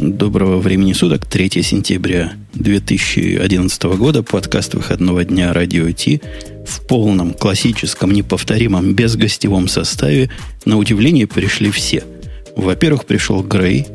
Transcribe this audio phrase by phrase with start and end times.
[0.00, 6.22] Доброго времени суток, 3 сентября 2011 года, подкаст выходного дня Радио Ти
[6.66, 10.30] в полном, классическом, неповторимом, безгостевом составе.
[10.64, 12.02] На удивление пришли все.
[12.56, 13.88] Во-первых, пришел Грей,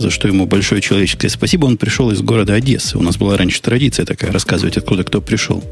[0.00, 1.66] за что ему большое человеческое спасибо.
[1.66, 2.98] Он пришел из города Одессы.
[2.98, 5.62] У нас была раньше традиция такая, рассказывать, откуда кто пришел.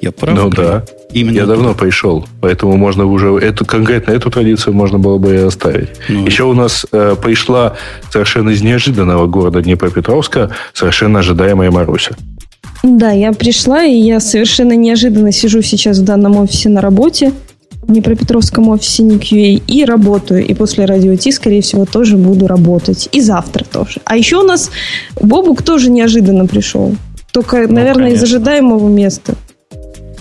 [0.00, 0.36] Я прав?
[0.36, 0.84] Ну да.
[1.12, 5.38] Именно я давно пришел, поэтому можно уже эту конкретно эту традицию можно было бы и
[5.38, 5.88] оставить.
[6.08, 7.76] Ну, Еще у нас э, пришла
[8.10, 12.14] совершенно из неожиданного города Днепропетровска совершенно ожидаемая Маруся.
[12.82, 17.32] Да, я пришла, и я совершенно неожиданно сижу сейчас в данном офисе на работе,
[17.82, 20.46] в Днепропетровском офисе NQA, и работаю.
[20.46, 23.08] И после радио Ти, скорее всего, тоже буду работать.
[23.12, 24.00] И завтра тоже.
[24.04, 24.70] А еще у нас
[25.20, 26.94] Бобук тоже неожиданно пришел.
[27.32, 28.16] Только, ну, наверное, конечно.
[28.16, 29.34] из ожидаемого места.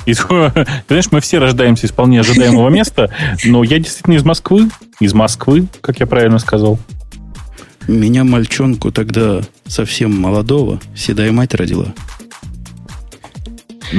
[0.08, 0.14] И,
[0.88, 3.12] знаешь, мы все рождаемся из вполне ожидаемого места,
[3.44, 4.70] но я действительно из Москвы.
[5.02, 6.80] Из Москвы, как я правильно сказал.
[7.88, 11.88] Меня мальчонку тогда совсем молодого седая мать родила.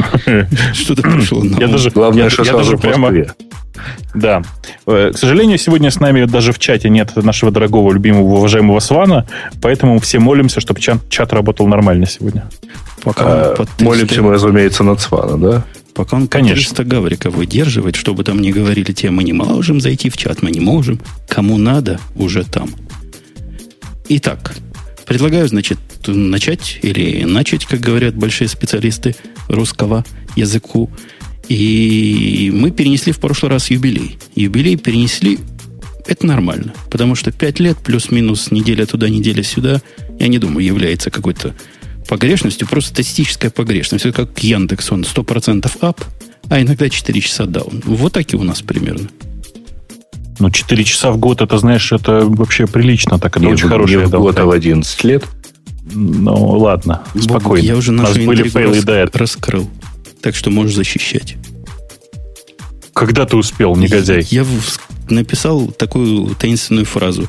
[0.73, 3.13] Что-то пришло на Я даже, Главное, что сразу прямо...
[4.15, 4.43] Да.
[4.87, 9.27] Э, к сожалению, сегодня с нами даже в чате нет нашего дорогого, любимого, уважаемого Свана,
[9.63, 12.49] поэтому все молимся, чтобы чат, чат работал нормально сегодня.
[13.05, 15.65] Пока а, молимся мы, разумеется, над Свана, да?
[15.99, 16.55] Пока он Конечно.
[16.55, 20.53] 300 гавриков выдерживает, чтобы там не говорили те, мы не можем зайти в чат, мы
[20.53, 21.01] не можем.
[21.29, 22.71] Кому надо, уже там.
[24.09, 24.55] Итак,
[25.07, 29.17] предлагаю, значит, начать или начать, как говорят большие специалисты
[29.49, 30.05] русского
[30.37, 30.89] языку.
[31.49, 34.21] И мы перенесли в прошлый раз юбилей.
[34.37, 35.41] Юбилей перенесли,
[36.07, 39.83] это нормально, потому что 5 лет плюс-минус неделя туда, неделя сюда,
[40.21, 41.57] я не думаю, является какой-то
[42.09, 44.07] погрешностью, просто статистическая погрешность.
[44.07, 46.01] Это как Яндекс, он 100% ап,
[46.49, 47.83] а иногда 4 часа даун.
[47.85, 49.09] Вот так и у нас примерно.
[50.41, 53.19] Ну, 4 часа в год, это, знаешь, это вообще прилично.
[53.19, 55.25] Так, это не, очень хорошая в год, а в 11 лет.
[55.93, 57.65] Ну, ладно, спокойно.
[57.65, 59.11] Я уже нашу были фейлы рас...
[59.13, 59.69] раскрыл.
[60.23, 61.37] Так что можешь защищать.
[62.93, 64.27] Когда ты успел, негодяй?
[64.31, 64.47] Я, я
[65.09, 67.29] написал такую таинственную фразу.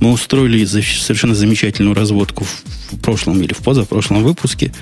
[0.00, 4.72] Мы устроили совершенно замечательную разводку в прошлом или в позапрошлом выпуске.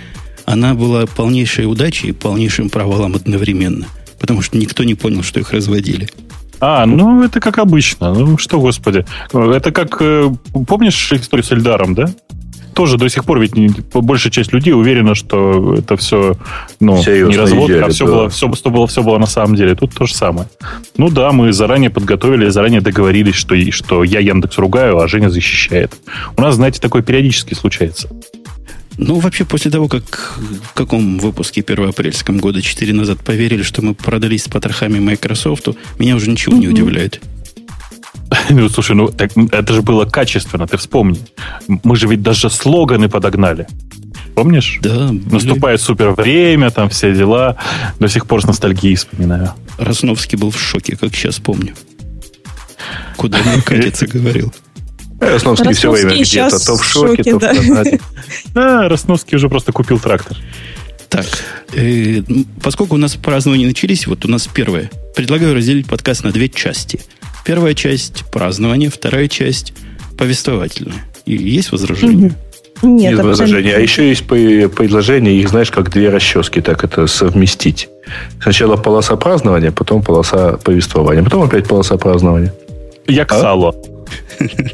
[0.45, 3.87] Она была полнейшей удачей и полнейшим провалом одновременно.
[4.19, 6.09] Потому что никто не понял, что их разводили.
[6.61, 8.15] А, ну это как обычно.
[8.15, 9.05] Ну что, господи.
[9.33, 10.33] Это как, э,
[10.67, 12.13] помнишь историю с Эльдаром, да?
[12.75, 16.37] Тоже до сих пор ведь не, большая часть людей уверена, что это все
[16.81, 18.13] ну, не разводка, идея, а все, да.
[18.13, 19.75] было, все, все, было, все было на самом деле.
[19.75, 20.49] Тут то же самое.
[20.97, 25.95] Ну да, мы заранее подготовили, заранее договорились, что, что я Яндекс ругаю, а Женя защищает.
[26.37, 28.09] У нас, знаете, такое периодически случается.
[28.99, 33.81] Ну, вообще, после того, как в каком выпуске 1 апрельском года 4 назад поверили, что
[33.81, 35.69] мы продались с потрохами Microsoft,
[36.01, 36.61] меня уже ничего mm-hmm.
[36.61, 37.21] не удивляет.
[38.51, 41.21] Ну, слушай, ну так, это же было качественно, ты вспомни.
[41.67, 43.67] Мы же ведь даже слоганы подогнали.
[44.35, 44.79] Помнишь?
[44.83, 45.11] Да.
[45.31, 47.57] Наступает супер время, там все дела.
[47.99, 49.53] До сих пор с ностальгией вспоминаю.
[49.79, 51.75] Росновский был в шоке, как сейчас помню.
[53.17, 54.53] Куда мне катится, говорил.
[55.21, 58.01] Росновский все время где-то, то в шоке, то в Канаде.
[58.55, 60.37] Да, Росновский уже просто купил трактор.
[61.09, 61.27] Так,
[61.73, 62.23] э,
[62.63, 64.91] поскольку у нас празднования начались, вот у нас первое.
[65.17, 67.01] Предлагаю разделить подкаст на две части–
[67.49, 69.73] Первая часть празднование, вторая часть
[70.19, 71.07] повествовательная.
[71.25, 72.37] И есть возражения?
[72.83, 73.75] Нет, Нет возражения.
[73.75, 77.89] А еще есть предложение, их знаешь, как две расчески, так это совместить.
[78.43, 82.53] Сначала полоса празднования, потом полоса повествования, потом опять полоса празднования.
[83.07, 83.41] Як а?
[83.41, 83.75] сало.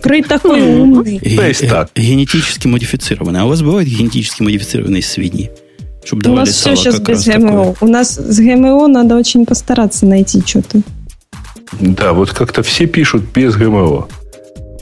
[0.03, 1.21] Крей такой умный.
[1.21, 1.91] То есть так.
[1.95, 3.43] Генетически модифицированный.
[3.43, 5.53] А у вас бывают генетически модифицированные свиньи?
[6.05, 7.77] Чтобы у нас все сейчас без ГМО.
[7.81, 10.83] У нас с ГМО надо очень постараться найти что-то.
[11.81, 14.09] Да, вот как-то все пишут без ГМО.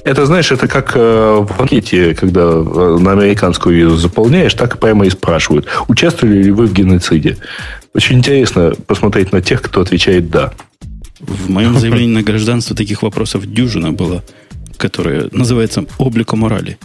[0.05, 5.07] Это, знаешь, это как э, в анкете, когда э, на американскую визу заполняешь, так прямо
[5.07, 7.39] и спрашивают, участвовали ли вы в геноциде.
[7.95, 10.53] Очень интересно посмотреть на тех, кто отвечает «да».
[11.21, 14.25] В моем заявлении на гражданство таких вопросов дюжина было,
[14.77, 16.79] которое называется «облико морали».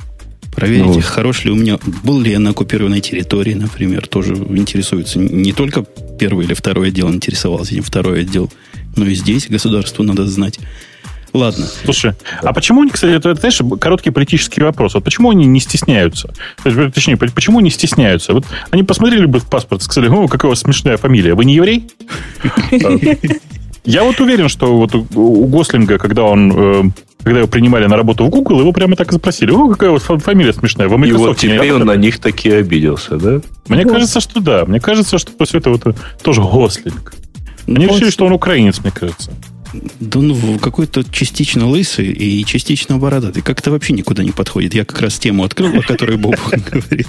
[0.58, 5.20] Проверите, ну, хорош ли у меня, был ли я на оккупированной территории, например, тоже интересуется.
[5.20, 5.86] Не только
[6.20, 8.52] первый или второй отдел интересовался, этим второй отдел
[8.98, 10.60] но и здесь государству надо знать.
[11.34, 11.68] Ладно.
[11.84, 14.94] Слушай, а почему они, кстати, это, знаешь, короткий политический вопрос.
[14.94, 16.34] Вот почему они не стесняются?
[16.64, 18.34] Точнее, почему не стесняются?
[18.34, 21.36] Вот они посмотрели бы в паспорт, сказали, о, какая у вас смешная фамилия.
[21.36, 21.90] Вы не еврей?
[23.86, 26.84] Я вот уверен, что вот у Гослинга, когда он э,
[27.24, 29.94] когда его принимали на работу в Google, его прямо так и спросили, о, какая у
[29.94, 33.42] вас фамилия смешная, вы Microsoft И вот теперь он на них таки обиделся, да?
[33.68, 34.66] Мне кажется, что да.
[34.66, 37.14] Мне кажется, что после этого это тоже Гослинг.
[37.68, 39.32] Они решили, что он украинец, мне кажется.
[40.00, 43.42] Да ну, какой-то частично лысый и частично бородатый.
[43.42, 44.74] Как-то вообще никуда не подходит.
[44.74, 46.38] Я как раз тему открыл, о которой Боб
[46.72, 47.08] говорит.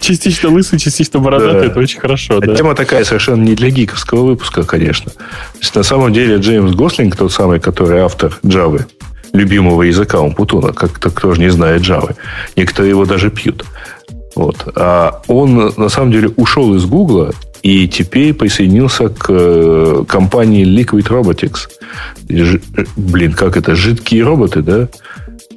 [0.00, 2.38] Частично лысый, частично бородатый, это очень хорошо.
[2.38, 5.12] А тема такая совершенно не для гиковского выпуска, конечно.
[5.74, 8.84] На самом деле Джеймс Гослинг, тот самый, который автор Java,
[9.32, 12.14] любимого языка Умпутуна, как-то кто же не знает Java.
[12.56, 13.64] Некоторые его даже пьют.
[14.34, 14.68] Вот.
[14.76, 21.08] А он, на самом деле, ушел из Гугла и теперь присоединился к э, компании Liquid
[21.08, 21.68] Robotics.
[22.28, 22.60] Ж,
[22.96, 23.74] блин, как это?
[23.74, 24.88] Жидкие роботы, да?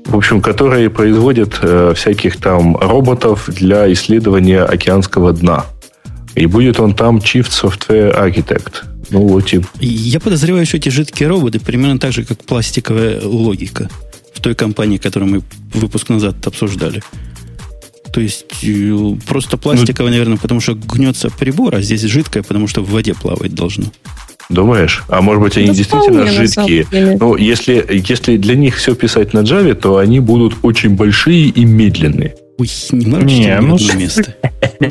[0.06, 5.66] В общем, которые производят э, всяких там роботов для исследования океанского дна.
[6.36, 8.84] И будет он там Chief Software Architect.
[9.12, 9.62] Ну, вот и...
[9.80, 13.90] Я подозреваю, что эти жидкие роботы примерно так же, как пластиковая логика
[14.34, 15.42] в той компании, которую мы
[15.74, 17.04] выпуск назад обсуждали.
[18.14, 22.68] То есть э, просто пластиковое, ну, наверное, потому что гнется прибор, а здесь жидкое, потому
[22.68, 23.86] что в воде плавать должно.
[24.50, 25.04] Думаешь?
[25.08, 26.86] А может быть, они да действительно жидкие?
[27.18, 31.64] Ну, если, если для них все писать на Java, то они будут очень большие и
[31.64, 32.36] медленные.
[32.58, 34.36] Ой, не не, ну, место.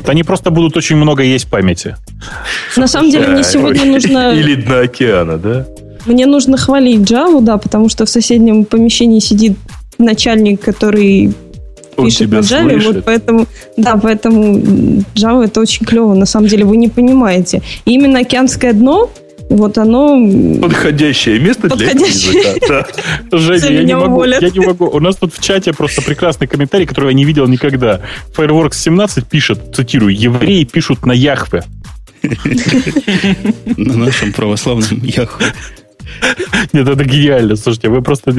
[0.07, 1.95] Они просто будут очень много есть памяти.
[2.75, 4.33] На самом деле, мне сегодня нужно...
[4.35, 5.67] Или дна океана, да?
[6.05, 9.57] Мне нужно хвалить Java, да, потому что в соседнем помещении сидит
[9.99, 11.33] начальник, который
[12.01, 12.95] он пишет на Java, слышит.
[12.95, 14.57] вот поэтому, да, поэтому
[15.15, 17.61] Java это очень клево, на самом деле, вы не понимаете.
[17.85, 19.09] И именно океанское дно,
[19.51, 20.17] вот оно...
[20.61, 22.31] Подходящее место Подходящее.
[22.31, 22.87] для этого языка.
[23.31, 23.37] Да.
[23.37, 24.87] Женя, я не, могу, я не могу.
[24.87, 28.01] У нас тут в чате просто прекрасный комментарий, который я не видел никогда.
[28.35, 31.63] Fireworks 17 пишет, цитирую, евреи пишут на Яхве.
[33.77, 35.47] На нашем православном Яхве.
[36.73, 37.55] Нет, это гениально.
[37.55, 38.31] Слушайте, вы просто...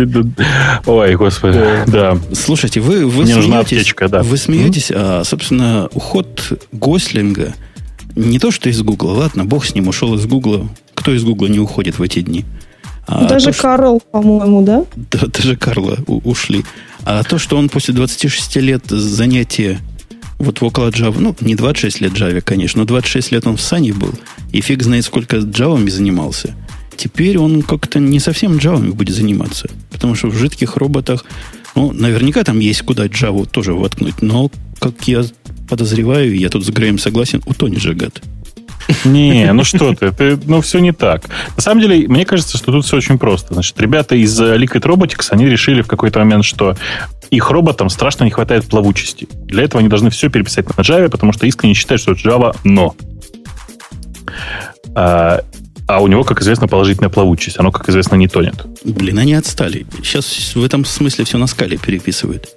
[0.86, 1.60] Ой, господи.
[1.86, 2.18] Да.
[2.32, 4.22] Слушайте, вы, вы Мне смеетесь, нужна аптечка, да.
[4.22, 7.54] Вы смеетесь, а, собственно, уход Гослинга
[8.14, 9.12] не то, что из Гугла.
[9.12, 10.68] Ладно, бог с ним ушел из Гугла.
[10.94, 12.44] Кто из Гугла не уходит в эти дни?
[13.06, 14.08] А даже то, Карл, что...
[14.10, 14.84] по-моему, да?
[15.10, 15.26] да?
[15.26, 16.64] Даже Карла ушли.
[17.04, 19.80] А то, что он после 26 лет занятия
[20.38, 23.60] вот в около Java, ну, не 26 лет Java, конечно, но 26 лет он в
[23.60, 24.12] Сане был,
[24.50, 26.54] и фиг знает, сколько Java занимался–
[26.96, 29.68] теперь он как-то не совсем Java будет заниматься.
[29.90, 31.24] Потому что в жидких роботах,
[31.74, 34.50] ну, наверняка там есть куда Java тоже воткнуть, но,
[34.80, 35.24] как я
[35.68, 38.20] подозреваю, я тут с Греем согласен, утонет же гад.
[39.04, 41.28] Не, ну что ты, ты, ну все не так.
[41.56, 43.54] На самом деле, мне кажется, что тут все очень просто.
[43.54, 46.76] Значит, ребята из Liquid Robotics, они решили в какой-то момент, что
[47.30, 49.28] их роботам страшно не хватает плавучести.
[49.46, 52.94] Для этого они должны все переписать на Java, потому что искренне считают, что Java но.
[55.92, 57.58] А, а у него, как известно, положительная плавучесть.
[57.58, 58.66] Оно, как известно, не тонет.
[58.84, 59.86] Блин, они отстали.
[60.02, 62.48] Сейчас в этом смысле все на скале переписывают.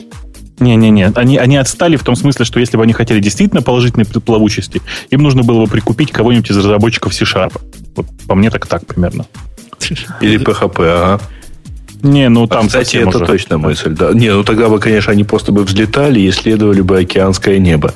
[0.60, 4.82] Не-не-не, они, они отстали в том смысле, что если бы они хотели действительно положительной плавучести,
[5.10, 7.62] им нужно было бы прикупить кого-нибудь из разработчиков C-Sharp.
[7.98, 9.26] Вот по мне так так примерно.
[10.22, 11.22] Или PHP, ага.
[12.04, 12.66] Не, ну там...
[12.66, 13.26] А, кстати, это уже...
[13.26, 14.14] точно мысль, да.
[14.14, 17.96] Не, ну тогда бы, конечно, они просто бы взлетали и исследовали бы океанское небо.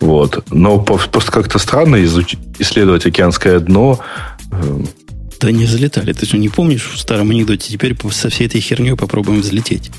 [0.00, 0.44] Вот.
[0.50, 2.36] Но просто как-то странно изуч...
[2.58, 4.00] исследовать океанское дно
[4.50, 6.12] да не залетали.
[6.12, 7.72] Ты же не помнишь в старом анекдоте?
[7.72, 9.90] Теперь со всей этой херней попробуем взлететь.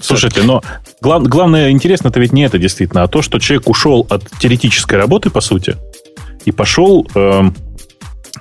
[0.00, 0.62] Слушайте, но
[1.00, 5.30] глав, главное интересно-то ведь не это действительно, а то, что человек ушел от теоретической работы,
[5.30, 5.76] по сути,
[6.44, 7.50] и пошел, э,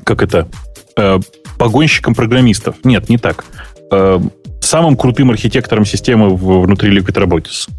[0.03, 0.49] как это,
[0.97, 1.19] э,
[1.57, 2.75] погонщиком программистов.
[2.83, 3.45] Нет, не так.
[3.91, 4.19] Э,
[4.61, 7.69] самым крутым архитектором системы внутри Liquid Robotics.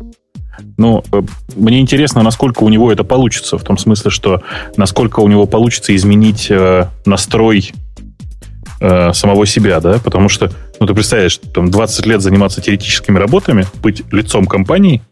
[0.77, 1.23] Ну, э,
[1.57, 4.43] мне интересно, насколько у него это получится, в том смысле, что
[4.77, 7.73] насколько у него получится изменить э, настрой
[8.81, 10.51] э, самого себя, да, потому что,
[10.81, 15.03] ну, ты представляешь, там 20 лет заниматься теоретическими работами, быть лицом компании,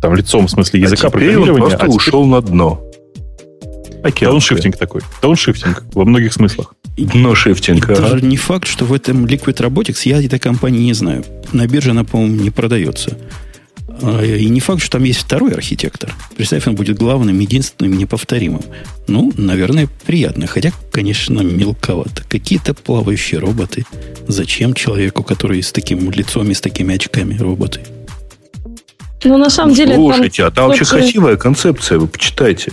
[0.00, 1.52] там, лицом в смысле а языка а программирования.
[1.52, 2.82] Он просто а ушел на дно.
[4.02, 5.02] Дауншифтинг такой.
[5.20, 6.74] Дауншифтинг во многих смыслах.
[6.96, 7.88] Но шифтинг.
[7.88, 11.24] И даже не факт, что в этом Liquid Robotics я этой компании не знаю.
[11.52, 13.16] На бирже она, по-моему, не продается.
[14.02, 16.12] А, и не факт, что там есть второй архитектор.
[16.36, 18.62] Представь, он будет главным, единственным, неповторимым.
[19.06, 20.46] Ну, наверное, приятно.
[20.46, 22.24] Хотя, конечно, мелковато.
[22.28, 23.84] Какие-то плавающие роботы.
[24.26, 27.80] Зачем человеку, который с таким лицом и с такими очками роботы?
[29.24, 29.94] Ну, на самом деле...
[29.94, 32.72] Слушайте, там а там очень красивая концепция, вы почитайте.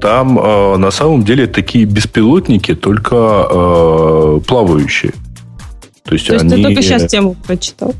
[0.00, 3.16] Там э, на самом деле такие беспилотники, только
[3.50, 5.12] э, плавающие.
[6.04, 6.54] То есть, То есть они...
[6.54, 7.94] ты только сейчас тему прочитал?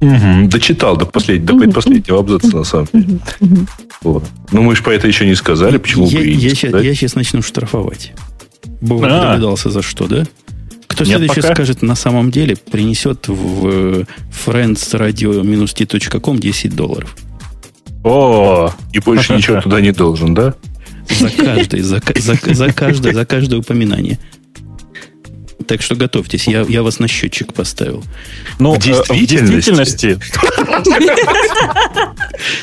[0.00, 1.44] Угу, дочитал до, послед...
[1.44, 3.18] до предпоследнего абзаца, на самом деле.
[4.02, 4.24] Вот.
[4.52, 7.14] Ну, мы же про это еще не сказали, почему я, бы я, сейчас, я сейчас
[7.14, 8.12] начну штрафовать.
[8.80, 9.08] Бог а.
[9.08, 10.24] догадался, за что, да?
[10.86, 11.54] Кто Нет, следующий пока.
[11.54, 14.06] скажет, на самом деле принесет в
[14.46, 17.16] friendsradio-t.com 10 долларов.
[18.04, 20.54] О, и больше ничего туда не должен, да?
[21.08, 24.18] За каждое, за, за, за каждое, за каждое упоминание.
[25.66, 28.04] Так что готовьтесь, я, я вас на счетчик поставил.
[28.58, 30.18] Ну, в действительности...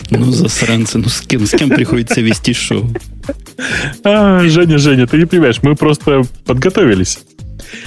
[0.09, 2.87] Ну, засранцы, ну с кем, с кем приходится вести шоу?
[4.03, 7.19] Женя, Женя, ты не понимаешь, мы просто подготовились.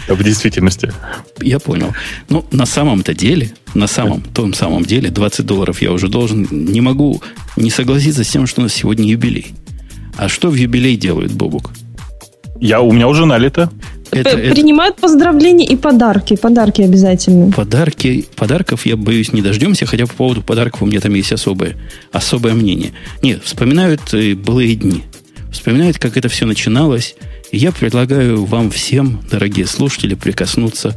[0.08, 0.92] В действительности.
[1.40, 1.94] Я понял.
[2.28, 6.48] Ну, на самом-то деле, на самом, том самом деле, 20 долларов я уже должен.
[6.50, 7.22] Не могу
[7.56, 9.54] не согласиться с тем, что у нас сегодня юбилей.
[10.16, 11.70] А что в юбилей делают, Бобук?
[12.60, 13.70] Я, у меня уже налито.
[14.10, 14.54] Это, это...
[14.54, 16.36] Принимают поздравления и подарки.
[16.36, 17.52] Подарки обязательно.
[17.52, 21.76] Подарки, подарков, я боюсь, не дождемся, хотя по поводу подарков у меня там есть особое,
[22.12, 22.92] особое мнение.
[23.22, 25.02] Нет, вспоминают э, былые дни.
[25.50, 27.16] Вспоминают, как это все начиналось.
[27.50, 30.96] И я предлагаю вам всем, дорогие слушатели, прикоснуться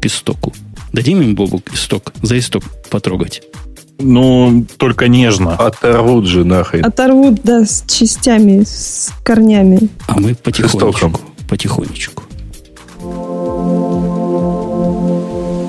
[0.00, 0.52] к истоку.
[0.92, 3.42] Дадим им, Бобук, исток, за исток потрогать.
[3.98, 5.54] Ну, только нежно.
[5.54, 6.84] Оторвут же нахрен.
[6.84, 9.88] Оторвут, да, с частями, с корнями.
[10.06, 11.20] А мы потихонечку.
[11.48, 12.24] Потихонечку.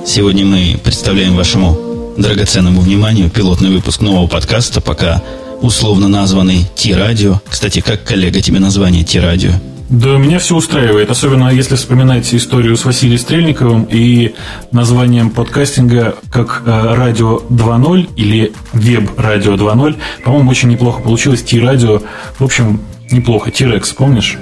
[0.06, 5.24] Сегодня мы представляем вашему драгоценному вниманию пилотный выпуск нового подкаста, пока
[5.62, 7.42] условно названный Ти-радио.
[7.50, 9.52] Кстати, как, коллега, тебе название Ти-радио?
[9.90, 14.36] Да, меня все устраивает, особенно если вспоминать историю с Василием Стрельниковым и
[14.72, 19.96] названием подкастинга как э, «Радио 2.0» или «Веб-радио 2.0».
[20.24, 21.42] По-моему, очень неплохо получилось.
[21.42, 22.02] Ти-радио,
[22.38, 23.50] в общем, неплохо.
[23.50, 24.38] Ти-рекс, помнишь?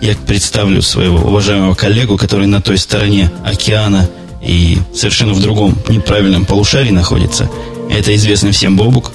[0.00, 4.08] Я представлю своего уважаемого коллегу, который на той стороне океана
[4.42, 7.50] и совершенно в другом неправильном полушарии находится.
[7.90, 9.12] Это известный всем Бобук.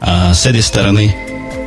[0.00, 1.14] А с этой стороны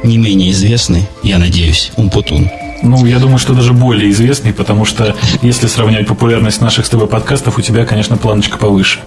[0.03, 2.49] не менее известный, я надеюсь, Умпутун.
[2.83, 7.07] Ну, я думаю, что даже более известный, потому что если сравнивать популярность наших с тобой
[7.07, 8.99] подкастов, у тебя, конечно, планочка повыше.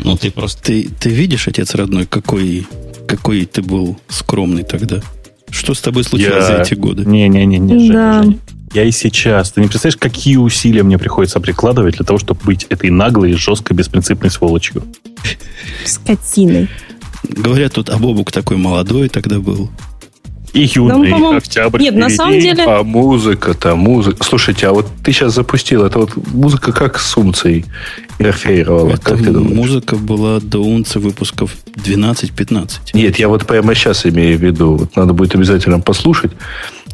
[0.00, 0.60] Ну, ты просто...
[0.62, 2.66] Ты, ты видишь, отец родной, какой,
[3.06, 5.00] какой ты был скромный тогда?
[5.50, 6.56] Что с тобой случилось я...
[6.56, 7.04] за эти годы?
[7.04, 8.24] Не-не-не, да.
[8.74, 9.52] Я и сейчас.
[9.52, 13.76] Ты не представляешь, какие усилия мне приходится прикладывать для того, чтобы быть этой наглой, жесткой,
[13.76, 14.82] беспринципной сволочью.
[15.84, 16.68] Скотиной.
[17.22, 19.70] Говорят, тут Абобук такой молодой тогда был.
[20.52, 21.80] И юный, да, октябрь.
[21.80, 22.10] Нет, впереди.
[22.10, 22.64] на самом деле...
[22.64, 24.22] А музыка-то, музыка.
[24.22, 27.64] Слушайте, а вот ты сейчас запустил, это вот музыка как с унцией
[28.18, 28.90] интерферировала?
[28.90, 29.56] Это как ты думаешь?
[29.56, 32.68] музыка была до унции выпусков 12-15.
[32.92, 34.76] Нет, я вот прямо сейчас имею в виду.
[34.76, 36.32] Вот надо будет обязательно послушать.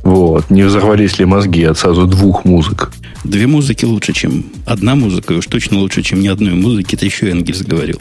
[0.02, 0.50] Вот.
[0.50, 2.90] Не взорвались ли мозги от сразу двух музык?
[3.24, 6.94] Две музыки лучше, чем одна музыка, и уж точно лучше, чем ни одной музыки.
[6.94, 8.00] Это еще Энгельс говорил.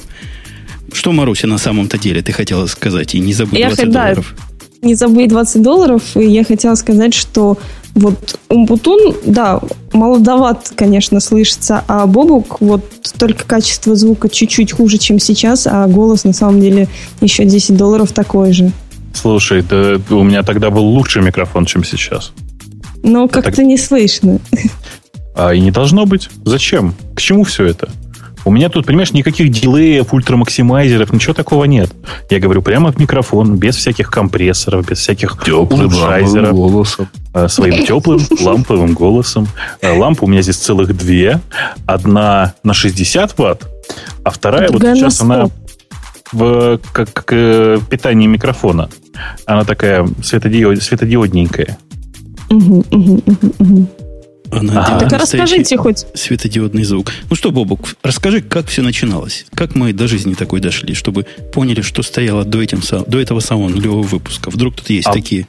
[0.94, 3.16] Что, Маруся, на самом-то деле ты хотела сказать?
[3.16, 4.36] И не забудь 20 я, долларов.
[4.38, 7.58] Да, не забыть 20 долларов, и я хотела сказать, что
[7.96, 9.60] вот Умпутун, да,
[9.92, 12.84] молодоват, конечно, слышится, а Бобук, вот
[13.18, 16.88] только качество звука чуть-чуть хуже, чем сейчас, а голос на самом деле
[17.22, 18.72] еще 10 долларов такой же.
[19.18, 22.34] Слушай, да у меня тогда был лучший микрофон, чем сейчас.
[23.04, 23.66] Но как-то так...
[23.66, 24.40] не слышно.
[25.36, 26.30] А и не должно быть.
[26.46, 26.94] Зачем?
[27.16, 27.90] К чему все это?
[28.46, 31.92] У меня тут, понимаешь, никаких дилеев, ультрамаксимайзеров, ничего такого нет.
[32.30, 37.10] Я говорю прямо в микрофон, без всяких компрессоров, без всяких теплым голосом.
[37.34, 39.48] А, своим теплым ламповым голосом.
[39.82, 41.42] А, лампа у меня здесь целых две.
[41.86, 43.68] Одна на 60 ватт,
[44.24, 45.50] а вторая вот сейчас она
[46.32, 48.90] в как, как э, питание микрофона.
[49.46, 51.78] Она такая светодиод, светодиодненькая.
[52.50, 53.88] Угу, угу, угу, угу.
[54.52, 55.06] Она ага.
[55.06, 56.06] Так расскажите хоть.
[56.14, 57.12] Светодиодный звук.
[57.30, 59.46] Ну что, Бобок, расскажи, как все начиналось.
[59.54, 63.70] Как мы до жизни такой дошли, чтобы поняли, что стояло до, этим, до этого самого
[63.70, 64.50] нулевого выпуска.
[64.50, 65.48] Вдруг тут есть а, такие...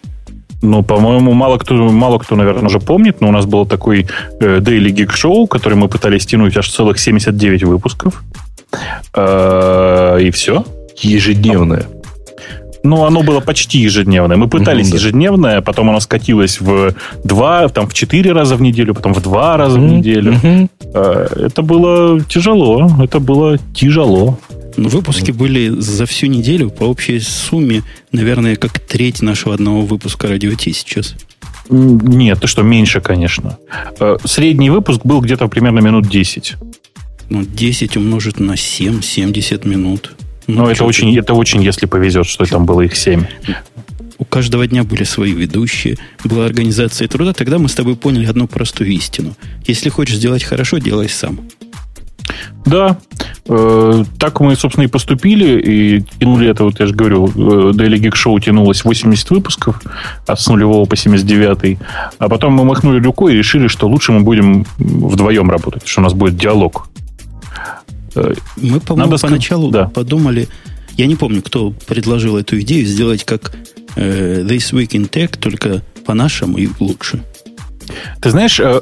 [0.62, 4.06] Ну, по-моему, мало кто, мало кто, наверное, уже помнит, но у нас был такой
[4.40, 8.24] э, Daily Geek Show, который мы пытались тянуть аж целых 79 выпусков.
[9.14, 10.64] Э, и все.
[11.00, 11.86] Ежедневное.
[12.82, 14.36] Ну, оно было почти ежедневное.
[14.36, 16.94] Мы пытались mm-hmm, ежедневное, потом оно скатилось в
[17.24, 19.88] два, там в четыре раза в неделю, потом в два раза mm-hmm.
[19.88, 20.32] в неделю.
[20.32, 21.46] Mm-hmm.
[21.46, 22.90] Это было тяжело.
[23.02, 24.38] Это было тяжело.
[24.76, 27.82] Выпуски были за всю неделю по общей сумме,
[28.12, 31.14] наверное, как треть нашего одного выпуска радио Ти сейчас.
[31.70, 33.58] Нет, ты что, меньше, конечно.
[34.00, 36.54] Э, средний выпуск был где-то примерно минут 10.
[37.30, 40.12] Ну, 10 умножить на 7, 70 минут.
[40.48, 43.24] Ну, это очень, это очень, если повезет, что там было их семь.
[44.18, 47.32] У каждого дня были свои ведущие, была организация труда.
[47.32, 49.36] Тогда мы с тобой поняли одну простую истину.
[49.66, 51.38] Если хочешь сделать хорошо, делай сам.
[52.64, 52.98] Да,
[53.46, 57.30] э, так мы, собственно, и поступили, и тянули это, вот я же говорю, э,
[57.72, 59.80] Daily Geek Show тянулось 80 выпусков,
[60.26, 61.78] от с нулевого по 79
[62.18, 66.04] а потом мы махнули рукой и решили, что лучше мы будем вдвоем работать, что у
[66.04, 66.88] нас будет диалог.
[68.14, 69.86] Э, Мы, по-моему, Надо поначалу да.
[69.86, 70.48] подумали,
[70.96, 73.54] я не помню, кто предложил эту идею, сделать как
[73.96, 77.22] э, This Week in Tech, только по-нашему и лучше.
[78.20, 78.80] Ты знаешь, э,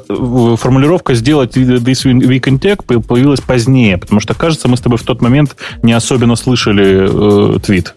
[0.57, 5.03] формулировка «сделать this week in tech» появилась позднее, потому что, кажется, мы с тобой в
[5.03, 7.95] тот момент не особенно слышали э, твит.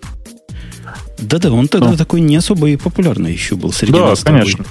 [1.18, 1.96] Да-да, он тогда ну.
[1.96, 4.22] такой не особо и популярный еще был среди да, нас.
[4.22, 4.64] Да, конечно.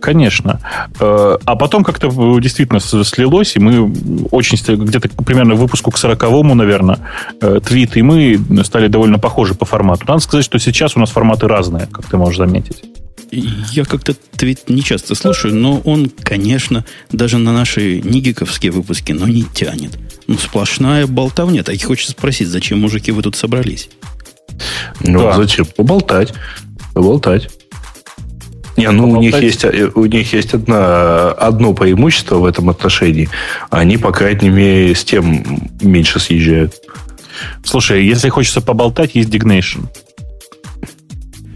[0.00, 0.60] Конечно.
[1.00, 2.08] Э, а потом как-то
[2.40, 3.92] действительно слилось, и мы
[4.30, 6.98] очень где-то примерно в выпуску к 40 наверное,
[7.40, 10.04] э, твит, и мы стали довольно похожи по формату.
[10.06, 12.82] Надо сказать, что сейчас у нас форматы разные, как ты можешь заметить.
[13.30, 19.26] Я как-то твит не часто слушаю, но он, конечно, даже на наши нигиковские выпуски, но
[19.26, 19.98] не тянет.
[20.26, 21.62] Ну, сплошная болтовня.
[21.62, 23.90] Так и хочется спросить, зачем, мужики, вы тут собрались?
[25.00, 25.36] Ну, да.
[25.36, 25.66] зачем?
[25.66, 26.34] Поболтать.
[26.94, 27.50] Поболтать.
[28.76, 33.28] Не, ну у них есть э, у них есть одна, одно преимущество в этом отношении.
[33.70, 35.44] Они, по крайней мере, с тем
[35.80, 36.74] меньше съезжают.
[37.64, 39.86] Слушай, если хочется поболтать, есть Dignation.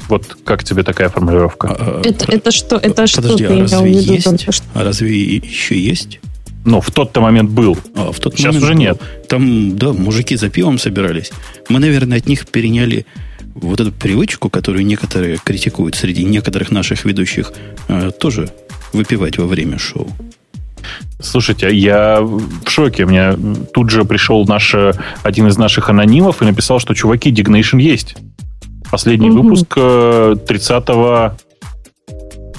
[0.08, 1.68] Вот как тебе такая формулировка?
[1.78, 2.76] А, это, это что?
[2.76, 4.62] Это Подожди, что а разве есть?
[4.74, 6.20] А разве еще есть?
[6.64, 7.78] Ну, в тот-то момент был.
[7.94, 8.80] А, в тот Сейчас момент уже был.
[8.80, 9.00] нет.
[9.28, 11.30] Там, да, мужики за пивом собирались.
[11.68, 13.06] Мы, наверное, от них переняли
[13.54, 17.52] вот эту привычку, которую некоторые критикуют среди некоторых наших ведущих,
[17.88, 18.50] э, тоже
[18.92, 20.08] выпивать во время шоу.
[21.20, 23.06] Слушайте, я в шоке.
[23.06, 23.36] Мне
[23.74, 24.74] тут же пришел наш,
[25.22, 28.16] один из наших анонимов и написал, что, чуваки, Dignation есть.
[28.90, 29.74] Последний mm выпуск
[30.46, 31.30] 30 э,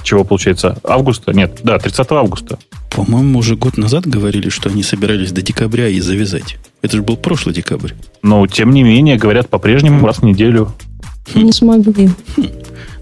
[0.03, 0.77] чего получается?
[0.83, 1.33] Августа?
[1.33, 2.57] Нет, да, 30 августа.
[2.89, 6.57] По-моему, уже год назад говорили, что они собирались до декабря и завязать.
[6.81, 7.91] Это же был прошлый декабрь.
[8.21, 10.73] Но, тем не менее, говорят, по-прежнему раз в неделю.
[11.35, 12.09] Не смогли.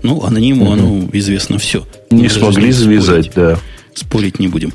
[0.04, 1.86] Ну, анониму оно известно все.
[2.12, 3.58] Не Мы смогли завязать, да.
[3.94, 4.74] Спорить не будем.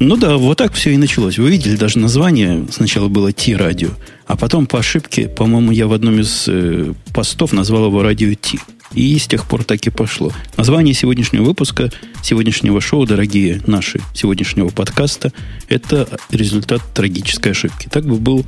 [0.00, 1.38] Ну да, вот так все и началось.
[1.38, 2.66] Вы видели даже название.
[2.70, 3.90] Сначала было Ти-радио,
[4.26, 8.58] а потом по ошибке, по-моему, я в одном из э, постов назвал его радио Ти.
[8.94, 10.32] И с тех пор так и пошло.
[10.56, 11.90] Название сегодняшнего выпуска,
[12.22, 15.32] сегодняшнего шоу, дорогие наши, сегодняшнего подкаста,
[15.68, 17.88] это результат трагической ошибки.
[17.90, 18.44] Так бы был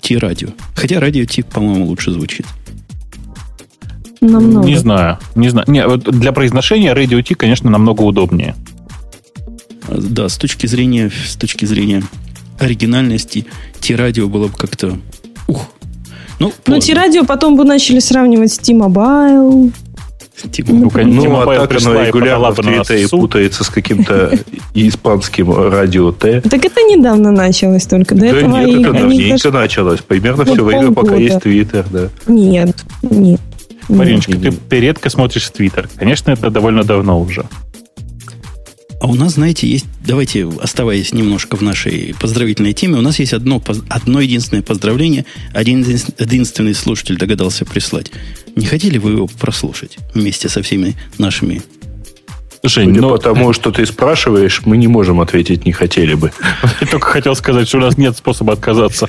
[0.00, 0.48] Ти-радио.
[0.74, 2.46] Хотя радио Ти, по-моему, лучше звучит.
[4.20, 4.66] Намного.
[4.66, 5.18] Не знаю.
[5.34, 5.66] Не знаю.
[5.68, 8.54] Не, вот для произношения Radio T, конечно, намного удобнее.
[9.88, 12.02] Да, с точки зрения, с точки зрения
[12.58, 13.46] оригинальности,
[13.80, 14.98] T-радио было бы как-то...
[15.48, 15.68] Ух.
[16.38, 19.72] Ну, Но T-радио потом бы начали сравнивать с T-Mobile.
[20.68, 24.32] Ну, конечно, ну а так оно регулярно в Твиттере путается с каким-то
[24.74, 26.40] испанским радио Т.
[26.42, 28.14] Так это недавно началось только.
[28.14, 30.00] До да этого нет, это давненько началось.
[30.00, 32.08] Примерно все время, пока есть Твиттер, да.
[32.26, 33.40] Нет, нет.
[33.88, 35.88] Мариночка, ты, ты редко смотришь Твиттер.
[35.96, 37.44] Конечно, это довольно давно уже.
[39.00, 39.86] А у нас, знаете, есть...
[40.06, 45.24] Давайте, оставаясь немножко в нашей поздравительной теме, у нас есть одно, одно единственное поздравление.
[45.54, 48.12] Один единственный слушатель догадался прислать.
[48.56, 51.62] Не хотели вы его прослушать вместе со всеми нашими
[52.62, 56.30] Жень, ну, потому что ты спрашиваешь, мы не можем ответить, не хотели бы.
[56.82, 59.08] Я только хотел сказать, что у нас нет способа отказаться.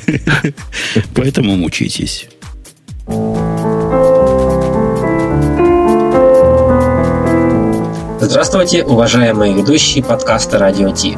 [1.15, 2.27] Поэтому мучитесь.
[8.31, 11.17] Здравствуйте, уважаемые ведущие подкаста «Радио Ти».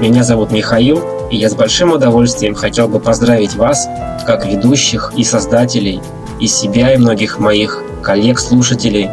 [0.00, 3.88] Меня зовут Михаил, и я с большим удовольствием хотел бы поздравить вас,
[4.24, 6.00] как ведущих и создателей,
[6.38, 9.10] и себя, и многих моих коллег-слушателей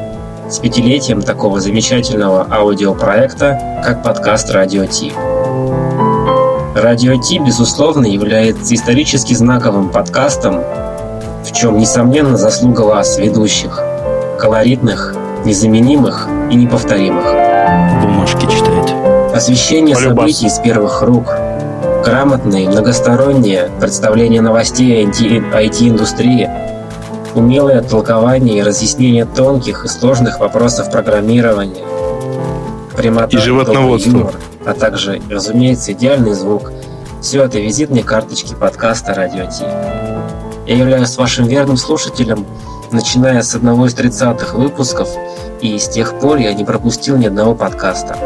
[0.48, 5.12] с пятилетием такого замечательного аудиопроекта, как подкаст «Радио Ти».
[6.76, 10.62] «Радио Ти», безусловно, является исторически знаковым подкастом,
[11.44, 13.82] в чем, несомненно, заслуга вас, ведущих,
[14.40, 15.16] колоритных,
[15.46, 17.26] незаменимых и неповторимых.
[18.02, 19.36] Бумажки читает.
[19.36, 21.36] Освещение событий из первых рук,
[22.06, 26.50] грамотное, многостороннее представление новостей IT-индустрии,
[27.34, 31.84] умелое толкование и разъяснение тонких и сложных вопросов программирования,
[32.96, 36.72] прямота и животноводство, юмор, а также, разумеется, идеальный звук.
[37.22, 39.64] Все это визитные карточки подкаста «Радио Ти».
[40.68, 42.46] Я являюсь вашим верным слушателем,
[42.94, 45.10] начиная с одного из 30-х выпусков–
[45.64, 48.18] и с тех пор я не пропустил ни одного подкаста.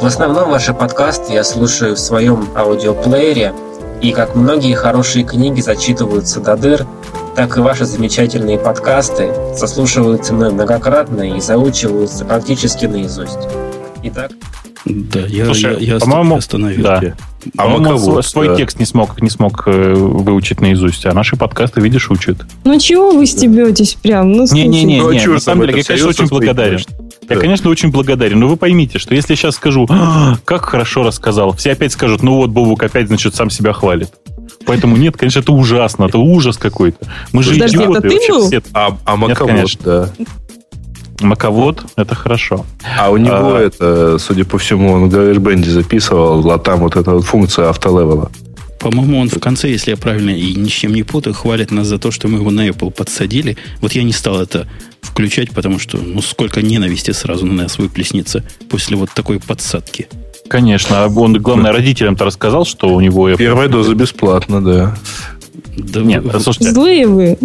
[0.00, 3.52] В основном ваши подкасты я слушаю в своем аудиоплеере,
[4.00, 6.86] и как многие хорошие книги зачитываются до дыр,
[7.34, 13.48] так и ваши замечательные подкасты заслушиваются многократно и заучиваются практически наизусть.
[14.04, 14.30] Итак,
[14.84, 16.82] да, я, Слушай, я, я по-моему, остановил.
[16.82, 17.14] Да.
[17.56, 18.56] А по-моему, свой, свой да.
[18.56, 22.38] текст не смог, не смог э, выучить наизусть, а наши подкасты, видишь, учат.
[22.64, 24.32] Ну чего вы стебетесь прям?
[24.32, 26.80] Ну, Не-не-не, ну, на самом деле, я, конечно, очень благодарен.
[27.28, 28.40] Я, конечно, очень благодарен.
[28.40, 32.22] Но вы поймите, что если я сейчас скажу, «А, как хорошо рассказал, все опять скажут,
[32.22, 34.10] ну вот Бобук опять, значит, сам себя хвалит.
[34.66, 36.98] Поэтому нет, конечно, это ужасно, это ужас какой-то.
[37.32, 37.98] Мы же Подожди, идиоты.
[37.98, 38.46] Это ты был?
[38.46, 38.62] Все...
[38.74, 40.10] А, а Маковод, да.
[41.22, 42.66] Маковод– это хорошо.
[42.98, 46.96] А у него а, это, судя по всему, он в GarageBand записывал, а там вот
[46.96, 48.30] эта вот функция автолевела.
[48.82, 51.86] По-моему, он в конце, если я правильно и ни с чем не путаю, хвалит нас
[51.86, 53.56] за то, что мы его на Apple подсадили.
[53.80, 54.66] Вот я не стал это
[55.00, 60.08] включать, потому что ну сколько ненависти сразу на нас выплеснется после вот такой подсадки.
[60.48, 61.04] Конечно.
[61.04, 63.30] А он, главное, родителям-то рассказал, что у него...
[63.30, 63.38] Apple...
[63.38, 64.98] Первая доза бесплатно, да.
[65.76, 66.70] Да Нет, вы, слушайте.
[66.70, 67.38] Злые вы.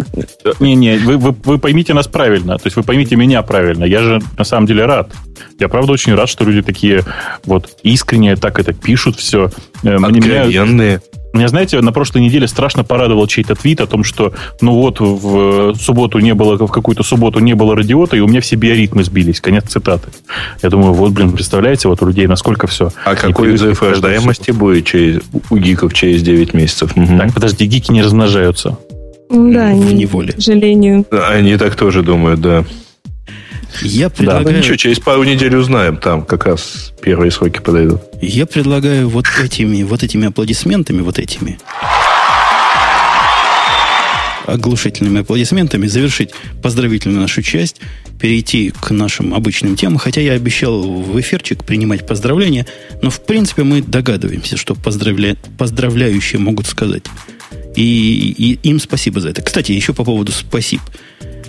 [0.60, 2.58] Не-не, вы, вы, вы поймите нас правильно.
[2.58, 3.84] То есть вы поймите меня правильно.
[3.84, 5.12] Я же на самом деле рад.
[5.58, 7.04] Я правда очень рад, что люди такие
[7.44, 9.50] вот искренне так это пишут все.
[9.82, 10.66] Откровенные.
[10.66, 11.00] Меня,
[11.38, 15.74] меня, знаете, на прошлой неделе страшно порадовал чей-то твит о том, что ну вот в
[15.76, 19.40] субботу не было, в какую-то субботу не было радиота, и у меня все биоритмы сбились.
[19.40, 20.08] Конец цитаты.
[20.62, 22.90] Я думаю, вот, блин, представляете, вот у людей насколько все.
[23.04, 26.96] А какой взрыв рождаемости будет через, у гиков через 9 месяцев?
[26.96, 27.18] Угу.
[27.18, 28.76] Так, подожди, гики не размножаются.
[29.30, 30.32] Да, в неволе.
[30.32, 31.04] К сожалению.
[31.10, 32.64] Они так тоже думают, да.
[33.82, 34.44] Я предлагаю...
[34.44, 35.96] Да, ну ничего, через пару недель узнаем.
[35.96, 38.02] Там как раз первые сроки подойдут.
[38.20, 41.58] Я предлагаю вот этими, вот этими аплодисментами, вот этими
[44.48, 46.30] оглушительными аплодисментами завершить
[46.62, 47.76] поздравительную нашу часть,
[48.18, 49.98] перейти к нашим обычным темам.
[49.98, 52.66] Хотя я обещал в эфирчик принимать поздравления,
[53.02, 55.36] но в принципе мы догадываемся, что поздравля...
[55.58, 57.04] поздравляющие могут сказать.
[57.76, 59.42] И, и им спасибо за это.
[59.42, 60.82] Кстати, еще по поводу спасибо.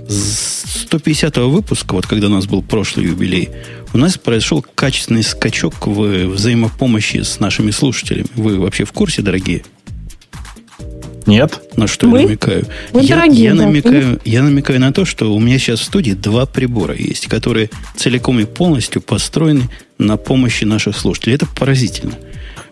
[0.10, 3.50] 150 выпуска, вот когда у нас был прошлый юбилей,
[3.94, 8.28] у нас произошел качественный скачок в взаимопомощи с нашими слушателями.
[8.36, 9.64] Вы вообще в курсе, дорогие?
[11.28, 11.62] Нет.
[11.78, 12.22] На что Мы?
[12.22, 12.66] я намекаю?
[12.92, 13.66] Мы я, дорогие, я, да.
[13.66, 17.70] намекаю я намекаю на то, что у меня сейчас в студии два прибора есть, которые
[17.96, 19.70] целиком и полностью построены
[20.00, 21.36] на помощи наших слушателей.
[21.36, 22.14] Это поразительно.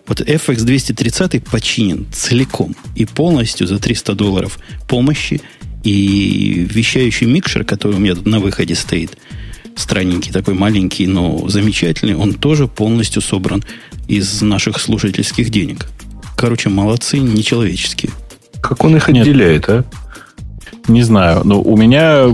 [0.07, 5.41] Вот FX230 починен целиком и полностью за 300 долларов помощи–
[5.83, 9.17] и вещающий микшер, который у меня тут на выходе стоит,
[9.75, 13.63] странненький, такой маленький, но замечательный, он тоже полностью собран
[14.07, 15.87] из наших слушательских денег.
[16.35, 18.11] Короче, молодцы, нечеловеческие.
[18.61, 19.85] Как он их отделяет, а?
[20.87, 21.41] Не знаю.
[21.43, 22.27] Но у меня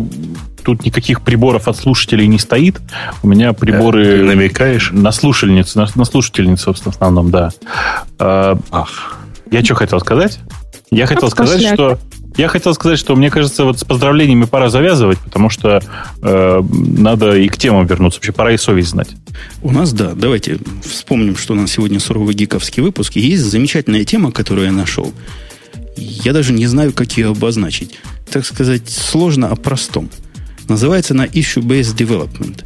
[0.63, 2.79] тут никаких приборов от слушателей не стоит.
[3.21, 4.17] У меня приборы...
[4.17, 4.91] Ты намекаешь?
[4.91, 7.51] На слушательницу, на, на слушательницу, собственно, в основном, да.
[8.19, 9.17] А, Ах.
[9.51, 10.39] Я что хотел сказать?
[10.89, 11.99] Я хотел сказать, что
[12.37, 15.81] я хотел сказать, что мне кажется, вот с поздравлениями пора завязывать, потому что
[16.21, 18.19] э, надо и к темам вернуться.
[18.19, 19.09] Вообще пора и совесть знать.
[19.61, 23.15] У нас, да, давайте вспомним, что у нас сегодня суровый гиковский выпуск.
[23.17, 25.13] И есть замечательная тема, которую я нашел.
[25.95, 27.99] Я даже не знаю, как ее обозначить.
[28.31, 30.09] Так сказать, сложно о простом.
[30.67, 32.65] Называется она Issue-Based Development.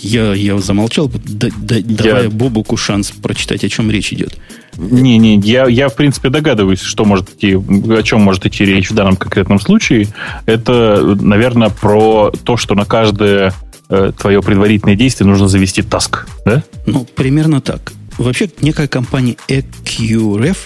[0.00, 1.82] Я, я замолчал, да, да, я...
[1.82, 4.36] давая Бобуку шанс прочитать, о чем речь идет.
[4.78, 8.94] Не-не, я, я, в принципе, догадываюсь, что может идти, о чем может идти речь в
[8.94, 10.06] данном конкретном случае.
[10.46, 13.52] Это, наверное, про то, что на каждое
[13.88, 16.62] э, твое предварительное действие нужно завести таск, да?
[16.86, 17.92] Ну, примерно так.
[18.18, 20.56] Вообще, некая компания EQRF,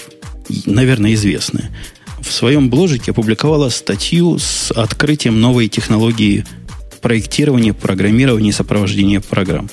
[0.66, 1.70] наверное, известная,
[2.20, 6.44] в своем бложике опубликовала статью с открытием новой технологии
[7.01, 9.70] проектирования, программирования и сопровождения программ.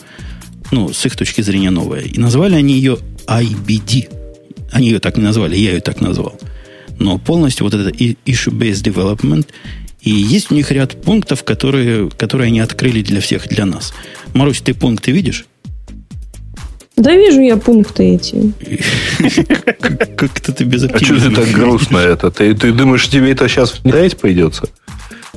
[0.71, 2.01] Ну, с их точки зрения новая.
[2.01, 2.97] И назвали они ее
[3.27, 4.18] IBD
[4.71, 6.39] они ее так не назвали, я ее так назвал.
[6.99, 9.47] Но полностью вот это issue-based development,
[10.01, 13.93] и есть у них ряд пунктов, которые, которые они открыли для всех, для нас.
[14.33, 15.45] Марусь, ты пункты видишь?
[16.95, 18.51] Да вижу я пункты эти.
[20.17, 20.83] Как-то ты без.
[20.83, 22.29] А что ты так грустно это?
[22.29, 24.67] Ты, ты думаешь, тебе это сейчас внедрять придется?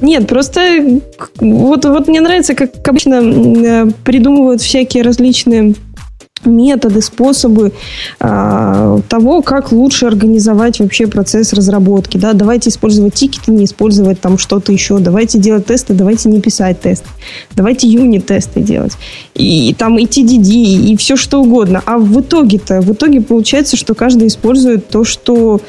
[0.00, 1.00] Нет, просто
[1.36, 5.74] вот, вот мне нравится, как обычно э, придумывают всякие различные
[6.44, 7.72] методы, способы
[8.20, 12.16] э, того, как лучше организовать вообще процесс разработки.
[12.16, 12.32] Да?
[12.32, 14.98] Давайте использовать тикеты, не использовать там что-то еще.
[14.98, 17.08] Давайте делать тесты, давайте не писать тесты.
[17.54, 18.92] Давайте юнит-тесты делать.
[19.34, 21.82] И, и там и TDD, и, и все что угодно.
[21.86, 25.60] А в итоге-то, в итоге получается, что каждый использует то, что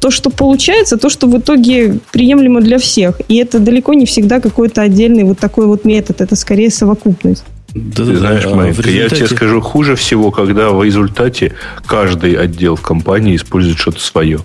[0.00, 3.20] то, что получается, то, что в итоге приемлемо для всех.
[3.28, 6.20] И это далеко не всегда какой-то отдельный вот такой вот метод.
[6.20, 7.44] Это скорее совокупность.
[7.76, 8.96] Да, Ты да, знаешь, да, Майк, результате...
[8.96, 14.40] я тебе скажу, хуже всего, когда в результате каждый отдел в компании использует что-то свое.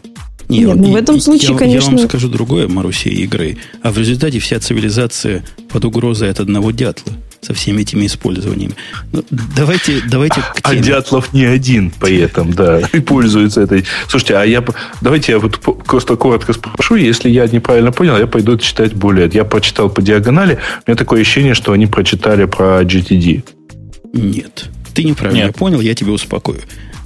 [0.49, 1.91] Нет, Нет ну в этом случае, я, конечно...
[1.91, 3.57] Я вам скажу другое, Маруси, игры.
[3.81, 8.75] А в результате вся цивилизация под угрозой от одного дятла со всеми этими использованиями.
[9.11, 10.79] Ну, давайте, давайте к теме.
[10.79, 13.85] А Дятлов не один при этом, да, и пользуется этой.
[14.07, 14.63] Слушайте, а я
[15.01, 19.29] давайте я вот просто коротко спрошу, если я неправильно понял, я пойду это читать более.
[19.33, 23.43] Я прочитал по диагонали, у меня такое ощущение, что они прочитали про GTD.
[24.13, 24.65] Нет.
[24.93, 25.55] Ты неправильно Нет.
[25.55, 26.59] понял, я тебя успокою.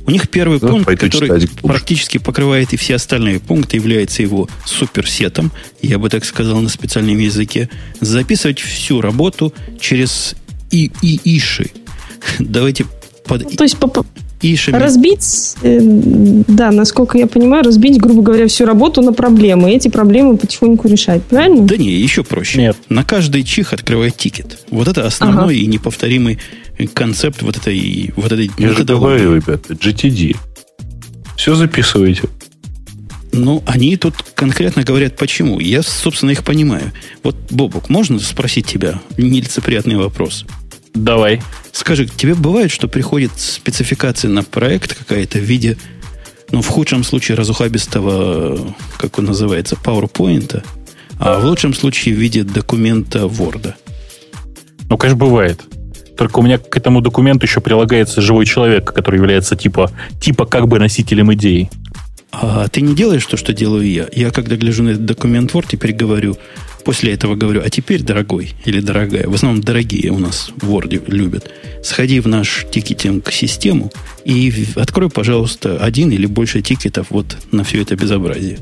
[0.06, 5.52] У них первый ну, пункт, который практически покрывает и все остальные пункты, является его суперсетом,
[5.82, 7.70] я бы так сказал на специальном языке,
[8.02, 10.36] записывать всю работу через
[10.72, 11.72] и, и иши.
[12.39, 12.86] Давайте
[13.26, 13.56] под...
[13.56, 13.88] То есть по,
[14.41, 14.78] ишами.
[14.78, 19.72] Разбить, э, да, насколько я понимаю, разбить, грубо говоря, всю работу на проблемы.
[19.72, 21.65] И эти проблемы потихоньку решать, правильно?
[21.65, 22.60] Да не, еще проще.
[22.60, 22.78] Нет.
[22.89, 24.60] На каждый чих открывает тикет.
[24.70, 25.63] Вот это основной ага.
[25.63, 26.39] и неповторимый
[26.94, 28.12] концепт вот этой...
[28.16, 30.36] Вот этой я же говорю, ребята, GTD.
[31.38, 32.24] Все записывайте.
[33.32, 35.60] Ну, они тут конкретно говорят, почему.
[35.60, 36.94] Я, собственно, их понимаю.
[37.24, 40.46] Вот, Бобок, можно спросить тебя нелицеприятный вопрос?
[40.94, 41.42] Давай.
[41.74, 45.78] Скажи, тебе бывает, что приходит спецификация на проект какая-то в виде,
[46.52, 50.64] ну, в худшем случае разухабистого, как он называется, PowerPoint,
[51.20, 53.74] а в лучшем случае в виде документа Word?
[54.90, 55.62] Ну, конечно, бывает.
[56.17, 60.67] Только у меня к этому документу еще прилагается живой человек, который является типа, типа как
[60.67, 61.69] бы носителем идеи.
[62.32, 64.08] А ты не делаешь то, что делаю я.
[64.13, 66.38] Я, когда гляжу на этот документ Word, теперь говорю,
[66.84, 71.04] после этого говорю, а теперь, дорогой или дорогая, в основном дорогие у нас в Word
[71.08, 71.49] любят,
[71.84, 73.91] сходи в наш тикетинг-систему
[74.25, 78.60] и открой, пожалуйста, один или больше тикетов вот на все это безобразие.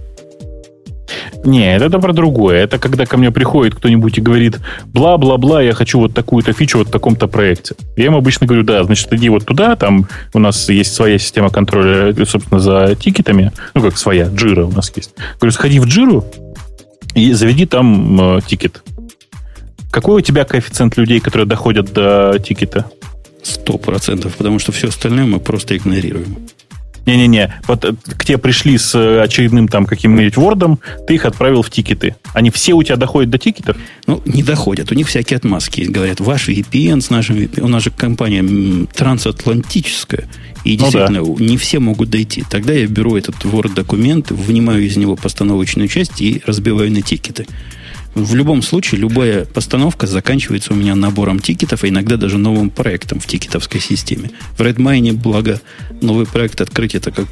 [1.43, 2.63] Не, это про другое.
[2.63, 6.87] Это когда ко мне приходит кто-нибудь и говорит, бла-бла-бла, я хочу вот такую-то фичу вот
[6.87, 7.75] в таком-то проекте.
[7.95, 11.49] Я ему обычно говорю, да, значит, иди вот туда, там у нас есть своя система
[11.49, 13.51] контроля, собственно, за тикетами.
[13.73, 15.13] Ну, как своя, джира у нас есть.
[15.39, 16.25] Говорю, сходи в джиру,
[17.15, 18.83] и заведи там э, тикет.
[19.91, 22.85] Какой у тебя коэффициент людей, которые доходят до тикета?
[23.43, 26.37] Сто процентов, потому что все остальное мы просто игнорируем.
[27.05, 31.61] Не-не-не, вот э, к тебе пришли с э, очередным там каким-нибудь вордом, ты их отправил
[31.61, 32.15] в тикеты.
[32.33, 33.77] Они все у тебя доходят до тикетов?
[34.07, 34.91] Ну, не доходят.
[34.91, 35.91] У них всякие отмазки есть.
[35.91, 37.61] Говорят, ваш VPN с нашим VPN.
[37.61, 40.29] У нас же компания трансатлантическая.
[40.63, 41.43] И действительно, ну, да.
[41.43, 42.43] не все могут дойти.
[42.49, 47.45] Тогда я беру этот Word-документ, вынимаю из него постановочную часть и разбиваю на тикеты.
[48.15, 53.19] В любом случае, любая постановка заканчивается у меня набором тикетов, а иногда даже новым проектом
[53.19, 54.29] в тикетовской системе.
[54.55, 55.61] В Redmine, благо,
[56.01, 57.27] новый проект открыть, это как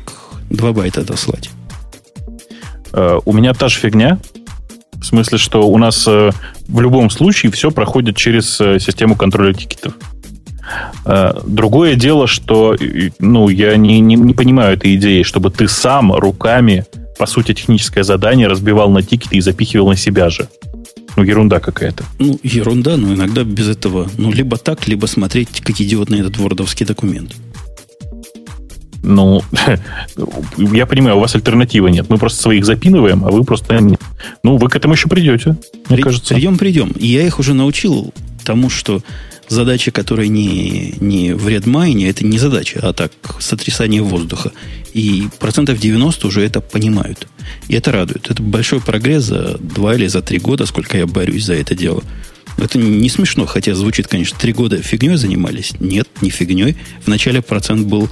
[0.49, 1.51] 2 байта дослать.
[2.91, 4.19] Uh, у меня та же фигня.
[4.93, 6.33] В смысле, что у нас uh,
[6.67, 9.93] в любом случае все проходит через uh, систему контроля тикетов.
[11.45, 12.77] Другое дело, что
[13.19, 16.85] ну, я не, не, не понимаю этой идеи, чтобы ты сам руками,
[17.17, 20.47] по сути, техническое задание разбивал на тикеты и запихивал на себя же.
[21.15, 22.05] Ну, ерунда какая-то.
[22.19, 24.09] Ну, ерунда, но иногда без этого.
[24.17, 27.35] Ну, либо так, либо смотреть, как идиот на этот вордовский документ.
[29.03, 29.41] Ну,
[30.57, 32.09] я понимаю, у вас альтернативы нет.
[32.09, 33.79] Мы просто своих запинываем, а вы просто.
[34.43, 35.57] Ну, вы к этому еще придете,
[35.89, 36.33] мне При, кажется.
[36.33, 36.91] Придем, придем.
[36.91, 39.01] И я их уже научил тому, что
[39.51, 44.51] задача, которая не, не в Redmine, это не задача, а так сотрясание воздуха.
[44.93, 47.27] И процентов 90 уже это понимают.
[47.67, 48.29] И это радует.
[48.29, 52.03] Это большой прогресс за два или за три года, сколько я борюсь за это дело.
[52.57, 55.73] Это не смешно, хотя звучит, конечно, три года фигней занимались.
[55.79, 56.77] Нет, не фигней.
[57.05, 58.09] Вначале процент был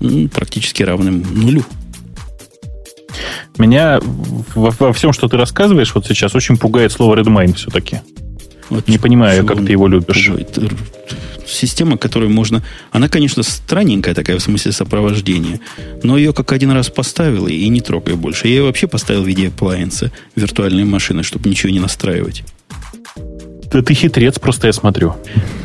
[0.00, 1.64] ну, практически равным нулю.
[3.58, 4.00] Меня
[4.54, 8.00] во, во всем, что ты рассказываешь вот сейчас, очень пугает слово Redmine все-таки.
[8.70, 10.26] Вот не понимаю, как ты его любишь.
[10.26, 10.58] Пугает
[11.50, 12.62] система, которую можно...
[12.90, 15.60] Она, конечно, странненькая такая в смысле сопровождения,
[16.02, 18.48] но ее как один раз поставил и не трогай больше.
[18.48, 22.44] Я ее вообще поставил в виде appliance виртуальной машины, чтобы ничего не настраивать.
[23.72, 25.14] Да ты хитрец, просто я смотрю.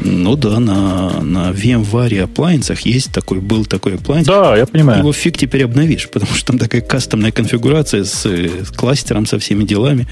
[0.02, 4.26] Ну да, на, на VMware appliance есть такой, был такой appliance.
[4.26, 5.00] Да, я понимаю.
[5.00, 9.64] Его фиг теперь обновишь, потому что там такая кастомная конфигурация с, с кластером, со всеми
[9.64, 10.08] делами.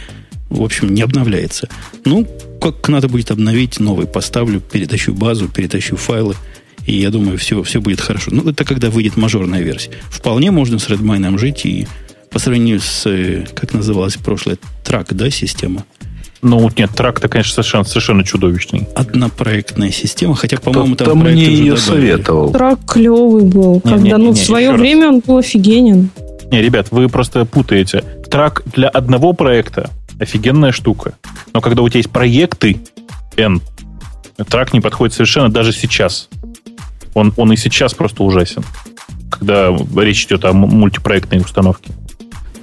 [0.50, 1.70] В общем, не обновляется.
[2.04, 2.28] Ну,
[2.72, 6.36] как надо будет обновить, новый поставлю, перетащу базу, перетащу файлы,
[6.86, 8.32] и я думаю, все, все будет хорошо.
[8.32, 9.92] Ну, это когда выйдет мажорная версия.
[10.10, 11.88] Вполне можно с Redmine жить, и
[12.30, 15.84] по сравнению с, э, как называлась прошлая, трак, да, система?
[16.42, 18.88] Ну, нет, трак-то, конечно, совершенно, совершенно чудовищный.
[18.96, 22.52] Однопроектная система, хотя, по-моему, там проект мне ее советовал.
[22.52, 23.76] Трак клевый был.
[23.76, 25.16] Не, когда, не, не, ну, в свое время раз.
[25.16, 26.10] он был офигенен.
[26.52, 28.04] Не, ребят, вы просто путаете.
[28.30, 29.90] Трак для одного проекта
[30.24, 31.18] офигенная штука.
[31.54, 32.82] Но когда у тебя есть проекты
[33.38, 33.62] N,
[34.50, 36.30] трак не подходит совершенно даже сейчас.
[37.14, 38.64] Он, он и сейчас просто ужасен,
[39.30, 41.92] когда речь идет о мультипроектной установке.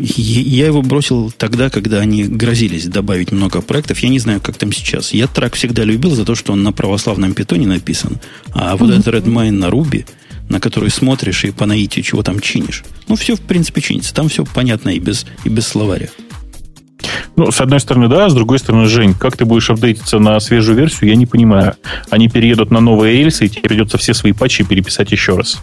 [0.02, 3.98] Я его бросил тогда, когда они грозились добавить много проектов.
[3.98, 5.12] Я не знаю, как там сейчас.
[5.12, 8.18] Я трак всегда любил за то, что он на православном питоне написан.
[8.54, 10.06] А вот этот Redmine на Ruby,
[10.48, 12.82] на который смотришь и по наитию чего там чинишь.
[13.08, 14.14] Ну, все, в принципе, чинится.
[14.14, 16.08] Там все понятно и без, и без словаря.
[17.36, 20.76] Ну, с одной стороны, да, с другой стороны, Жень, как ты будешь апдейтиться на свежую
[20.76, 21.74] версию, я не понимаю.
[22.10, 25.60] Они переедут на новые рельсы, и тебе придется все свои патчи переписать еще раз.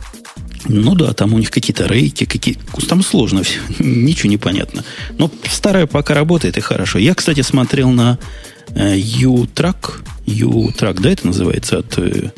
[0.65, 2.57] Ну да, там у них какие-то рейки, какие
[2.89, 4.83] там сложно все, ничего не понятно.
[5.17, 6.99] Но старая пока работает и хорошо.
[6.99, 8.17] Я, кстати, смотрел на
[8.69, 12.31] э, U-Track, U-Track, да, это называется, от, э,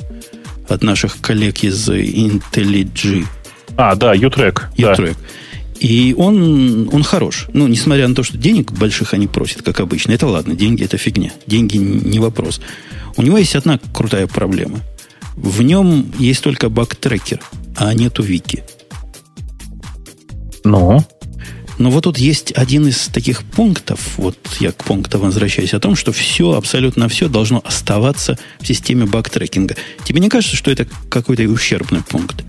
[0.67, 3.25] от наших коллег из IntelliJ.
[3.77, 4.61] А, да, U-Track.
[4.77, 5.15] U-Track.
[5.15, 5.29] Да.
[5.79, 7.47] И он, он хорош.
[7.53, 10.11] Ну, несмотря на то, что денег больших они просят, как обычно.
[10.11, 11.31] Это ладно, деньги это фигня.
[11.47, 12.59] Деньги не вопрос.
[13.15, 14.81] У него есть одна крутая проблема.
[15.35, 17.39] В нем есть только баг-трекер,
[17.77, 18.63] а нету вики.
[20.65, 21.01] Ну?
[21.77, 25.95] Но вот тут есть один из таких пунктов, вот я к пункту возвращаюсь, о том,
[25.95, 29.77] что все, абсолютно все должно оставаться в системе баг-трекинга.
[30.03, 32.43] Тебе не кажется, что это какой-то ущербный пункт?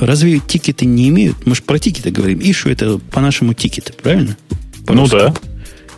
[0.00, 1.46] Разве тикеты не имеют?
[1.46, 2.40] Мы же про тикеты говорим.
[2.42, 4.36] Ишу это по-нашему тикеты, правильно?
[4.86, 5.34] По ну да.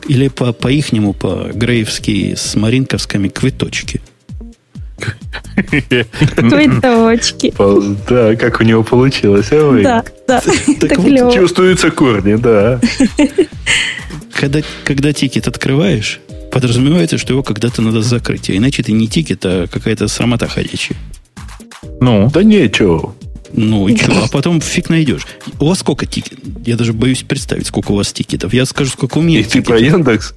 [0.06, 4.00] Или по, по ихнему, по грейвски с маринковскими квиточки.
[6.36, 7.54] Квиточки.
[8.08, 9.82] Да, как у него получилось, а вы?
[9.82, 10.42] Да, да.
[10.80, 12.80] Так вот, чувствуются корни, да.
[14.32, 16.20] Когда, когда тикет открываешь,
[16.52, 18.48] подразумевается, что его когда-то надо закрыть.
[18.50, 20.96] А иначе это не тикет, а какая-то срамота ходячая.
[22.00, 22.30] Ну?
[22.32, 23.16] Да нечего.
[23.52, 24.12] Ну и что?
[24.24, 25.26] А потом фиг найдешь.
[25.58, 26.40] У вас сколько тикетов?
[26.66, 28.52] Я даже боюсь представить, сколько у вас тикетов.
[28.52, 29.40] Я скажу, сколько у меня.
[29.40, 30.34] И ты про Яндекс?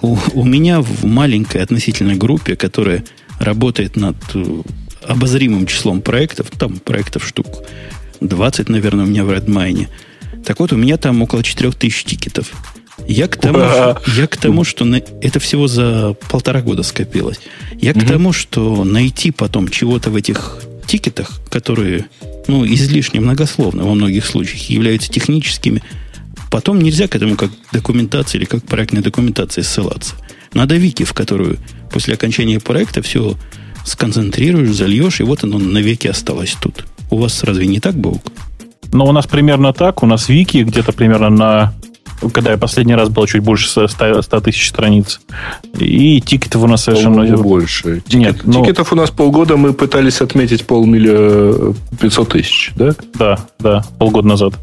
[0.00, 3.04] У, у меня в маленькой относительной группе, которая
[3.40, 4.62] работает над э,
[5.06, 7.46] обозримым числом проектов, там проектов штук
[8.20, 9.88] 20, наверное, у меня в Redmine.
[10.44, 12.52] Так вот, у меня там около 4000 тикетов.
[13.06, 17.40] Я к тому, что, я к тому, что на, это всего за полтора года скопилось.
[17.80, 22.06] Я к тому, что найти потом чего-то в этих тикетах, которые
[22.48, 25.82] ну, излишне многословно во многих случаях являются техническими,
[26.50, 30.14] потом нельзя к этому как документации или как проектной документации ссылаться.
[30.54, 31.58] Надо вики, в которую
[31.92, 33.36] после окончания проекта все
[33.84, 36.86] сконцентрируешь, зальешь, и вот оно навеки осталось тут.
[37.10, 38.32] У вас разве не так, Баук?
[38.92, 40.02] Ну, у нас примерно так.
[40.02, 41.74] У нас вики где-то примерно на
[42.32, 45.20] когда я последний раз был чуть больше 100, 100 тысяч страниц.
[45.78, 47.26] И тикетов у нас совершенно...
[47.36, 48.02] по больше.
[48.06, 48.62] Тикет, Нет, но...
[48.62, 52.94] Тикетов у нас полгода мы пытались отметить полмиллиона 500 тысяч, да?
[53.14, 54.54] Да, да, полгода назад.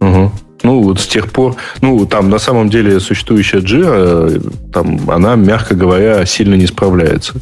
[0.00, 0.32] Угу.
[0.62, 5.74] Ну, вот с тех пор, ну, там на самом деле существующая Jira, там, она, мягко
[5.74, 7.34] говоря, сильно не справляется.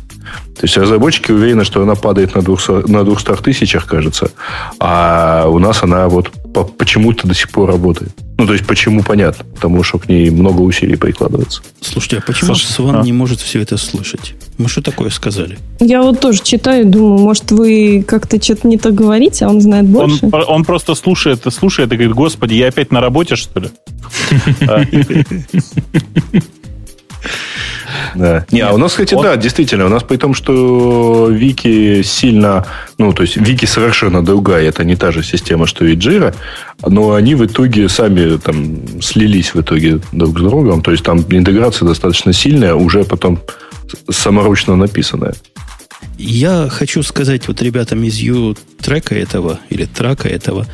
[0.57, 4.31] То есть разработчики уверены, что она падает на 200, на 200 тысячах, кажется,
[4.79, 6.31] а у нас она вот
[6.77, 8.13] почему-то до сих пор работает.
[8.43, 9.45] Ну, то есть, почему, понятно.
[9.55, 11.63] Потому что к ней много усилий прикладывается.
[11.81, 13.03] Слушайте, а почему Слушай, Сван а?
[13.03, 14.35] не может все это слышать?
[14.59, 15.59] Мы что такое сказали?
[15.79, 19.87] Я вот тоже читаю, думаю, может, вы как-то что-то не так говорите, а он знает
[19.87, 20.27] больше.
[20.33, 23.71] Он, он просто слушает, слушает и говорит, господи, я опять на работе, что ли?
[28.15, 28.47] Да.
[28.51, 32.67] Не, а у нас, кстати, да, действительно, у нас при том, что Вики сильно,
[32.99, 36.35] ну, то есть Вики совершенно другая, это не та же система, что и Jira,
[36.87, 41.25] но они в итоге сами там слились в итоге друг с другом, то есть там
[41.31, 43.41] интеграция достаточно сильная, уже потом
[44.11, 45.35] саморучно написанная.
[46.19, 50.67] Я хочу сказать вот ребятам из Ю-трека этого, или трака этого,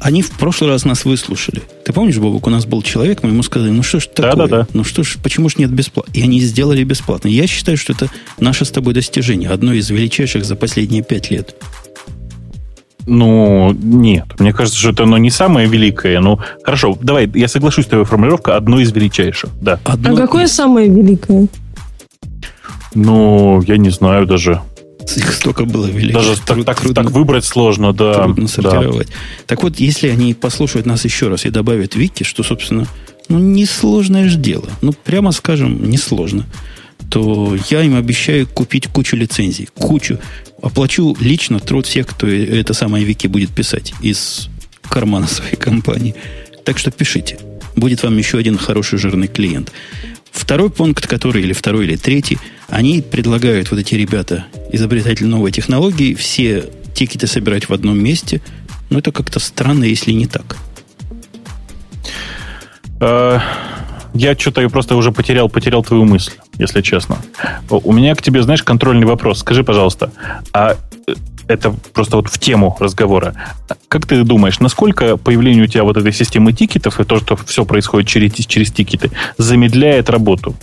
[0.00, 1.62] они в прошлый раз нас выслушали.
[1.84, 4.32] Ты помнишь, Бобок, у нас был человек, мы ему сказали, ну что ж такое?
[4.32, 4.66] Да, да, да.
[4.72, 6.12] Ну что ж, почему ж нет бесплатно?
[6.12, 7.28] И они сделали бесплатно.
[7.28, 11.54] Я считаю, что это наше с тобой достижение, одно из величайших за последние пять лет.
[13.06, 14.38] Ну, нет.
[14.38, 16.20] Мне кажется, что это оно не самое великое.
[16.20, 19.80] Ну, хорошо, давай, я соглашусь с твоей формулировкой, одно из величайших, да.
[19.84, 20.14] Одно...
[20.14, 21.48] А какое самое великое?
[22.94, 24.60] Ну, я не знаю даже.
[25.16, 26.14] Их столько было великих.
[26.14, 28.24] Даже труд, так, трудно, так выбрать сложно, да.
[28.24, 29.08] Трудно сортировать.
[29.08, 29.14] Да.
[29.46, 32.86] Так вот, если они послушают нас еще раз и добавят вики, что, собственно,
[33.28, 34.68] ну, несложное же дело.
[34.82, 36.46] Ну, прямо скажем, несложно.
[37.10, 39.68] То я им обещаю купить кучу лицензий.
[39.74, 40.18] Кучу.
[40.62, 44.48] Оплачу лично труд всех, кто это самое вики будет писать из
[44.88, 46.14] кармана своей компании.
[46.64, 47.38] Так что пишите.
[47.76, 49.72] Будет вам еще один хороший жирный клиент.
[50.32, 52.38] Второй пункт, который, или второй, или третий,
[52.68, 56.64] они предлагают, вот эти ребята, изобретатели новой технологии, все
[56.94, 58.40] тикеты собирать в одном месте.
[58.90, 60.56] Но это как-то странно, если не так.
[63.00, 63.38] Э,
[64.14, 67.18] я что-то просто уже потерял, потерял твою мысль, если честно.
[67.70, 69.40] У меня к тебе, знаешь, контрольный вопрос.
[69.40, 70.12] Скажи, пожалуйста,
[70.52, 70.76] а
[71.06, 71.14] э,
[71.50, 73.34] это просто вот в тему разговора.
[73.88, 77.64] Как ты думаешь, насколько появление у тебя вот этой системы тикетов и то, что все
[77.64, 80.54] происходит через, через тикеты, замедляет работу?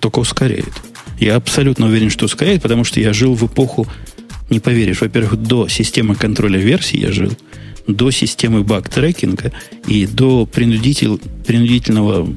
[0.00, 0.72] Только ускоряет.
[1.20, 3.86] Я абсолютно уверен, что ускоряет, потому что я жил в эпоху,
[4.50, 7.32] не поверишь, во-первых, до системы контроля версий я жил,
[7.86, 9.52] до системы баг-трекинга
[9.86, 12.28] и до принудитель, принудительного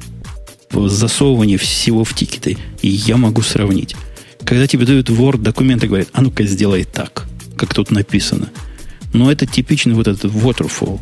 [0.72, 2.56] засовывания всего в тикеты.
[2.80, 3.96] И я могу сравнить.
[4.44, 7.26] Когда тебе дают Word документы, говорят, а ну-ка сделай так–
[7.58, 8.48] как тут написано.
[9.12, 11.00] Но это типичный вот этот waterfall.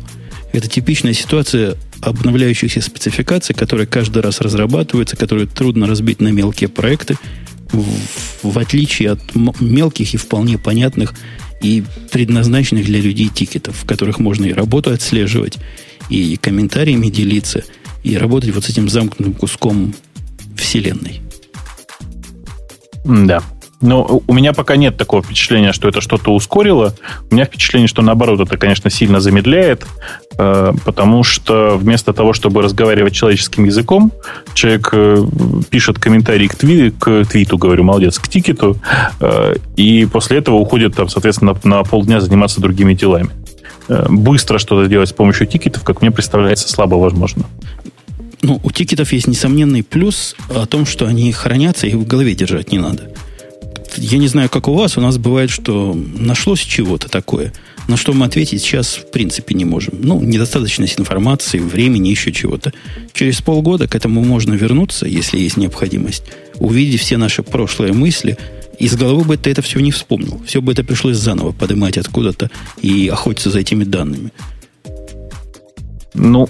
[0.53, 7.17] Это типичная ситуация обновляющихся спецификаций, которые каждый раз разрабатываются, которые трудно разбить на мелкие проекты,
[7.71, 7.85] в,
[8.43, 9.19] в отличие от
[9.59, 11.13] мелких и вполне понятных
[11.61, 15.57] и предназначенных для людей тикетов, в которых можно и работу отслеживать,
[16.09, 17.63] и комментариями делиться,
[18.03, 19.93] и работать вот с этим замкнутым куском
[20.55, 21.21] вселенной.
[23.03, 23.43] Да.
[23.79, 26.95] Но у меня пока нет такого впечатления, что это что-то ускорило.
[27.29, 29.85] У меня впечатление, что наоборот, это, конечно, сильно замедляет,
[30.37, 34.11] э, потому что вместо того, чтобы разговаривать человеческим языком,
[34.55, 35.23] человек э,
[35.69, 38.77] пишет комментарий к, тви, к твиту, говорю, молодец, к тикету,
[39.19, 43.29] э, и после этого уходит, там, соответственно, на, на полдня заниматься другими делами.
[44.09, 47.45] Быстро что-то делать с помощью тикетов, как мне представляется, слабо возможно.
[48.41, 52.71] Ну, у тикетов есть несомненный плюс о том, что они хранятся и в голове держать
[52.71, 53.11] не надо
[53.97, 57.53] я не знаю, как у вас, у нас бывает, что нашлось чего-то такое,
[57.87, 59.95] на что мы ответить сейчас в принципе не можем.
[59.99, 62.73] Ну, недостаточность информации, времени, еще чего-то.
[63.13, 66.23] Через полгода к этому можно вернуться, если есть необходимость,
[66.55, 68.37] увидеть все наши прошлые мысли,
[68.79, 70.41] из головы бы ты это все не вспомнил.
[70.45, 74.31] Все бы это пришлось заново поднимать откуда-то и охотиться за этими данными.
[76.17, 76.49] Ну,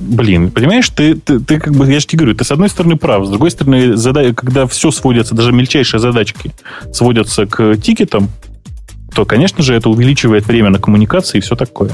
[0.00, 2.96] блин, понимаешь, ты, ты, ты как бы, я же тебе говорю, ты с одной стороны
[2.96, 4.34] прав, с другой стороны, зада...
[4.34, 6.52] когда все сводится, даже мельчайшие задачки
[6.92, 8.28] сводятся к тикетам,
[9.14, 11.92] то, конечно же, это увеличивает время на коммуникации и все такое.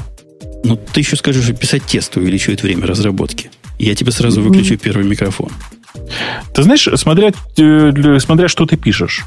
[0.64, 3.50] Ну, ты еще скажешь, что писать тест увеличивает время разработки.
[3.78, 4.82] Я тебе сразу выключу mm-hmm.
[4.82, 5.50] первый микрофон.
[6.54, 9.24] Ты знаешь, смотря, э, смотря что ты пишешь.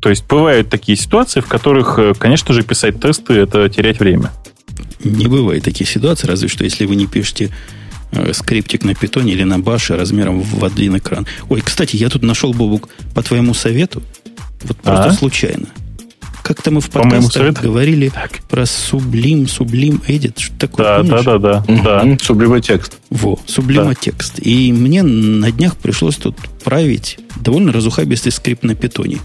[0.00, 4.32] То есть бывают такие ситуации, в которых, э, конечно же, писать тесты это терять время.
[5.04, 7.50] Не бывает таких ситуаций, разве что если вы не пишете
[8.12, 11.26] э, скриптик на питоне или на баше размером в один экран.
[11.48, 14.02] Ой, кстати, я тут нашел, Бобук, по твоему совету,
[14.62, 15.12] вот просто а?
[15.12, 15.66] случайно.
[16.42, 18.40] Как-то мы в подкастах говорили так.
[18.50, 21.02] про Sublime, Sublime Edit, что такое.
[21.02, 22.04] Да, да, да, да, да.
[22.16, 22.98] Sublime текст.
[23.08, 24.34] Во, Sublime текст.
[24.40, 29.20] И мне на днях пришлось тут править довольно разухабистый скрипт на питоне.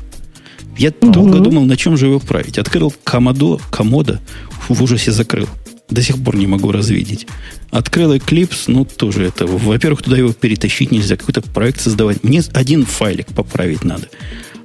[0.77, 1.11] Я угу.
[1.11, 2.57] долго думал, на чем же его править.
[2.57, 4.21] Открыл комодо, комода,
[4.69, 5.49] в ужасе закрыл.
[5.89, 7.27] До сих пор не могу развидеть.
[7.71, 9.47] Открыл Eclipse, ну, тоже это.
[9.47, 12.23] Во-первых, туда его перетащить нельзя, какой-то проект создавать.
[12.23, 14.07] Мне один файлик поправить надо.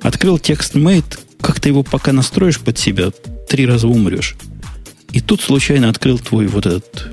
[0.02, 3.10] Открыл TextMate, как-то его пока настроишь под себя,
[3.48, 4.36] три раза умрешь.
[5.12, 7.08] И тут случайно открыл твой вот этот,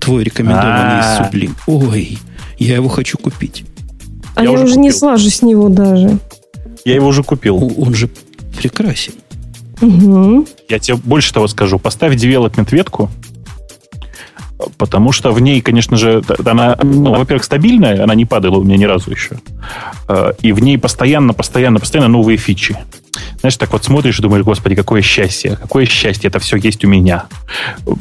[0.00, 1.54] твой рекомендованный сублим.
[1.66, 2.18] Ой,
[2.58, 3.64] я его хочу купить.
[4.34, 6.18] А я, я уже не слажу с него даже.
[6.84, 7.74] Я его уже купил.
[7.78, 8.08] Он же
[8.56, 9.14] прекрасен.
[9.80, 10.46] Угу.
[10.68, 11.78] Я тебе больше того скажу.
[11.78, 13.10] Поставь development ветку,
[14.78, 18.76] потому что в ней, конечно же, она, ну, во-первых, стабильная, она не падала у меня
[18.76, 19.38] ни разу еще.
[20.08, 22.76] Э, и в ней постоянно, постоянно, постоянно новые фичи.
[23.40, 26.88] Знаешь, так вот смотришь и думаешь, господи, какое счастье, какое счастье, это все есть у
[26.88, 27.26] меня.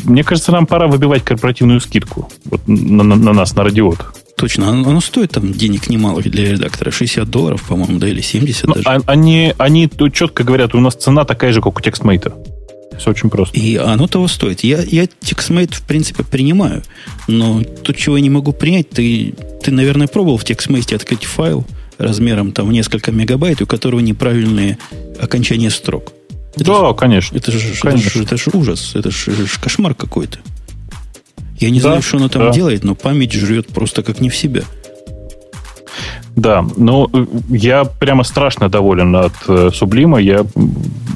[0.04, 4.06] Мне кажется, нам пора выбивать корпоративную скидку вот, на, на, на нас, на радиот.
[4.38, 8.66] Точно, оно, оно стоит там денег немалых для редактора, 60 долларов, по-моему, да, или 70
[8.66, 8.88] ну, даже.
[8.90, 12.34] А, они, они тут четко говорят, у нас цена такая же, как у текстмейта.
[12.98, 13.58] Все очень просто.
[13.60, 14.64] И оно того стоит.
[14.64, 16.84] Я, я TextMate, в принципе, принимаю,
[17.28, 21.66] но тут чего я не могу принять, ты, ты наверное, пробовал в TextMate открыть файл
[21.98, 24.78] размером там в несколько мегабайт, у которого неправильные
[25.20, 26.14] окончания строк.
[26.56, 27.38] Это да, ж, конечно.
[27.38, 28.08] Это же, конечно.
[28.08, 30.40] Это, же, это же ужас, это же кошмар какой-то.
[31.60, 32.52] Я не да, знаю, что оно там да.
[32.52, 34.64] делает, но память жрет просто как не в себя.
[36.36, 40.20] Да, но э, я прямо страшно доволен от э, Сублима.
[40.20, 40.46] Я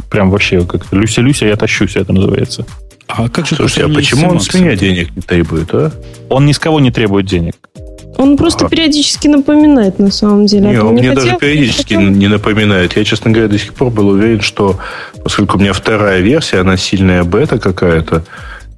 [0.10, 2.66] прям вообще как Люся-Люся, я тащусь, это называется.
[3.08, 5.92] А как же Слушайте, а почему он с меня денег не требует, а?
[6.30, 7.56] Он ни с кого не требует денег.
[8.18, 8.70] Он просто а.
[8.70, 10.70] периодически напоминает, на самом деле.
[10.70, 12.96] Не, а он не мне хотел, даже периодически не, не напоминает.
[12.96, 14.78] Я, честно говоря, до сих пор был уверен, что
[15.24, 18.26] поскольку у меня вторая версия, она сильная бета какая-то,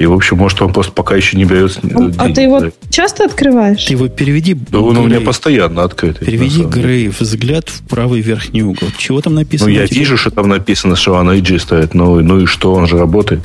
[0.01, 2.15] и, в общем, может, он просто пока еще не берет деньги.
[2.17, 3.83] А ты его часто открываешь?
[3.83, 4.55] Ты его переведи.
[4.55, 6.19] Да он у меня постоянно открыт.
[6.19, 8.87] Переведи, Грей, взгляд в правый верхний угол.
[8.97, 9.69] Чего там написано?
[9.69, 11.93] Ну, я вижу, что там написано, что оно IG стоит.
[11.93, 13.41] Ну, ну и что, он же работает.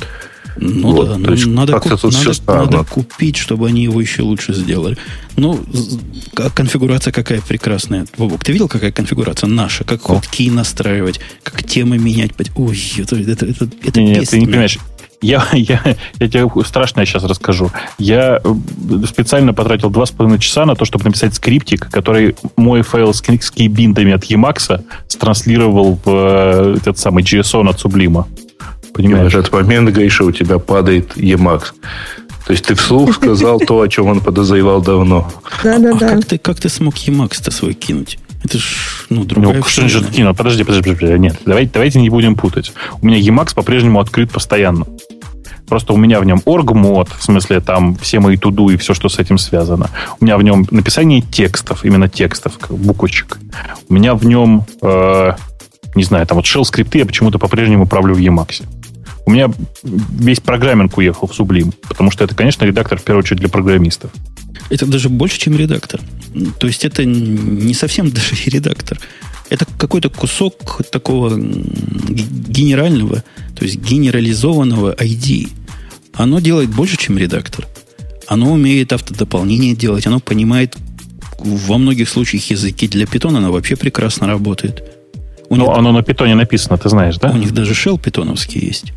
[0.58, 4.54] Ну вот, да, ну, есть, надо, куп, надо, надо купить, чтобы они его еще лучше
[4.54, 4.96] сделали.
[5.36, 5.62] Ну,
[6.54, 8.06] конфигурация какая прекрасная.
[8.16, 9.84] Вовок, ты видел, какая конфигурация наша?
[9.84, 12.32] Как ходки настраивать, как темы менять.
[12.54, 14.78] Ой, это, это, это, это Нет, ты не понимаешь.
[15.20, 17.70] Я, я, я тебе страшное сейчас расскажу.
[17.98, 18.54] Я э,
[19.06, 23.22] специально потратил два с половиной часа на то, чтобы написать скриптик, который мой файл с,
[23.22, 24.82] с кейбиндами от Emacs
[25.18, 28.24] транслировал в э, этот самый JSON от Sublime.
[28.92, 29.32] Понимаешь?
[29.32, 31.72] в этот момент, Гриша, у тебя падает Emacs.
[32.46, 35.30] То есть ты вслух сказал то, о чем он подозревал давно.
[35.64, 36.06] Да-да-да.
[36.06, 38.18] А как ты, как ты смог Emacs-то свой кинуть?
[38.44, 42.10] Это ж, ну, другая ну, что не, ну, подожди, подожди, подожди, нет, давайте, давайте не
[42.10, 42.72] будем путать.
[43.02, 44.86] У меня Emacs по-прежнему открыт постоянно.
[45.68, 49.08] Просто у меня в нем орг-мод, в смысле там все мои туду и все, что
[49.08, 49.90] с этим связано.
[50.20, 53.38] У меня в нем написание текстов, именно текстов, буквочек.
[53.88, 55.32] У меня в нем, э,
[55.94, 58.64] не знаю, там вот shell скрипты я почему-то по-прежнему управлю в Emacs.
[59.26, 59.50] У меня
[59.82, 64.12] весь программинг уехал в Sublime, потому что это, конечно, редактор в первую очередь для программистов.
[64.70, 66.00] Это даже больше, чем редактор.
[66.60, 69.00] То есть это не совсем даже редактор.
[69.50, 73.24] Это какой-то кусок такого генерального,
[73.56, 75.48] то есть генерализованного ID.
[76.14, 77.66] Оно делает больше, чем редактор.
[78.28, 80.76] Оно умеет автодополнение делать, оно понимает
[81.38, 82.86] во многих случаях языки.
[82.88, 84.84] Для питона оно вообще прекрасно работает.
[85.48, 87.30] У них, оно на питоне написано, ты знаешь, да?
[87.30, 88.92] У них даже shell питоновский есть.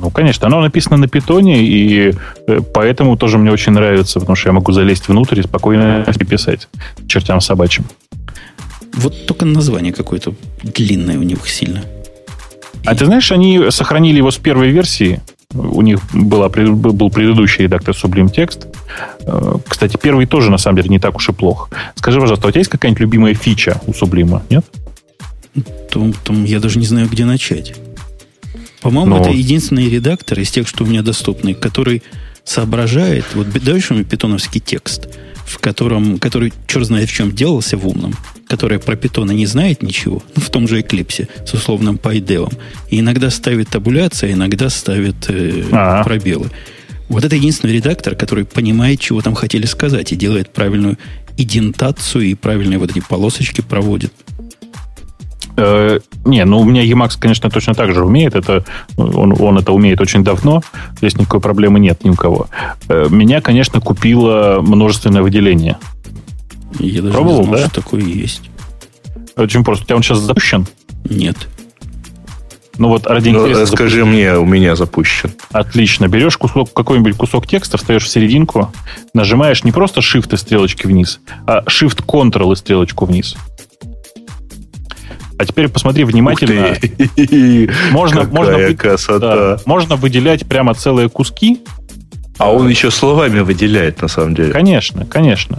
[0.00, 2.14] Ну, конечно, оно написано на питоне, и
[2.46, 6.68] э, поэтому тоже мне очень нравится, потому что я могу залезть внутрь и спокойно писать
[7.08, 7.84] чертям собачьим.
[8.94, 11.82] Вот только название какое-то длинное у них сильно.
[12.84, 12.96] А и...
[12.96, 15.20] ты знаешь, они сохранили его с первой версии.
[15.54, 18.66] У них была, был предыдущий редактор Sublime Text.
[19.22, 21.70] Э, кстати, первый тоже, на самом деле, не так уж и плох.
[21.96, 24.64] Скажи, пожалуйста, у тебя есть какая-нибудь любимая фича у Sublime, нет?
[25.90, 27.74] Там, там я даже не знаю, где начать.
[28.80, 29.22] По-моему, Но...
[29.22, 32.02] это единственный редактор из тех, что у меня доступны, который
[32.44, 35.08] соображает, вот даешь ему питоновский текст,
[35.44, 38.14] в котором, который черт знает в чем делался в умном,
[38.46, 42.56] который про питона не знает ничего, ну, в том же Эклипсе с условным PyDev,
[42.88, 46.02] и иногда ставит табуляция, иногда ставит э, а.
[46.04, 46.50] пробелы.
[47.08, 50.98] Вот это единственный редактор, который понимает, чего там хотели сказать, и делает правильную
[51.36, 54.12] идентацию, и правильные вот эти полосочки проводит.
[55.60, 58.36] Э, не, ну у меня Emacs, конечно, точно так же умеет.
[58.36, 58.64] Это,
[58.96, 60.62] он, он это умеет очень давно.
[60.98, 62.46] Здесь никакой проблемы нет ни у кого.
[62.88, 65.76] Э, меня, конечно, купило множественное выделение.
[66.78, 67.66] Я даже Пробовал, не знал, да?
[67.66, 68.50] что такое есть.
[69.36, 69.82] Очень просто.
[69.82, 70.66] У тебя он сейчас запущен?
[71.10, 71.36] Нет.
[72.76, 73.66] Ну вот ради ну, интереса...
[73.66, 74.14] Скажи запущен.
[74.14, 75.32] мне, у меня запущен.
[75.50, 76.06] Отлично.
[76.06, 78.72] Берешь кусок, какой-нибудь кусок текста, встаешь в серединку,
[79.12, 83.34] нажимаешь не просто Shift и стрелочки вниз, а Shift-Ctrl и стрелочку вниз.
[85.38, 86.76] А теперь посмотри внимательно.
[87.92, 89.36] Можно, можно, красота.
[89.36, 91.60] Да, можно выделять прямо целые куски.
[92.38, 94.52] А он еще словами выделяет, на самом деле.
[94.52, 95.58] Конечно, конечно.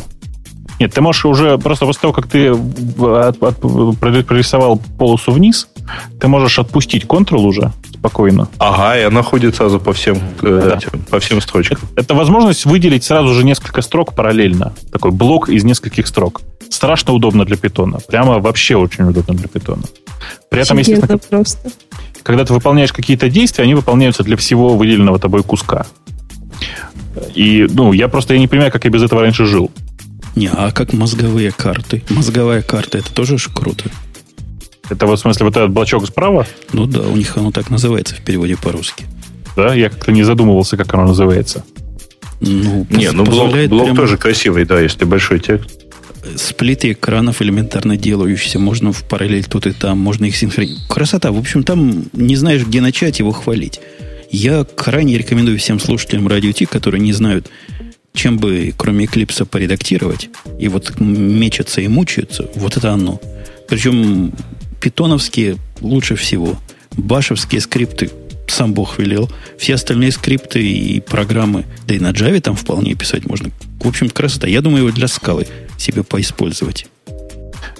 [0.79, 3.59] Нет, ты можешь уже просто после того, как ты от, от,
[3.99, 5.67] прорисовал полосу вниз,
[6.19, 8.47] ты можешь отпустить Ctrl уже спокойно.
[8.57, 10.77] Ага, и она ходит сразу по всем, э, да.
[10.77, 11.79] этим, по всем строчкам.
[11.93, 14.73] Это, это возможность выделить сразу же несколько строк параллельно.
[14.91, 16.41] Такой блок из нескольких строк.
[16.69, 17.99] Страшно удобно для питона.
[18.07, 19.83] Прямо вообще очень удобно для питона.
[20.49, 21.71] При этом, естественно, просто.
[22.23, 25.85] когда ты выполняешь какие-то действия, они выполняются для всего выделенного тобой куска.
[27.35, 29.71] И, ну, я просто я не понимаю, как я без этого раньше жил.
[30.35, 32.03] Не, а как мозговые карты?
[32.09, 33.89] Мозговая карта, это тоже ж круто.
[34.89, 36.47] Это вот в смысле вот этот блочок справа?
[36.73, 39.05] Ну да, у них оно так называется в переводе по-русски.
[39.55, 41.63] Да, я как-то не задумывался, как оно называется.
[42.39, 43.95] Ну, не, ну блок, блок прямо...
[43.95, 45.85] тоже красивый, да, если большой текст.
[46.35, 48.59] Сплиты экранов элементарно делающиеся.
[48.59, 50.87] Можно в параллель тут и там, можно их синхронизировать.
[50.87, 51.31] Красота.
[51.31, 53.79] В общем, там не знаешь, где начать его хвалить.
[54.31, 57.49] Я крайне рекомендую всем слушателям радио Ти, которые не знают,
[58.13, 60.29] чем бы, кроме Эклипса, поредактировать,
[60.59, 63.19] и вот мечется и мучаются, вот это оно.
[63.67, 64.33] Причем
[64.79, 66.55] питоновские лучше всего.
[66.97, 68.09] Башевские скрипты
[68.47, 69.29] сам Бог велел.
[69.57, 73.51] Все остальные скрипты и программы, да и на Java там вполне писать можно.
[73.81, 74.47] В общем, красота.
[74.47, 76.87] Я думаю, его для скалы себе поиспользовать.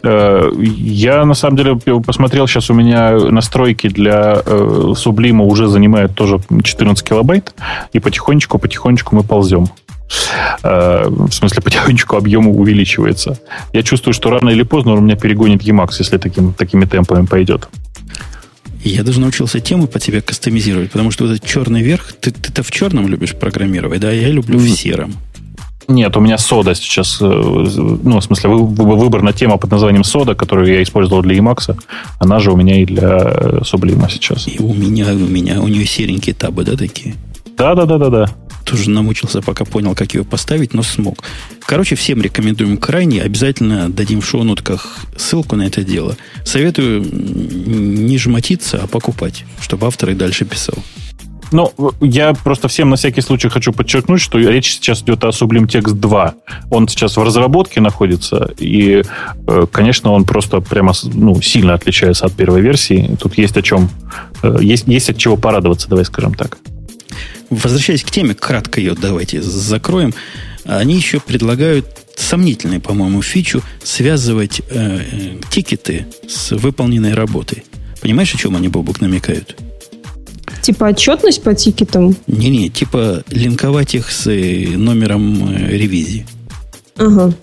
[0.04, 6.16] Э, я, на самом деле, посмотрел, сейчас у меня настройки для э, Сублима уже занимают
[6.16, 7.54] тоже 14 килобайт,
[7.94, 9.68] и потихонечку-потихонечку мы ползем.
[10.64, 13.40] Э, в смысле, потихонечку объем увеличивается.
[13.74, 17.26] Я чувствую, что рано или поздно он у меня перегонит Emacs, если таким, такими темпами
[17.26, 17.70] пойдет.
[18.84, 22.64] Я даже научился тему по тебе кастомизировать, потому что вот этот черный верх, ты, ты-то
[22.64, 24.12] в черном любишь программировать, да?
[24.12, 25.14] Я люблю в сером.
[25.90, 30.72] Нет, у меня сода сейчас, э, ну, в смысле, выбрана тема под названием сода, которую
[30.72, 31.76] я использовал для Emacs,
[32.20, 33.08] она же у меня и для
[33.64, 34.48] Sublime сейчас.
[34.48, 37.16] И у меня, у меня, у нее серенькие табы, да, такие?
[37.58, 38.30] Да-да-да-да-да
[38.70, 41.24] тоже намучился, пока понял, как ее поставить, но смог.
[41.62, 43.24] Короче, всем рекомендуем крайне.
[43.24, 46.16] Обязательно дадим в шоу-нотках ссылку на это дело.
[46.46, 50.76] Советую не жмотиться, а покупать, чтобы автор и дальше писал.
[51.52, 55.68] Ну, я просто всем на всякий случай хочу подчеркнуть, что речь сейчас идет о Sublime
[55.68, 56.34] Text 2.
[56.70, 59.04] Он сейчас в разработке находится, и,
[59.48, 63.18] э, конечно, он просто прямо ну, сильно отличается от первой версии.
[63.20, 63.90] Тут есть о чем,
[64.44, 66.60] э, есть, есть от чего порадоваться, давай скажем так.
[67.50, 70.14] Возвращаясь к теме, кратко ее давайте закроем.
[70.66, 77.64] Они еще предлагают сомнительную, по-моему, фичу связывать э, э, тикеты с выполненной работой.
[78.02, 79.58] Понимаешь, о чем они, Бобук, намекают?
[80.62, 82.16] Типа отчетность по тикетам?
[82.28, 86.28] Не-не, типа линковать их с э, номером э, ревизии.
[86.98, 87.34] Ага.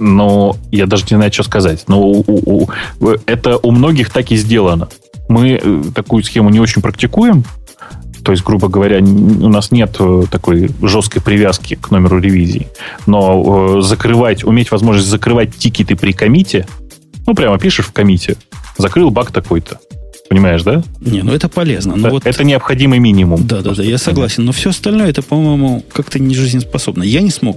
[0.00, 1.84] Но я даже не знаю, что сказать.
[1.88, 2.68] Но у, у,
[3.00, 4.88] у, это у многих так и сделано.
[5.28, 7.44] Мы такую схему не очень практикуем.
[8.28, 12.68] То есть, грубо говоря, у нас нет э, такой жесткой привязки к номеру ревизии.
[13.06, 16.66] Но э, закрывать, уметь возможность закрывать тикеты при комите,
[17.26, 18.36] ну, прямо пишешь в комите,
[18.76, 19.80] закрыл баг такой-то.
[20.28, 20.82] Понимаешь, да?
[21.00, 21.96] Не, ну это полезно.
[21.96, 22.26] Но это, вот...
[22.26, 23.46] это необходимый минимум.
[23.46, 24.44] Да, да, да, я согласен.
[24.44, 27.04] Но все остальное, это, по-моему, как-то не жизнеспособно.
[27.04, 27.56] Я не смог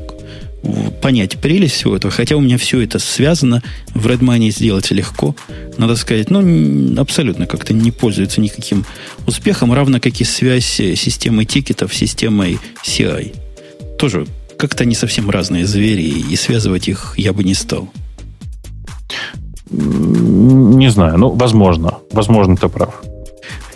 [1.02, 5.36] понять прелесть всего этого, хотя у меня все это связано, в Redmine сделать легко,
[5.78, 8.86] надо сказать, ну, абсолютно как-то не пользуется никаким
[9.26, 13.36] успехом, равно как и связь системы тикетов с системой CI.
[13.98, 17.90] Тоже как-то не совсем разные звери, и связывать их я бы не стал.
[19.72, 22.00] Не знаю, ну, возможно.
[22.12, 23.02] Возможно, ты прав.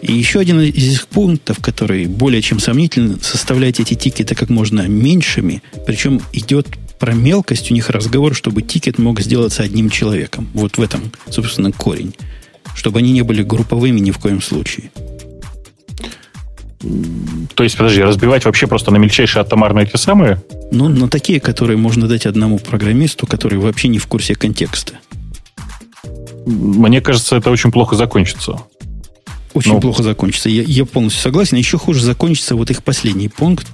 [0.01, 4.87] И еще один из этих пунктов, который более чем сомнительный, составлять эти тикеты как можно
[4.87, 6.67] меньшими, причем идет
[6.99, 10.47] про мелкость у них разговор, чтобы тикет мог сделаться одним человеком.
[10.53, 12.13] Вот в этом, собственно, корень.
[12.75, 14.91] Чтобы они не были групповыми ни в коем случае.
[17.55, 20.41] То есть, подожди, разбивать вообще просто на мельчайшие атомарные те самые?
[20.71, 24.93] Ну, на такие, которые можно дать одному программисту, который вообще не в курсе контекста.
[26.45, 28.59] Мне кажется, это очень плохо закончится.
[29.55, 30.49] Очень ну, плохо закончится.
[30.49, 31.55] Я, я полностью согласен.
[31.55, 33.67] Еще хуже закончится вот их последний пункт.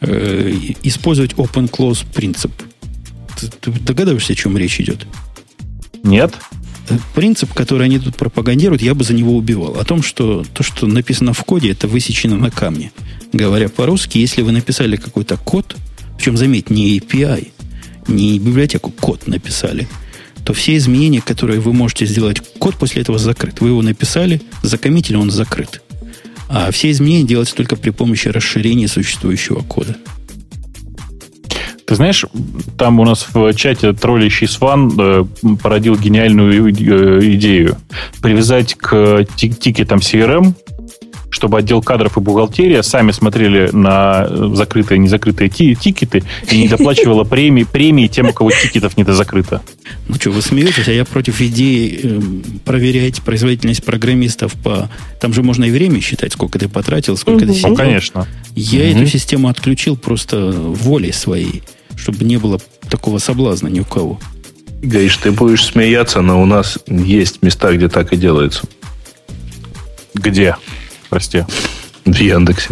[0.00, 0.52] Э,
[0.84, 2.52] использовать open-close принцип.
[3.36, 5.04] Ты, ты догадываешься, о чем речь идет?
[6.04, 6.32] Нет.
[7.16, 9.76] Принцип, который они тут пропагандируют, я бы за него убивал.
[9.76, 12.92] О том, что то, что написано в коде, это высечено на камне.
[13.32, 15.74] Говоря по-русски, если вы написали какой-то код,
[16.16, 17.50] причем, заметь, не API,
[18.06, 19.88] не библиотеку, код написали–
[20.46, 23.60] то все изменения, которые вы можете сделать, код после этого закрыт.
[23.60, 25.82] Вы его написали, закоммитили, он закрыт.
[26.48, 29.96] А все изменения делаются только при помощи расширения существующего кода.
[31.84, 32.24] Ты знаешь,
[32.78, 35.24] там у нас в чате троллящий сван э,
[35.60, 37.76] породил гениальную э, идею.
[38.22, 40.54] Привязать к тикетам CRM
[41.36, 44.26] чтобы отдел кадров и бухгалтерия сами смотрели на
[44.56, 49.62] закрытые и незакрытые тикеты и не доплачивала премии, премии тем, у кого тикетов не закрыто.
[50.08, 52.20] Ну что, вы смеетесь, а я против идеи э,
[52.64, 54.90] проверять производительность программистов по...
[55.20, 57.52] Там же можно и время считать, сколько ты потратил, сколько угу.
[57.52, 57.70] ты сидел.
[57.70, 58.26] Ну, конечно.
[58.54, 58.98] Я угу.
[58.98, 61.62] эту систему отключил просто волей своей,
[61.96, 62.58] чтобы не было
[62.88, 64.18] такого соблазна ни у кого.
[64.82, 68.62] Гаиш, ты будешь смеяться, но у нас есть места, где так и делается.
[70.14, 70.56] Где?
[71.10, 71.44] Прости.
[72.04, 72.70] В Яндексе.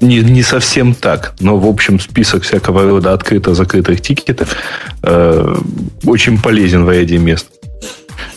[0.00, 4.56] Не, не совсем так, но, в общем, список всякого рода открыто-закрытых тикетов
[5.02, 5.56] э,
[6.04, 7.48] очень полезен в ряде мест.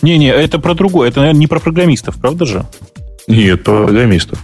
[0.02, 1.08] Не-не, это про другое.
[1.08, 2.66] Это, наверное, не про программистов, правда же?
[3.26, 4.38] Нет, про программистов.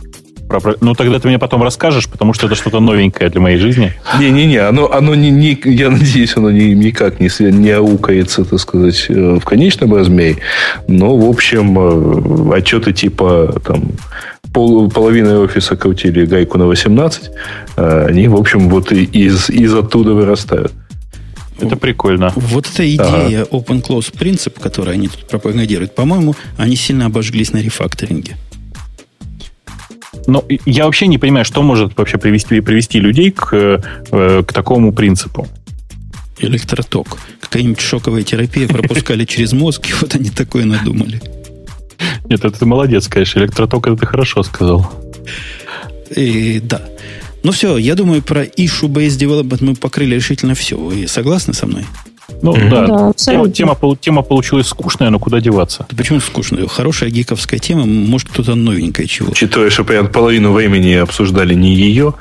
[0.59, 3.95] Про, ну, тогда ты мне потом расскажешь, потому что это что-то новенькое для моей жизни.
[4.19, 9.07] Не-не-не, оно, оно не, не, я надеюсь, оно не, никак не, не аукается, так сказать,
[9.09, 10.39] э, в конечном размере.
[10.89, 13.93] Но, в общем, э, отчеты типа там
[14.53, 17.31] пол, половина офиса крутили гайку на 18,
[17.77, 20.73] э, они, в общем, вот из, из оттуда вырастают.
[21.61, 22.33] Это прикольно.
[22.35, 23.49] Вот эта идея ага.
[23.53, 28.37] open close принцип, который они тут пропагандируют, по-моему, они сильно обожглись на рефакторинге.
[30.31, 34.93] Но я вообще не понимаю, что может вообще привести, привести людей к, э, к такому
[34.93, 35.49] принципу.
[36.39, 37.19] Электроток.
[37.41, 41.21] Какая-нибудь шоковая терапия пропускали через мозг, и вот они такое надумали.
[42.29, 43.41] Нет, это ты молодец, конечно.
[43.41, 44.89] Электроток это ты хорошо сказал.
[46.15, 46.81] И, да.
[47.43, 50.77] Ну все, я думаю, про issue-based development мы покрыли решительно все.
[50.77, 51.85] Вы согласны со мной?
[52.43, 52.71] Ну mm-hmm.
[52.71, 55.87] да, да тема, тема, тема получилась скучная, но куда деваться?
[55.91, 56.67] Да почему скучная?
[56.67, 59.31] Хорошая гиковская тема, может кто-то новенькое чего.
[59.31, 62.15] Учитывая, что прям половину времени обсуждали не ее.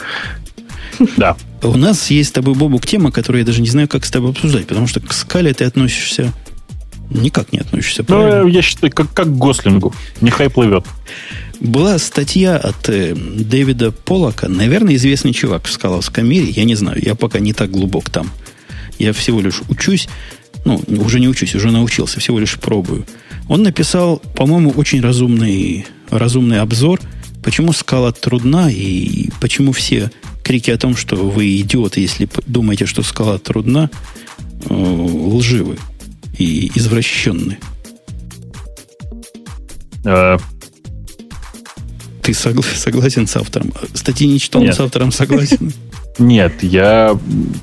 [1.18, 1.38] Да.
[1.62, 4.32] У нас есть с тобой, Бобук, тема, которую я даже не знаю, как с тобой
[4.32, 6.34] обсуждать, потому что к скале ты относишься
[7.10, 8.06] никак не относишься.
[8.08, 9.94] Ну, я считаю, как, как к Гослингу.
[10.22, 10.86] Нехай плывет.
[11.60, 16.50] Была статья от э, Дэвида Полока, наверное, известный чувак в скаловском мире.
[16.50, 18.32] Я не знаю, я пока не так глубок там.
[19.00, 20.08] Я всего лишь учусь.
[20.66, 23.06] Ну, уже не учусь, уже научился, всего лишь пробую.
[23.48, 27.00] Он написал, по-моему, очень разумный, разумный обзор,
[27.42, 30.12] почему скала трудна и почему все
[30.44, 33.90] крики о том, что вы идиоты, если думаете, что скала трудна,
[34.70, 35.78] э, лживы
[36.38, 37.58] и извращенны.
[40.06, 40.38] А...
[42.22, 43.72] Ты согла- согласен с автором?
[43.94, 44.76] Статьи не читал, Нет.
[44.76, 45.72] с автором согласен?
[46.20, 47.18] Нет, я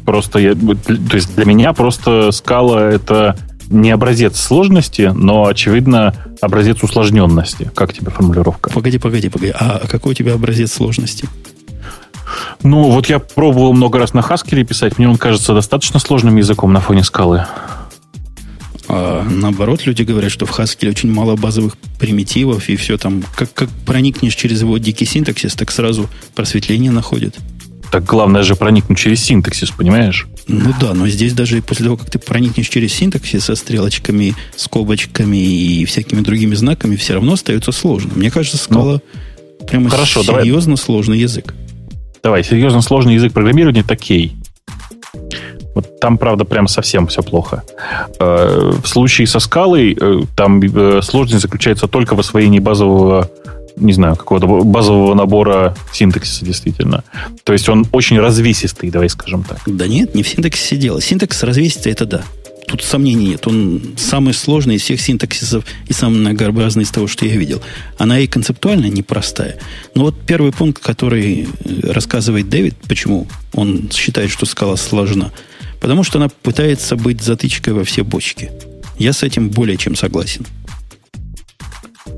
[0.04, 0.38] просто...
[0.38, 3.36] Я, то есть для меня просто скала это
[3.68, 7.70] не образец сложности, но, очевидно, образец усложненности.
[7.74, 8.70] Как тебе формулировка?
[8.70, 9.52] Погоди, погоди, погоди.
[9.54, 11.28] А какой у тебя образец сложности?
[12.62, 14.98] Ну, вот я пробовал много раз на Haskell писать.
[14.98, 17.46] Мне он кажется достаточно сложным языком на фоне скалы.
[18.88, 23.52] А наоборот, люди говорят, что в Haskell очень мало базовых примитивов, и все там, как,
[23.52, 27.36] как проникнешь через его дикий синтаксис, так сразу просветление находит.
[27.90, 30.26] Так главное же проникнуть через синтаксис, понимаешь?
[30.48, 35.36] Ну да, но здесь даже после того, как ты проникнешь через синтаксис со стрелочками, скобочками
[35.36, 38.12] и всякими другими знаками, все равно остается сложно.
[38.14, 39.00] Мне кажется, скала
[39.60, 40.84] ну, прямо хорошо, серьезно давай.
[40.84, 41.54] сложный язык.
[42.22, 44.36] Давай, серьезно сложный язык программирования– такей.
[45.76, 47.62] Вот там, правда, прям совсем все плохо.
[48.18, 53.30] Э, в случае со скалой э, там э, сложность заключается только в освоении базового
[53.76, 57.04] не знаю, какого-то базового набора синтаксиса, действительно.
[57.44, 59.60] То есть он очень развесистый, давай скажем так.
[59.66, 61.00] Да нет, не в синтаксисе дело.
[61.00, 62.22] Синтаксис развесистый, это да.
[62.66, 63.46] Тут сомнений нет.
[63.46, 67.62] Он самый сложный из всех синтаксисов и самый многообразный из того, что я видел.
[67.96, 69.58] Она и концептуально непростая.
[69.94, 75.30] Но вот первый пункт, который э, рассказывает Дэвид, почему он считает, что скала сложна.
[75.80, 78.50] Потому что она пытается быть затычкой во все бочки.
[78.98, 80.44] Я с этим более чем согласен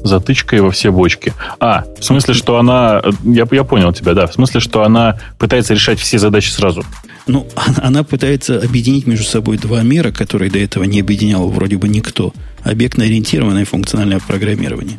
[0.04, 1.32] затычкой во все бочки.
[1.60, 3.02] А, в смысле, что она...
[3.24, 4.26] Я, я понял тебя, да.
[4.26, 6.84] В смысле, что она пытается решать все задачи сразу.
[7.26, 7.46] Ну,
[7.82, 12.32] она пытается объединить между собой два мира, которые до этого не объединял вроде бы никто.
[12.64, 14.98] Объектно-ориентированное и функциональное программирование.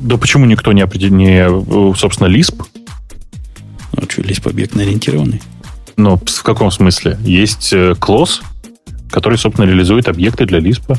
[0.00, 2.64] Да почему никто не определил, собственно, Lisp?
[3.96, 5.40] А что, Lisp объектно-ориентированный?
[5.96, 7.18] Ну, в каком смысле?
[7.22, 8.70] Есть класс, э,
[9.10, 10.98] который, собственно, реализует объекты для Lisp.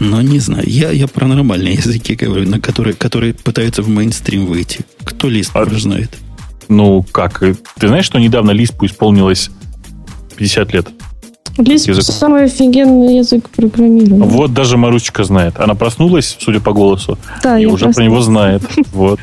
[0.00, 0.64] Но не знаю.
[0.66, 4.80] Я, я про нормальные языки говорю, на которые, которые пытаются в мейнстрим выйти.
[5.04, 6.10] Кто лист а, знает?
[6.68, 7.40] Ну, как?
[7.78, 9.50] Ты знаешь, что недавно Лиспу исполнилось
[10.36, 10.88] 50 лет?
[11.56, 12.04] Лисп язык.
[12.04, 14.24] самый офигенный язык программирования.
[14.24, 15.60] Вот даже Марусечка знает.
[15.60, 17.96] Она проснулась, судя по голосу, да, и уже проснулась.
[17.96, 18.62] про него знает.
[18.92, 19.20] Вот.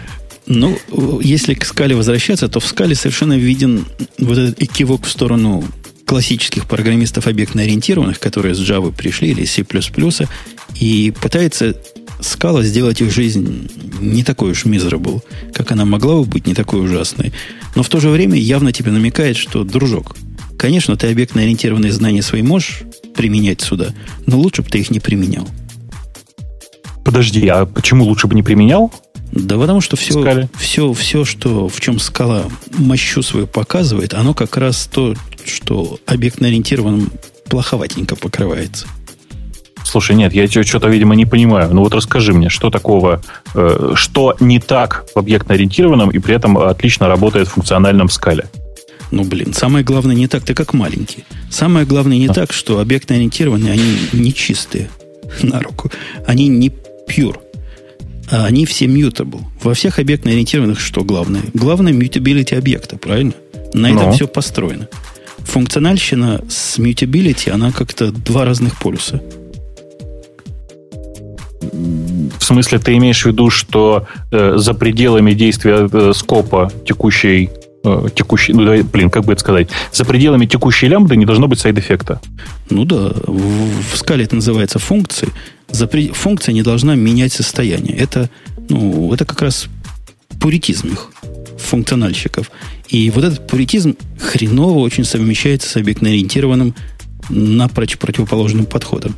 [0.47, 0.77] Ну,
[1.21, 3.85] если к скале возвращаться, то в скале совершенно виден
[4.17, 5.63] вот этот экивок в сторону
[6.05, 9.63] классических программистов объектно-ориентированных, которые с Java пришли или C++,
[10.79, 11.75] и пытается
[12.21, 13.69] скала сделать их жизнь
[13.99, 15.21] не такой уж miserable,
[15.53, 17.33] как она могла бы быть, не такой ужасной.
[17.75, 20.15] Но в то же время явно тебе намекает, что, дружок,
[20.57, 22.83] конечно, ты объектно-ориентированные знания свои можешь
[23.15, 23.93] применять сюда,
[24.25, 25.47] но лучше бы ты их не применял.
[27.03, 28.91] Подожди, а почему лучше бы не применял?
[29.31, 32.45] Да потому что все, все, все, что, в чем скала
[32.77, 35.15] мощу свою показывает, оно как раз то,
[35.45, 37.11] что объектно-ориентированным
[37.49, 38.87] плоховатенько покрывается.
[39.83, 41.73] Слушай, нет, я что-то, видимо, не понимаю.
[41.73, 43.21] Ну вот расскажи мне, что такого,
[43.55, 48.45] э, что не так в объектно-ориентированном и при этом отлично работает в функциональном скале?
[49.11, 51.25] Ну, блин, самое главное не так, ты как маленький.
[51.49, 52.33] Самое главное не а.
[52.33, 54.89] так, что объектно-ориентированные, они не чистые
[55.41, 55.91] на руку.
[56.25, 56.71] Они не
[57.07, 57.37] pure.
[58.29, 59.41] А они все mutable.
[59.61, 61.41] Во всех объектно-ориентированных что главное?
[61.53, 63.33] Главное mutability объекта, правильно?
[63.73, 64.11] На этом Но.
[64.13, 64.87] все построено.
[65.39, 69.21] Функциональщина с mutability, она как-то два разных полюса.
[71.61, 77.49] В смысле, ты имеешь в виду, что э, за пределами действия э, скопа текущей
[77.83, 81.47] э, текущей, ну, давай, блин, как бы это сказать, за пределами текущей лямбды не должно
[81.47, 82.19] быть сайд-эффекта.
[82.69, 85.29] Ну да, в, в скале это называется функции.
[85.69, 87.95] За, функция не должна менять состояние.
[87.95, 88.29] Это,
[88.69, 89.67] ну, это как раз
[90.39, 91.11] пуритизм их,
[91.57, 92.51] функциональщиков.
[92.89, 96.73] И вот этот пуритизм хреново очень совмещается с объектно-ориентированным
[97.29, 99.15] напрочь противоположным подходом.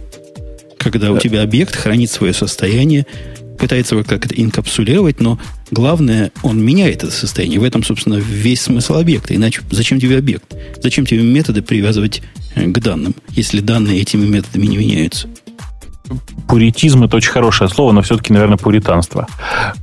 [0.84, 3.06] Когда у тебя объект хранит свое состояние,
[3.58, 5.40] пытается его как-то инкапсулировать, но
[5.72, 7.60] главное, он меняет это состояние.
[7.60, 9.36] В этом, собственно, весь смысл объекта.
[9.36, 10.54] Иначе зачем тебе объект?
[10.82, 12.22] Зачем тебе методы привязывать
[12.56, 15.28] э, к данным, если данные этими методами не меняются?
[16.48, 19.28] Пуритизм это очень хорошее слово, но все-таки, наверное, пуританство.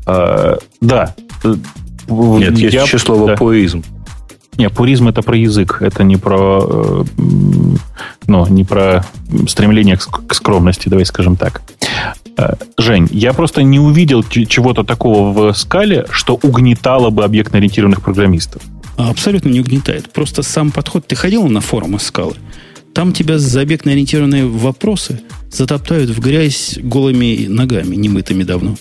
[0.07, 1.15] А, да,
[2.09, 3.37] нет, есть я, еще слово да.
[3.37, 3.83] пуризм.
[4.59, 7.27] Не, пуризм это про язык, это не про, э,
[8.31, 9.05] ну, не про
[9.49, 11.63] стремление к скромности, давай скажем так.
[12.37, 18.63] Э, Жень, я просто не увидел чего-то такого в скале, что угнетало бы объектно-ориентированных программистов.
[18.97, 20.13] Абсолютно не угнетает.
[20.13, 21.07] Просто сам подход.
[21.07, 22.35] Ты ходил на форумы скалы?
[22.95, 25.21] Там тебя за объектно-ориентированные вопросы
[25.51, 28.77] затоптают в грязь голыми ногами, немытыми давно.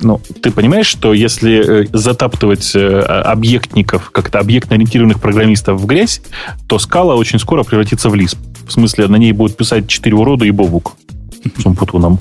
[0.00, 6.20] Ну, ты понимаешь, что если э, затаптывать э, объектников, как-то объектно-ориентированных программистов в грязь,
[6.66, 8.38] то скала очень скоро превратится в лисп.
[8.66, 10.96] В смысле, на ней будут писать четыре урода и бобук
[11.58, 12.18] с умпутуном.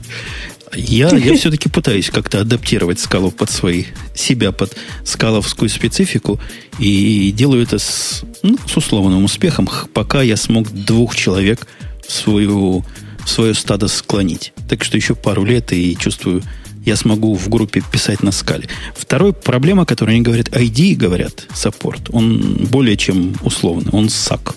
[0.75, 6.39] Я, я все-таки пытаюсь как-то адаптировать скалу под свои, себя под скаловскую специфику
[6.79, 11.67] и делаю это с, ну, с условным успехом, пока я смог двух человек
[12.07, 12.83] в, свою,
[13.23, 14.53] в свое стадо склонить.
[14.67, 16.41] Так что еще пару лет и чувствую,
[16.85, 18.67] я смогу в группе писать на скале.
[18.95, 24.55] Второй проблема, которую они говорят, ID, говорят, саппорт, он более чем условный, он сак.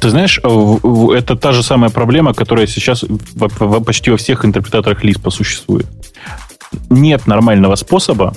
[0.00, 3.04] Ты знаешь, это та же самая проблема, которая сейчас
[3.86, 5.86] почти во всех интерпретаторах Lisp существует.
[6.90, 8.34] Нет нормального способа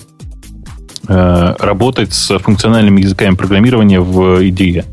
[1.07, 4.85] э, работать с функциональными языками программирования в IDE.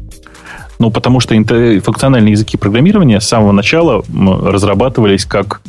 [0.83, 5.63] Ну, потому что функциональные языки программирования с самого начала разрабатывались как,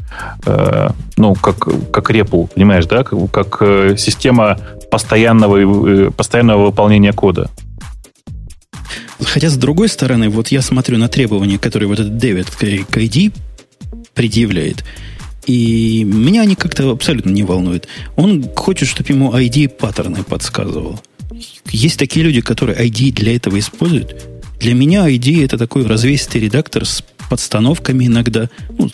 [0.47, 3.03] э, ну, как, как REPL, понимаешь, да?
[3.03, 4.57] Как, как э, система
[4.89, 7.51] постоянного, постоянного выполнения кода.
[9.21, 12.63] Хотя, с другой стороны, вот я смотрю на требования, которые вот этот Дэвид к
[12.97, 13.35] ID
[14.15, 14.83] предъявляет,
[15.45, 17.87] и меня они как-то абсолютно не волнуют.
[18.15, 20.99] Он хочет, чтобы ему ID паттерны подсказывал.
[21.69, 24.32] Есть такие люди, которые ID для этого используют.
[24.63, 28.47] Для меня ID это такой развесистый редактор с подстановками иногда,
[28.79, 28.89] ну,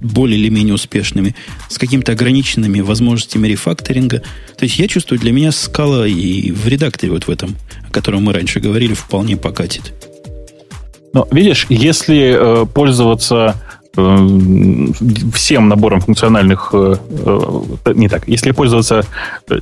[0.00, 1.36] более или менее успешными,
[1.68, 4.18] с какими-то ограниченными возможностями рефакторинга.
[4.58, 7.54] То есть я чувствую, для меня скала и в редакторе вот в этом,
[7.88, 9.92] о котором мы раньше говорили, вполне покатит.
[11.12, 13.62] Но видишь, если э, пользоваться
[13.96, 14.28] э,
[15.34, 16.70] всем набором функциональных...
[16.72, 18.26] Э, э, не так.
[18.26, 19.04] Если пользоваться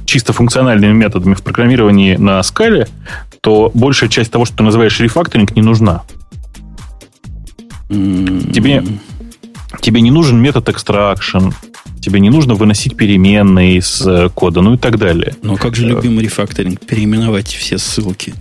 [0.06, 2.88] чисто функциональными методами в программировании на скале,
[3.40, 6.02] то большая часть того, что ты называешь рефакторинг, не нужна.
[7.88, 8.52] Mm-hmm.
[8.52, 8.84] Тебе
[9.80, 11.54] тебе не нужен метод extraction,
[12.00, 15.36] тебе не нужно выносить переменные из э, кода, ну и так далее.
[15.42, 16.80] Но как же э, любимый рефакторинг?
[16.80, 18.34] Переименовать все ссылки.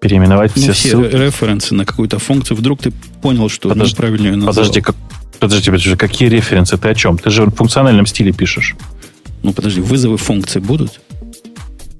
[0.00, 1.14] Переименовать ну, все, все ссылки?
[1.14, 2.56] референсы на какую-то функцию.
[2.56, 3.92] Вдруг ты понял, что Подож...
[3.92, 4.54] неправильно ее назвал.
[4.54, 4.94] Подожди, как...
[5.38, 6.76] подожди, подожди, какие референсы?
[6.76, 7.18] Ты о чем?
[7.18, 8.76] Ты же в функциональном стиле пишешь.
[9.42, 11.00] Ну, подожди, вызовы функций будут?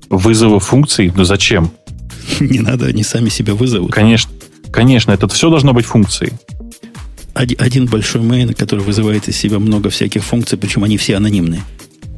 [0.09, 1.13] Вызовы функций?
[1.15, 1.71] Ну, зачем?
[2.41, 3.93] Не надо, они сами себя вызовут.
[3.93, 4.31] Конечно,
[4.73, 6.33] конечно, это все должно быть функцией
[7.37, 11.63] один большой мейн, который вызывает из себя много всяких функций, причем они все анонимные.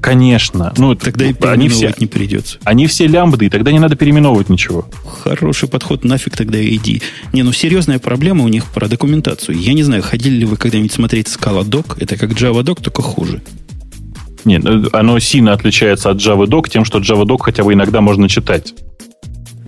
[0.01, 0.73] Конечно.
[0.77, 2.59] Ну, тогда и они все, не придется.
[2.63, 4.89] Они все лямбды, и тогда не надо переименовывать ничего.
[5.25, 7.03] Хороший подход, нафиг тогда иди.
[7.33, 9.59] Не, ну серьезная проблема у них про документацию.
[9.59, 11.97] Я не знаю, ходили ли вы когда-нибудь смотреть Scala Doc?
[11.99, 13.43] Это как Java Doc, только хуже.
[14.49, 18.01] Нет, ну, оно сильно отличается от Java Doc тем, что Java Doc хотя бы иногда
[18.01, 18.73] можно читать.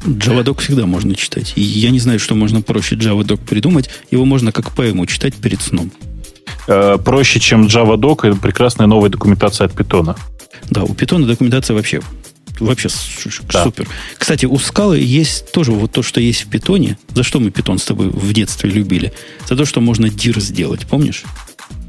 [0.07, 1.53] JavaDoc всегда можно читать.
[1.57, 3.91] И я не знаю, что можно проще JavaDoc придумать.
[4.11, 5.93] Его можно как поэму читать перед сном.
[6.67, 10.17] Э, проще, чем JavaDoc, это прекрасная новая документация от Python.
[10.71, 12.01] Да, у Python документация вообще
[12.59, 12.89] вообще
[13.53, 13.65] да.
[13.65, 13.87] супер.
[14.17, 16.97] Кстати, у скалы есть тоже вот то, что есть в питоне.
[17.15, 19.13] За что мы питон с тобой в детстве любили?
[19.47, 21.25] За то, что можно dir сделать, помнишь?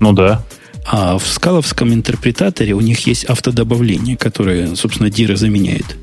[0.02, 0.44] Ну да.
[0.86, 5.98] А в скаловском интерпретаторе у них есть автодобавление, которое, собственно, dir заменяет.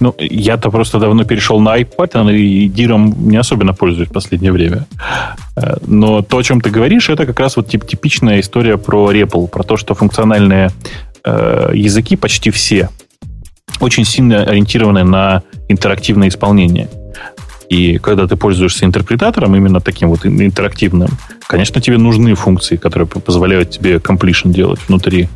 [0.00, 4.86] Ну, я-то просто давно перешел на iPad, и диром не особенно пользуюсь в последнее время.
[5.56, 9.12] Э, но то, о чем ты говоришь, это как раз вот тип, типичная история про
[9.12, 10.70] REPL, про то, что функциональные
[11.24, 12.90] э, языки почти все
[13.80, 16.88] очень сильно ориентированы на интерактивное исполнение.
[17.68, 21.10] И когда ты пользуешься интерпретатором, именно таким вот интерактивным,
[21.46, 25.28] конечно, тебе нужны функции, которые позволяют тебе completion делать внутри,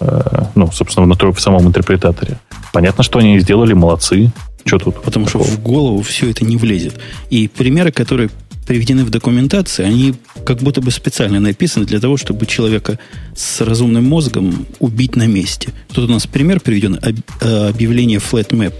[0.00, 2.38] э, ну, собственно, внутри, в самом интерпретаторе.
[2.72, 4.30] Понятно, что они сделали, молодцы.
[4.64, 5.02] Что тут?
[5.02, 5.44] Потому такого?
[5.44, 6.94] что в голову все это не влезет.
[7.28, 8.30] И примеры, которые
[8.66, 10.14] приведены в документации, они
[10.44, 12.98] как будто бы специально написаны для того, чтобы человека
[13.36, 15.72] с разумным мозгом убить на месте.
[15.92, 18.74] Тут у нас пример приведен э, объявление flatmap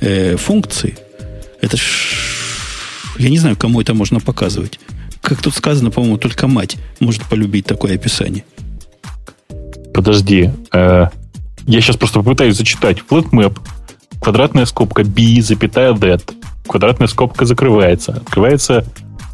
[0.00, 0.96] э, функции.
[1.60, 2.31] Это ж...
[3.18, 4.78] Я не знаю, кому это можно показывать.
[5.20, 8.44] Как тут сказано, по-моему, только мать может полюбить такое описание.
[9.94, 10.50] Подожди.
[10.72, 11.06] Э,
[11.66, 12.98] я сейчас просто попытаюсь зачитать.
[13.08, 13.58] Flatmap,
[14.20, 16.34] квадратная скобка b, запятая that.
[16.66, 18.12] Квадратная скобка закрывается.
[18.12, 18.84] Открывается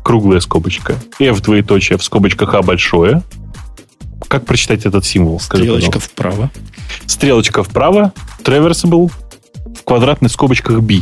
[0.03, 0.97] круглая скобочка.
[1.19, 3.23] F двоеточие в скобочках А большое.
[4.27, 5.41] Как прочитать этот символ?
[5.41, 6.11] Скажи, Стрелочка пожалуйста.
[6.11, 6.51] вправо.
[7.07, 8.13] Стрелочка вправо.
[8.43, 9.11] Traversable
[9.79, 11.01] в квадратных скобочках B.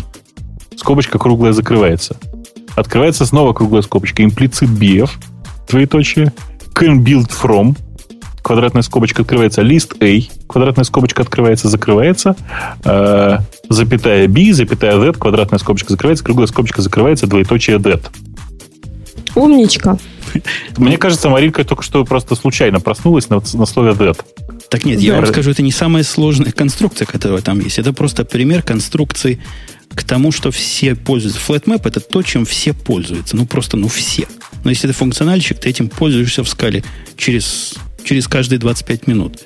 [0.77, 2.17] Скобочка круглая закрывается.
[2.77, 4.23] Открывается снова круглая скобочка.
[4.23, 5.11] Имплицит BF.
[5.69, 6.33] Двоеточие.
[6.75, 7.77] Can build from
[8.47, 12.37] квадратная скобочка открывается, лист A, квадратная скобочка открывается, закрывается,
[12.85, 18.05] э, запятая B, запятая Z, квадратная скобочка закрывается, круглая скобочка закрывается, двоеточие that.
[19.35, 19.99] Умничка.
[20.77, 24.21] Мне кажется, Маринка только что просто случайно проснулась на, на слове that.
[24.71, 27.81] Так нет, я вам скажу, это не самая сложная конструкция, которая там есть.
[27.81, 29.41] Это просто пример конструкции
[29.97, 31.41] к тому, что все пользуются.
[31.41, 33.35] FlatMap это то, чем все пользуются.
[33.35, 34.29] Ну, просто, ну, все.
[34.63, 36.85] Но если ты функциональщик, ты этим пользуешься в скале
[37.17, 37.75] через,
[38.05, 39.41] через каждые 25 минут.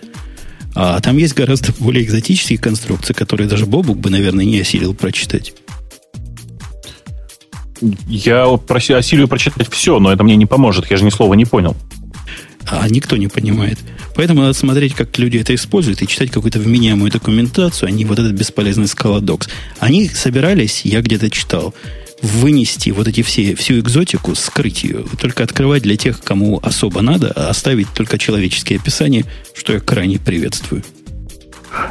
[0.74, 5.54] А там есть гораздо более экзотические конструкции, которые даже Бобук бы, наверное, не осилил прочитать.
[8.08, 10.90] Я проси, осилию прочитать все, но это мне не поможет.
[10.90, 11.76] Я же ни слова не понял.
[12.68, 13.78] А никто не понимает.
[14.14, 18.18] Поэтому надо смотреть, как люди это используют, и читать какую-то вменяемую документацию, а не вот
[18.18, 19.48] этот бесполезный скалодокс.
[19.78, 21.74] Они собирались, я где-то читал,
[22.22, 27.32] вынести вот эти все, всю экзотику, скрыть ее, только открывать для тех, кому особо надо,
[27.34, 30.82] а оставить только человеческие описания, что я крайне приветствую.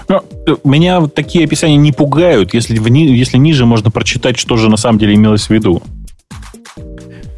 [0.08, 4.58] Но ну, меня вот такие описания не пугают, если, вни, если ниже можно прочитать, что
[4.58, 5.82] же на самом деле имелось в виду.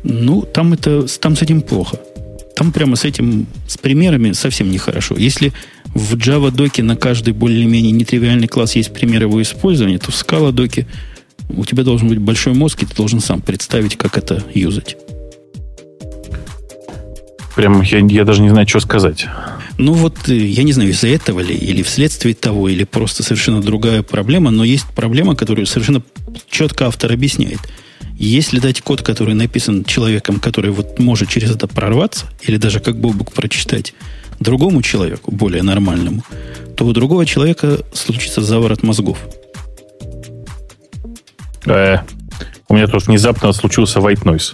[0.04, 2.00] Ну, там, это, там с этим плохо.
[2.62, 5.16] Там прямо с этим, с примерами совсем нехорошо.
[5.18, 5.52] Если
[5.96, 10.52] в Java доке на каждый более-менее нетривиальный класс есть пример его использования, то в Scala
[10.52, 10.86] доке
[11.50, 14.96] у тебя должен быть большой мозг, и ты должен сам представить, как это юзать.
[17.56, 19.26] Прям я, я даже не знаю, что сказать.
[19.80, 23.64] Ну вот, э, я не знаю, из-за этого ли, или вследствие того, или просто совершенно
[23.64, 26.04] другая проблема, но есть проблема, которую совершенно
[26.48, 27.62] четко автор объясняет.
[28.24, 32.96] Если дать код, который написан человеком, который вот может через это прорваться, или даже как
[32.96, 33.96] Бобук прочитать
[34.40, 36.24] другому человеку, более нормальному,
[36.78, 39.18] то у другого человека случится заворот мозгов.
[41.66, 41.98] Э,
[42.70, 44.54] у меня тут внезапно случился white noise.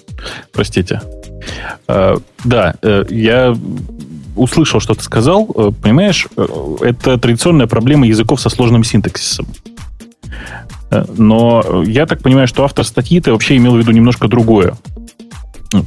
[0.54, 1.02] Простите.
[1.90, 2.16] Э,
[2.46, 3.54] да, э, я
[4.38, 5.52] услышал, что ты сказал.
[5.54, 9.46] Э, понимаешь, э, это традиционная проблема языков со сложным синтаксисом.
[10.92, 14.76] Э, но я так понимаю, что автор статьи-то вообще имел в виду немножко другое.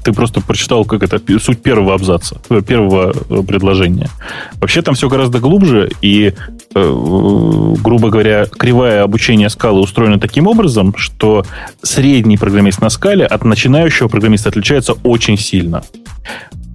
[0.05, 4.11] Ты просто прочитал, как это суть первого абзаца, первого предложения.
[4.61, 6.35] Вообще там все гораздо глубже, и,
[6.75, 11.47] грубо говоря, кривая обучения скалы устроена таким образом, что
[11.83, 15.83] средний программист на скале от начинающего программиста отличается очень сильно.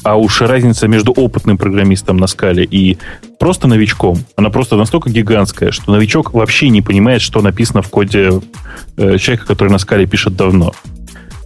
[0.05, 2.99] А уж разница между опытным программистом на скале и
[3.39, 8.39] просто новичком, она просто настолько гигантская, что новичок вообще не понимает, что написано в коде
[8.97, 10.73] э, человека, который на скале пишет давно.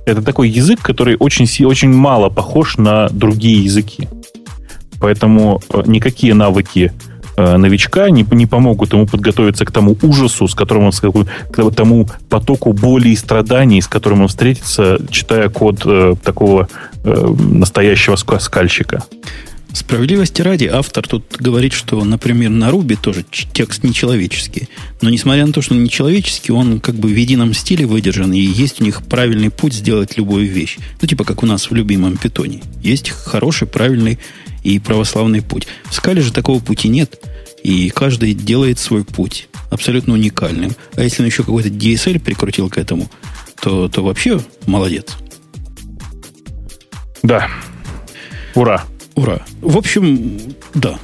[0.05, 4.09] Это такой язык, который очень, очень мало похож на другие языки.
[4.99, 6.91] Поэтому э, никакие навыки
[7.57, 12.73] новичка не, не помогут ему подготовиться к тому ужасу, с которым он, к тому потоку
[12.73, 16.67] боли и страданий, с которым он встретится, читая код э, такого
[17.03, 19.03] э, настоящего скальщика.
[19.71, 23.23] Справедливости ради, автор тут говорит, что, например, на Руби тоже
[23.53, 24.67] текст нечеловеческий.
[25.01, 28.39] Но несмотря на то, что он нечеловеческий, он как бы в едином стиле выдержан, и
[28.39, 30.79] есть у них правильный путь сделать любую вещь.
[31.01, 32.63] Ну, типа как у нас в любимом питоне.
[32.81, 34.17] Есть хороший, правильный
[34.63, 35.67] и православный путь.
[35.89, 37.21] В скале же такого пути нет,
[37.63, 40.71] и каждый делает свой путь абсолютно уникальным.
[40.95, 43.09] А если он еще какой-то DSL прикрутил к этому,
[43.61, 45.17] то, то вообще молодец.
[47.23, 47.49] Да.
[48.55, 48.83] Ура.
[49.15, 49.45] Ура.
[49.61, 50.39] В общем,
[50.73, 50.99] да.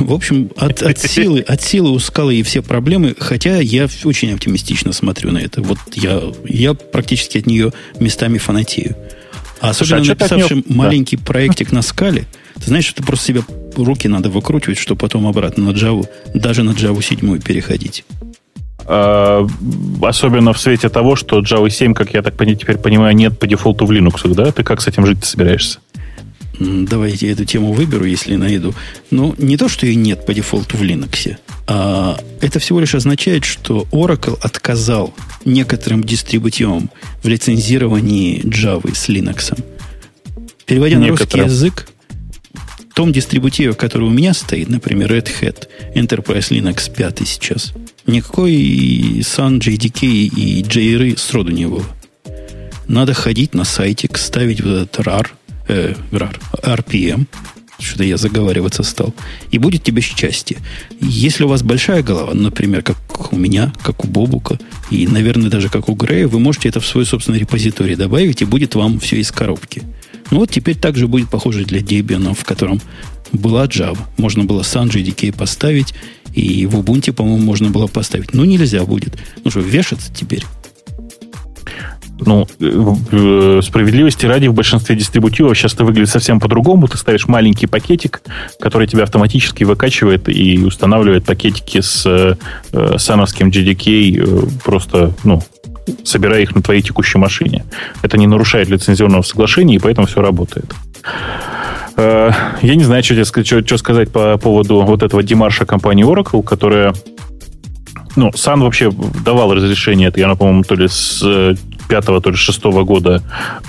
[0.00, 4.32] В общем, от, от, силы, от силы у скалы и все проблемы, хотя я очень
[4.32, 5.62] оптимистично смотрю на это.
[5.62, 8.96] Вот я, я практически от нее местами фанатею.
[9.60, 10.76] А особенно Слушай, а написавшим нее...
[10.76, 11.22] маленький да.
[11.24, 12.26] проектик на скале,
[12.62, 13.42] ты знаешь, что просто себе
[13.76, 18.04] руки надо выкручивать, чтобы потом обратно на Java, даже на Java 7 переходить.
[18.84, 19.46] А,
[20.02, 23.86] особенно в свете того, что Java 7, как я так теперь понимаю, нет по дефолту
[23.86, 24.52] в Linux, да?
[24.52, 25.80] Ты как с этим жить собираешься?
[26.58, 28.74] Давайте я эту тему выберу, если найду.
[29.10, 31.36] Ну, не то, что ее нет по дефолту в Linux,
[31.66, 35.12] а это всего лишь означает, что Oracle отказал
[35.44, 36.90] некоторым дистрибутивам
[37.22, 39.58] в лицензировании Java с Linux.
[40.66, 41.88] Переводя на русский язык,
[42.92, 47.72] том дистрибутиве, который у меня стоит, например, Red Hat, Enterprise Linux 5 сейчас,
[48.06, 48.52] никакой
[49.20, 51.84] Sun, JDK и JRE сроду не было.
[52.88, 55.26] Надо ходить на сайтик, ставить вот этот RAR–
[55.68, 57.26] э, RAR, RPM,
[57.78, 59.14] что-то я заговариваться стал,
[59.50, 60.58] и будет тебе счастье.
[61.00, 64.58] Если у вас большая голова, например, как у меня, как у Бобука,
[64.90, 68.44] и, наверное, даже как у Грея, вы можете это в свой собственный репозиторий добавить, и
[68.44, 69.82] будет вам все из коробки.
[70.32, 72.80] Ну вот теперь также будет похоже для Debian, в котором
[73.32, 73.98] была Java.
[74.16, 75.92] Можно было Sun JDK поставить,
[76.32, 78.32] и в Ubuntu, по-моему, можно было поставить.
[78.32, 79.18] Ну, нельзя будет.
[79.44, 80.44] Ну что, вешаться теперь?
[82.24, 86.86] ну, э, справедливости ради, в большинстве дистрибутивов сейчас это выглядит совсем по-другому.
[86.88, 88.22] Ты ставишь маленький пакетик,
[88.60, 95.42] который тебя автоматически выкачивает и устанавливает пакетики с э, сановским GDK, э, просто, ну,
[96.04, 97.64] собирая их на твоей текущей машине.
[98.02, 100.72] Это не нарушает лицензионного соглашения, и поэтому все работает.
[101.96, 102.30] Э,
[102.62, 106.94] я не знаю, что, что, что сказать по поводу вот этого демарша компании Oracle, которая
[108.16, 108.90] ну, Сан вообще
[109.24, 111.56] давал разрешение, это я, по-моему, то ли с
[111.88, 113.22] пятого, то ли шестого года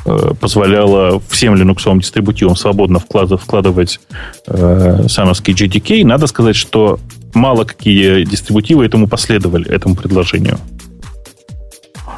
[0.05, 3.99] э, позволяла всем линуксовым дистрибутивам свободно вклад, вкладывать
[4.47, 6.99] э, самовский JDK, надо сказать, что
[7.33, 10.57] мало какие дистрибутивы этому последовали, этому предложению.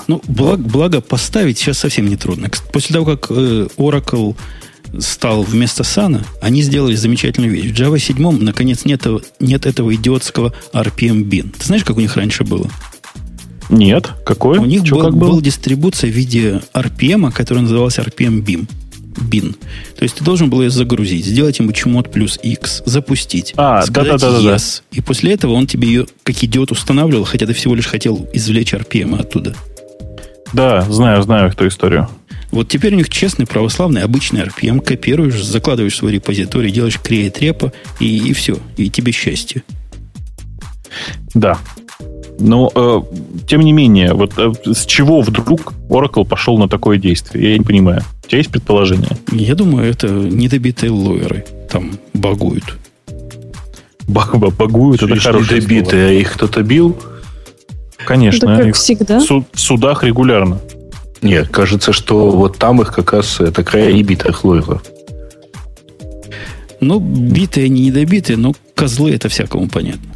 [0.08, 2.50] Ну, благо, благо поставить сейчас совсем не трудно.
[2.72, 4.36] После того, как э, Oracle
[5.00, 7.72] стал вместо Сана, они сделали замечательную вещь.
[7.72, 9.06] В Java 7 наконец нет,
[9.40, 11.56] нет этого идиотского RPM bin.
[11.58, 12.70] Ты знаешь, как у них раньше было?
[13.70, 14.10] Нет.
[14.26, 14.60] Какое?
[14.60, 18.68] У них был, как был дистрибуция в виде RPM, который назывался RPM bin.
[19.16, 19.56] bin.
[19.98, 24.22] То есть ты должен был ее загрузить, сделать ему чмот плюс X, запустить, а, сказать
[24.22, 24.82] да, да, да, yes.
[24.92, 24.98] Да.
[24.98, 28.74] И после этого он тебе ее как идиот устанавливал, хотя ты всего лишь хотел извлечь
[28.74, 29.56] RPM оттуда.
[30.56, 32.08] Да, знаю, знаю эту историю.
[32.52, 34.80] Вот теперь у них честный, православный, обычный RPM.
[34.80, 38.58] Копируешь, закладываешь свой репозиторий, делаешь create репо, и, и все.
[38.78, 39.64] И тебе счастье.
[41.34, 41.58] Да.
[42.40, 43.02] Но, э,
[43.48, 47.52] тем не менее, вот э, с чего вдруг Oracle пошел на такое действие?
[47.52, 48.04] Я не понимаю.
[48.24, 49.18] У тебя есть предположение?
[49.34, 52.78] Я думаю, это недобитые лоеры там багуют.
[54.08, 56.98] Багуют, это хорошее Недобитые, а их кто-то бил?
[58.06, 58.48] Конечно.
[58.48, 59.20] Да, как всегда.
[59.20, 60.60] В судах регулярно.
[61.22, 64.84] Нет, кажется, что вот там их как раз это края и битых лоеров.
[66.82, 70.14] Ну, битые, не недобитые, но козлы это всякому понятно.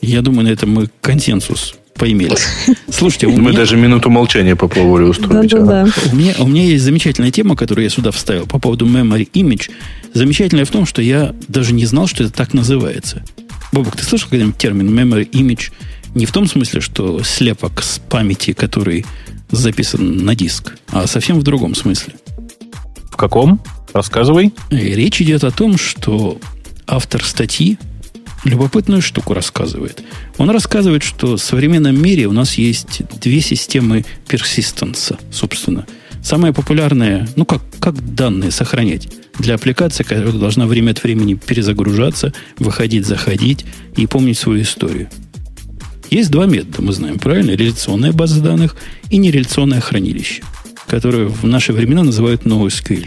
[0.00, 2.34] Я думаю, на этом мы консенсус поимели.
[2.90, 3.52] Слушайте, мы меня...
[3.52, 5.50] даже минуту молчания попробовали устроить.
[5.50, 5.92] Да, да, да.
[6.10, 9.70] У, меня, у меня есть замечательная тема, которую я сюда вставил по поводу memory image.
[10.14, 13.22] Замечательная в том, что я даже не знал, что это так называется.
[13.72, 15.72] Бобок, ты слышал когда-нибудь термин memory image?
[16.14, 19.06] Не в том смысле, что слепок с памяти, который
[19.50, 22.14] записан на диск, а совсем в другом смысле.
[23.10, 23.60] В каком?
[23.92, 24.52] Рассказывай.
[24.70, 26.38] Речь идет о том, что
[26.86, 27.78] автор статьи
[28.44, 30.02] любопытную штуку рассказывает.
[30.38, 35.86] Он рассказывает, что в современном мире у нас есть две системы персистенса, собственно.
[36.22, 39.08] Самая популярная, ну как, как данные сохранять
[39.38, 43.64] для аппликации, которая должна время от времени перезагружаться, выходить, заходить
[43.96, 45.08] и помнить свою историю.
[46.10, 47.52] Есть два метода, мы знаем, правильно?
[47.52, 48.76] Реляционная база данных
[49.10, 50.42] и нереляционное хранилище,
[50.86, 53.06] которое в наши времена называют NoSQL.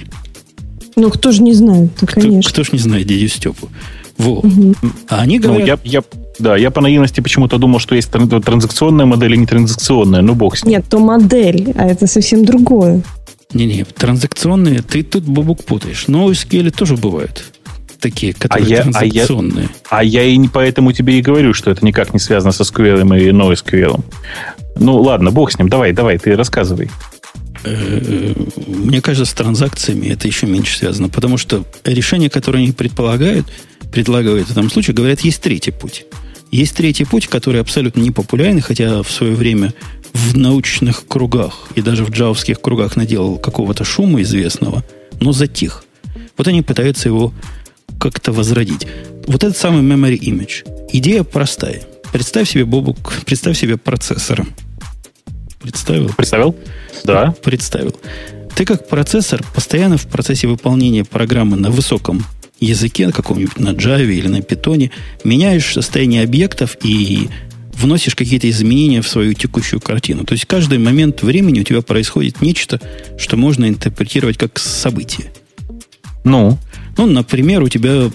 [0.96, 2.50] Ну, кто же не знает, кто, конечно.
[2.50, 3.70] Кто ж не знает дядю Степу?
[4.18, 4.40] Во.
[4.40, 4.76] Угу.
[5.10, 5.82] А они ну, говорят...
[5.84, 6.04] Ну, я, я,
[6.40, 10.22] да, я по наивности почему-то думал, что есть транзакционная модель и не транзакционная.
[10.22, 10.72] Ну, бог с ним.
[10.72, 13.02] Нет, то модель, а это совсем другое.
[13.54, 16.06] Не-не, транзакционные, ты тут бабук путаешь.
[16.08, 17.46] Но SQL тоже бывают
[18.00, 19.70] такие, которые а я, транзакционные.
[19.90, 22.52] А я, а я и не поэтому тебе и говорю, что это никак не связано
[22.52, 24.04] со SQL и NoSQL.
[24.76, 25.70] Ну, ладно, бог с ним.
[25.70, 26.90] Давай, давай, ты рассказывай.
[27.64, 28.34] Э,
[28.68, 33.46] мне кажется, с транзакциями это еще меньше связано, потому что решения, которые они предполагают,
[33.92, 36.06] предлагают в этом случае, говорят, есть третий путь.
[36.54, 39.74] Есть третий путь, который абсолютно не популярен, хотя в свое время
[40.14, 44.84] в научных кругах и даже в джавских кругах наделал какого-то шума известного,
[45.20, 45.84] но затих.
[46.38, 47.34] Вот они пытаются его
[48.00, 48.86] как-то возродить.
[49.26, 50.88] Вот этот самый memory image.
[50.92, 51.82] Идея простая.
[52.12, 54.54] Представь себе, Бобук, представь себе процессором.
[55.60, 56.10] Представил?
[56.10, 56.56] Представил?
[57.04, 57.34] Да.
[57.44, 57.96] Представил.
[58.56, 62.24] Ты как процессор постоянно в процессе выполнения программы на высоком
[62.60, 64.92] языке, на каком-нибудь на Java или на Python,
[65.24, 67.30] меняешь состояние объектов и
[67.74, 70.24] вносишь какие-то изменения в свою текущую картину.
[70.24, 72.80] То есть каждый момент времени у тебя происходит нечто,
[73.18, 75.32] что можно интерпретировать как событие.
[76.24, 76.58] Ну?
[76.98, 78.12] Ну, например, у тебя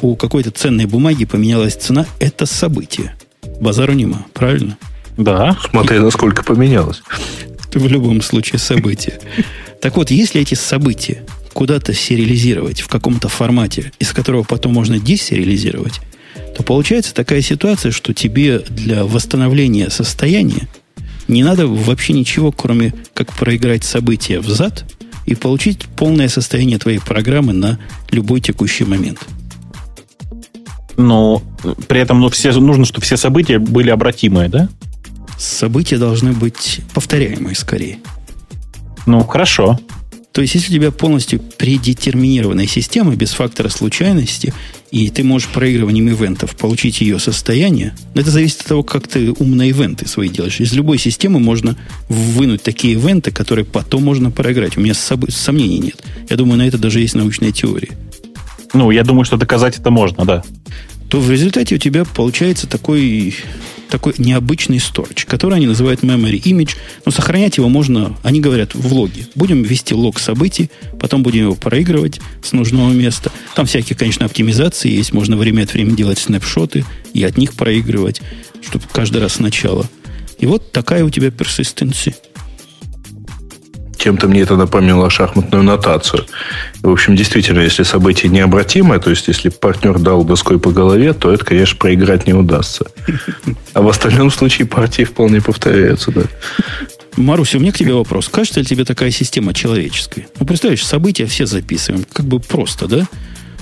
[0.00, 2.06] у какой-то ценной бумаги поменялась цена.
[2.18, 3.14] Это событие.
[3.60, 4.78] Базару нема, правильно?
[5.16, 5.56] Да.
[5.70, 7.02] Смотри, насколько поменялось.
[7.74, 9.18] В любом случае событие.
[9.80, 11.22] Так вот, если эти события
[11.52, 16.00] куда-то сериализировать в каком-то формате, из которого потом можно десериализировать,
[16.56, 20.68] то получается такая ситуация, что тебе для восстановления состояния
[21.28, 24.84] не надо вообще ничего, кроме как проиграть события взад
[25.24, 27.78] и получить полное состояние твоей программы на
[28.10, 29.20] любой текущий момент.
[30.96, 31.42] Но
[31.88, 34.68] при этом ну, все, нужно, чтобы все события были обратимые, да?
[35.38, 37.98] События должны быть повторяемые скорее.
[39.06, 39.78] Ну, хорошо.
[40.32, 44.54] То есть, если у тебя полностью предетерминированная система без фактора случайности,
[44.90, 49.70] и ты можешь проигрыванием ивентов получить ее состояние, это зависит от того, как ты умные
[49.70, 50.60] ивенты свои делаешь.
[50.60, 51.76] Из любой системы можно
[52.08, 54.76] вынуть такие ивенты, которые потом можно проиграть.
[54.78, 56.02] У меня с собой сомнений нет.
[56.30, 57.90] Я думаю, на это даже есть научная теория.
[58.72, 60.42] Ну, я думаю, что доказать это можно, да.
[61.10, 63.34] То в результате у тебя получается такой
[63.92, 68.90] такой необычный storage, который они называют memory image, но сохранять его можно, они говорят, в
[68.90, 69.26] логе.
[69.34, 73.30] Будем вести лог событий, потом будем его проигрывать с нужного места.
[73.54, 78.22] Там всякие, конечно, оптимизации есть, можно время от времени делать снапшоты и от них проигрывать,
[78.66, 79.86] чтобы каждый раз сначала.
[80.38, 82.14] И вот такая у тебя персистенция.
[84.02, 86.24] Чем-то мне это напомнило шахматную нотацию.
[86.82, 91.30] В общем, действительно, если событие необратимое, то есть если партнер дал доской по голове, то
[91.30, 92.86] это, конечно, проиграть не удастся.
[93.74, 96.22] А в остальном случае партии вполне повторяются, да.
[97.16, 98.28] Маруся, у меня к тебе вопрос.
[98.28, 100.26] Кажется ли тебе такая система человеческая?
[100.40, 102.04] Ну, представляешь, события все записываем.
[102.12, 103.06] Как бы просто, да?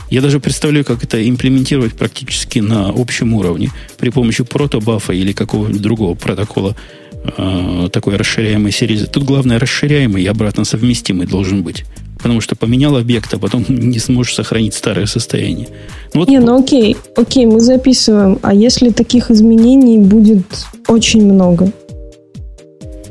[0.09, 5.83] Я даже представляю, как это имплементировать практически на общем уровне при помощи протобафа или какого-нибудь
[5.83, 6.77] другого протокола
[7.25, 8.99] э, такой расширяемой серии.
[9.05, 11.85] Тут главное расширяемый и обратно совместимый должен быть.
[12.19, 15.69] Потому что поменял объект, а потом не сможешь сохранить старое состояние.
[16.15, 16.29] Ну, вот...
[16.29, 18.39] Не, ну окей, окей, мы записываем.
[18.43, 20.45] А если таких изменений будет
[20.87, 21.73] очень много?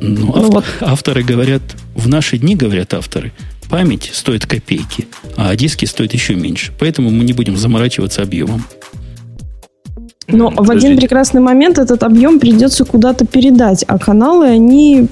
[0.01, 0.53] Ну, ну ав...
[0.53, 0.63] вот.
[0.81, 1.61] авторы говорят,
[1.95, 3.31] в наши дни говорят авторы,
[3.69, 6.71] память стоит копейки, а диски стоят еще меньше.
[6.79, 8.63] Поэтому мы не будем заморачиваться объемом.
[10.31, 15.07] Но в один прекрасный момент этот объем придется куда-то передать, а каналы, они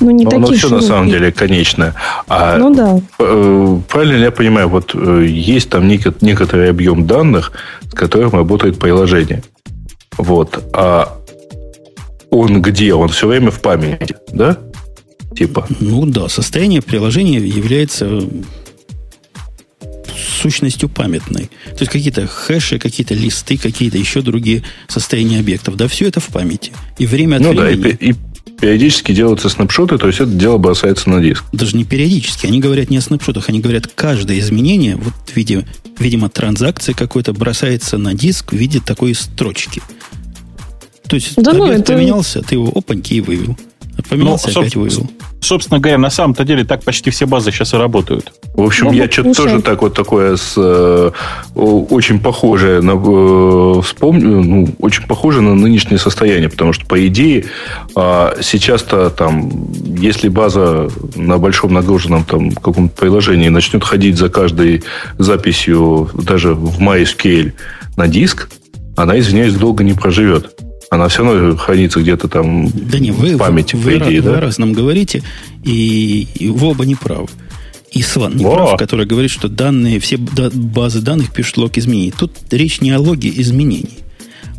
[0.00, 1.94] ну, не Но такие оно все на самом деле конечное.
[2.28, 3.00] А, ну да.
[3.18, 7.52] Э, правильно ли я понимаю, вот э, есть там некоторый объем данных,
[7.90, 9.42] с которым работает приложение.
[10.16, 10.62] Вот.
[10.72, 11.16] А
[12.30, 12.94] он где?
[12.94, 14.56] Он все время в памяти, да?
[15.36, 15.66] Типа.
[15.80, 18.22] Ну да, состояние приложения является
[20.38, 21.50] сущностью памятной.
[21.66, 25.76] То есть какие-то хэши, какие-то листы, какие-то еще другие состояния объектов.
[25.76, 26.72] Да, все это в памяти.
[26.98, 27.82] И время от ну, времени...
[27.82, 28.14] Да, и, и
[28.60, 31.44] периодически делаются снапшоты, то есть это дело бросается на диск.
[31.52, 32.46] Даже не периодически.
[32.46, 35.66] Они говорят не о снапшотах, они говорят, каждое изменение, вот в виде,
[35.98, 39.82] видимо, транзакции какой-то бросается на диск в виде такой строчки.
[41.06, 41.94] То есть да ну, объект это...
[41.94, 43.56] поменялся, ты его опаньки и вывел.
[44.08, 45.10] Поменялся, ну, опять вывел.
[45.40, 48.32] Собственно говоря, на самом-то деле так почти все базы сейчас и работают.
[48.54, 51.10] В общем, ну, я что-то тоже так вот такое с, э,
[51.54, 57.46] очень похожее на э, вспомню, ну, очень похоже на нынешнее состояние, потому что по идее
[57.94, 59.50] э, сейчас-то там,
[59.96, 64.82] если база на большом нагруженном там каком-то приложении начнет ходить за каждой
[65.18, 67.52] записью даже в MySQL
[67.96, 68.48] на диск,
[68.96, 70.56] она, извиняюсь, долго не проживет
[70.90, 74.28] она все равно хранится где-то там да не, вы, в памяти, вы, по идее, вы,
[74.28, 74.34] да?
[74.34, 75.22] Вы раз нам говорите,
[75.64, 77.28] и, и вы оба не правы.
[77.90, 82.12] И Сван не прав, который говорит, что данные, все базы данных пишут лог изменений.
[82.16, 83.98] Тут речь не о логе изменений.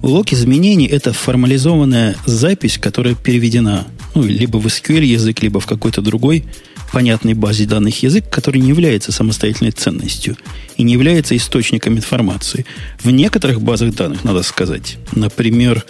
[0.01, 3.85] Лог изменений– это формализованная запись, которая переведена
[4.15, 6.45] ну, либо в SQL язык, либо в какой-то другой
[6.91, 10.37] понятной базе данных язык, который не является самостоятельной ценностью
[10.77, 12.65] и не является источником информации.
[13.03, 15.85] В некоторых базах данных, надо сказать, например,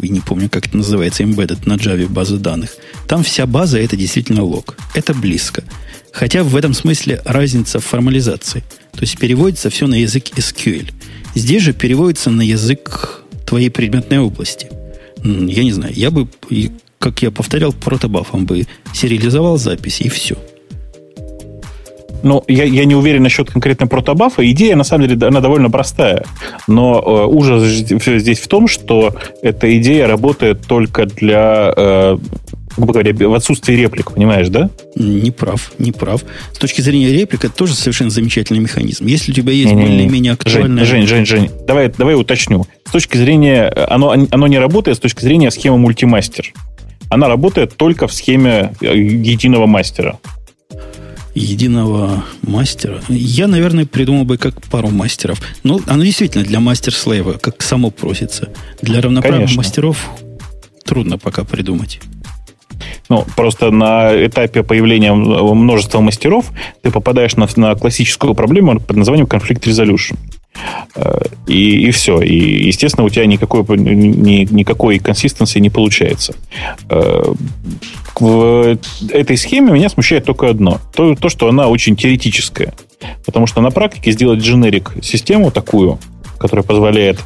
[0.00, 2.76] я не помню, как это называется, embedded на Java база данных.
[3.08, 4.76] Там вся база это действительно лог.
[4.94, 5.64] Это близко.
[6.12, 8.62] Хотя в этом смысле разница в формализации.
[8.92, 10.92] То есть переводится все на язык SQL.
[11.34, 14.68] Здесь же переводится на язык твоей предметной области.
[15.22, 16.28] Я не знаю, я бы,
[16.98, 20.36] как я повторял, протобафом бы сериализовал запись и все.
[22.24, 24.50] Ну, я, я не уверен насчет конкретно протобафа.
[24.50, 26.24] Идея, на самом деле, она довольно простая.
[26.66, 32.16] Но э, ужас здесь в том, что эта идея работает только для э,
[32.76, 34.70] грубо говоря, в отсутствии реплик, понимаешь, да?
[34.96, 36.24] Не прав, не прав.
[36.52, 39.06] С точки зрения реплик, это тоже совершенно замечательный механизм.
[39.06, 40.84] Если у тебя есть более-менее актуальная...
[40.84, 42.66] Жень, Жень, Жень, давай, давай уточню.
[42.86, 43.68] С точки зрения...
[43.88, 46.52] Оно, оно не работает с точки зрения схемы мультимастер.
[47.10, 50.18] Она работает только в схеме э, единого мастера
[51.34, 53.00] единого мастера.
[53.08, 55.40] Я, наверное, придумал бы как пару мастеров.
[55.62, 58.50] Ну, оно действительно для мастер-слейва, как само просится.
[58.82, 59.56] Для равноправных Конечно.
[59.58, 60.10] мастеров
[60.84, 62.00] трудно пока придумать.
[63.08, 66.50] Ну, просто на этапе появления множества мастеров
[66.82, 70.16] ты попадаешь на, на классическую проблему под названием конфликт resolution.
[70.94, 72.20] Э, и, и все.
[72.20, 76.34] И, естественно, у тебя никакой, ни, никакой консистенции не получается.
[76.88, 77.34] Э,
[78.18, 78.78] в
[79.10, 80.80] этой схеме меня смущает только одно.
[80.94, 82.74] То, то, что она очень теоретическая.
[83.26, 85.98] Потому что на практике сделать дженерик систему такую,
[86.38, 87.18] которая позволяет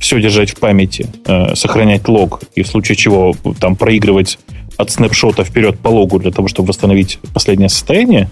[0.00, 4.38] все держать в памяти, э, сохранять лог и в случае чего там проигрывать
[4.76, 8.30] от снапшота вперед по логу для того, чтобы восстановить последнее состояние,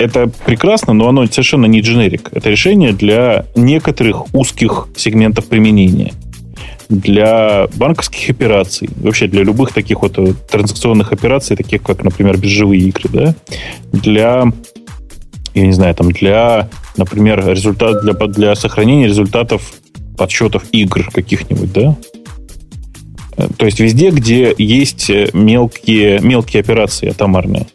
[0.00, 2.30] это прекрасно, но оно совершенно не дженерик.
[2.32, 6.12] Это решение для некоторых узких сегментов применения–
[6.90, 12.82] для банковских операций, вообще для любых таких вот э, транзакционных операций, таких как, например, биржевые
[12.82, 13.34] игры, да,
[13.92, 14.44] для,
[15.54, 19.72] я не знаю, там, для, например, результат, для, для сохранения результатов
[20.18, 21.96] подсчетов игр каких-нибудь, да,
[23.36, 27.68] э, то есть везде, где есть э, мелкие, мелкие операции атомарные.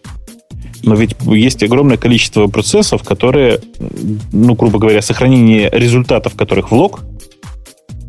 [0.85, 3.59] Но ведь есть огромное количество процессов, которые,
[4.31, 7.01] ну, грубо говоря, сохранение результатов которых в лог–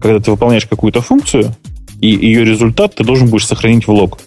[0.01, 1.55] когда ты выполняешь какую-то функцию,
[2.01, 4.19] и ее результат ты должен будешь сохранить в лог.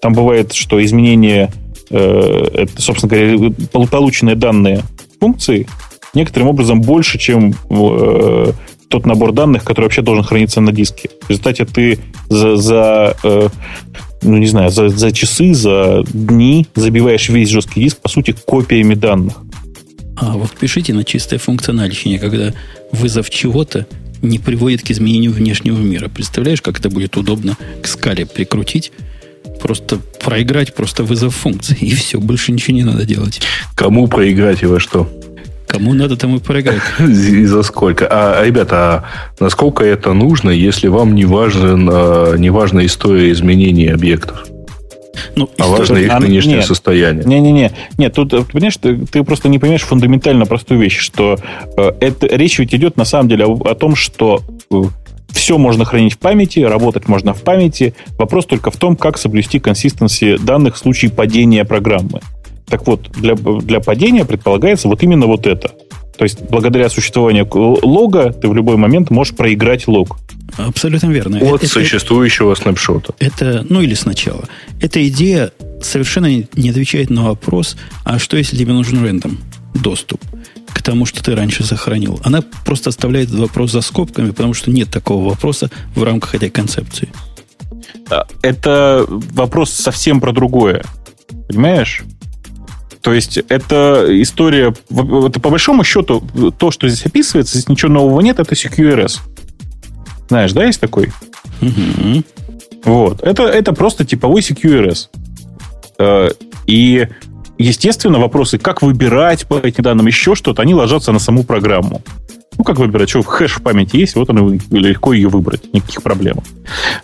[0.00, 1.50] Там бывает, что изменение,
[1.90, 4.82] э, это, собственно говоря, полученные данные
[5.20, 5.66] функции
[6.14, 8.52] некоторым образом больше, чем э,
[8.88, 11.08] тот набор данных, который вообще должен храниться на диске.
[11.22, 11.98] В результате ты
[12.28, 13.48] за, за э,
[14.22, 18.94] ну не знаю, за, за часы, за дни забиваешь весь жесткий диск, по сути, копиями
[18.94, 19.34] данных.
[20.16, 22.52] А вот пишите на чистое функциональщине, когда
[22.92, 23.86] вызов чего-то
[24.20, 26.08] не приводит к изменению внешнего мира.
[26.08, 28.92] Представляешь, как это будет удобно к скале прикрутить?
[29.60, 33.40] Просто проиграть просто вызов функции, и все, больше ничего не надо делать.
[33.74, 35.10] Кому проиграть и во что?
[35.66, 36.82] Кому надо, тому и проиграть.
[37.00, 38.06] И за сколько?
[38.10, 39.04] А, ребята, а
[39.40, 44.44] насколько это нужно, если вам не, важен, а, не важна история изменения объектов?
[45.36, 47.24] Ну, а важно их нынешнее нет, состояние.
[47.24, 47.72] Не-не-не.
[47.98, 51.38] Нет, тут, понимаешь, ты, ты просто не понимаешь фундаментально простую вещь, что
[51.76, 54.82] э, это, речь ведь идет на самом деле о, о том, что э,
[55.30, 57.94] все можно хранить в памяти, работать можно в памяти.
[58.18, 62.20] Вопрос только в том, как соблюсти консистенции данных в случае падения программы.
[62.66, 65.72] Так вот, для, для падения предполагается вот именно вот это.
[66.16, 70.18] То есть, благодаря существованию лога, ты в любой момент можешь проиграть лог.
[70.56, 71.38] Абсолютно верно.
[71.38, 73.14] От это, существующего это, снапшота.
[73.18, 74.44] Это, ну или сначала.
[74.80, 79.38] Эта идея совершенно не отвечает на вопрос, а что если тебе нужен рендом
[79.74, 80.20] доступ
[80.68, 82.20] к тому, что ты раньше сохранил?
[82.22, 87.08] Она просто оставляет вопрос за скобками, потому что нет такого вопроса в рамках этой концепции.
[88.10, 90.84] А, это вопрос совсем про другое.
[91.48, 92.04] Понимаешь?
[93.02, 96.22] То есть это история, это по большому счету,
[96.56, 99.18] то, что здесь описывается, здесь ничего нового нет, это CQRS.
[100.28, 101.12] Знаешь, да, есть такой?
[101.60, 102.22] Угу.
[102.84, 103.22] Вот.
[103.22, 105.08] Это, это просто типовой CQRS.
[105.98, 106.30] Э,
[106.66, 107.08] и,
[107.58, 112.02] естественно, вопросы, как выбирать по этим данным еще что-то, они ложатся на саму программу.
[112.56, 113.08] Ну, как выбирать?
[113.08, 116.38] Что, хэш в памяти есть, вот он легко ее выбрать, никаких проблем.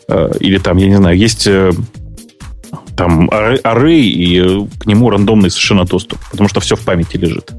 [0.09, 1.73] Э, или там, я не знаю, есть э,
[2.97, 7.53] там array, и э, к нему рандомный совершенно доступ, потому что все в памяти лежит.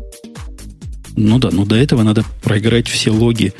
[1.15, 3.53] Ну да, но до этого надо проиграть все логи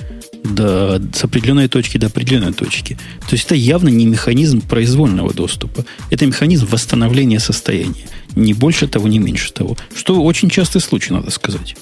[0.44, 2.98] до, с определенной точки до определенной точки.
[3.22, 5.86] То есть это явно не механизм произвольного доступа.
[6.10, 8.08] Это механизм восстановления состояния.
[8.36, 9.78] Не больше того, не меньше того.
[9.96, 11.76] Что очень частый случай, надо сказать.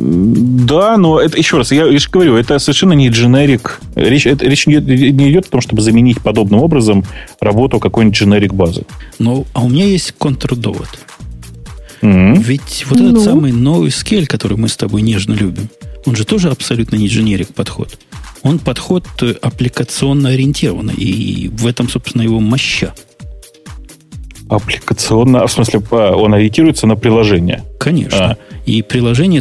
[0.00, 3.80] Да, но это еще раз, я лишь говорю, это совершенно не дженерик.
[3.96, 7.04] Речь, это, речь не, не идет о том, чтобы заменить подобным образом
[7.40, 8.84] работу какой-нибудь дженерик базы.
[9.18, 10.88] Ну, а у меня есть контрдовод.
[12.02, 12.42] Mm-hmm.
[12.42, 13.10] Ведь вот ну?
[13.10, 15.68] этот самый новый скель, который мы с тобой нежно любим,
[16.06, 17.98] он же тоже абсолютно не дженерик подход.
[18.42, 19.04] Он подход
[19.42, 22.94] аппликационно ориентированный, и в этом, собственно, его моща.
[24.48, 27.64] Аппликационно, в смысле, а, он ориентируется на приложение.
[27.80, 28.32] Конечно.
[28.32, 28.36] А.
[28.64, 29.40] И приложение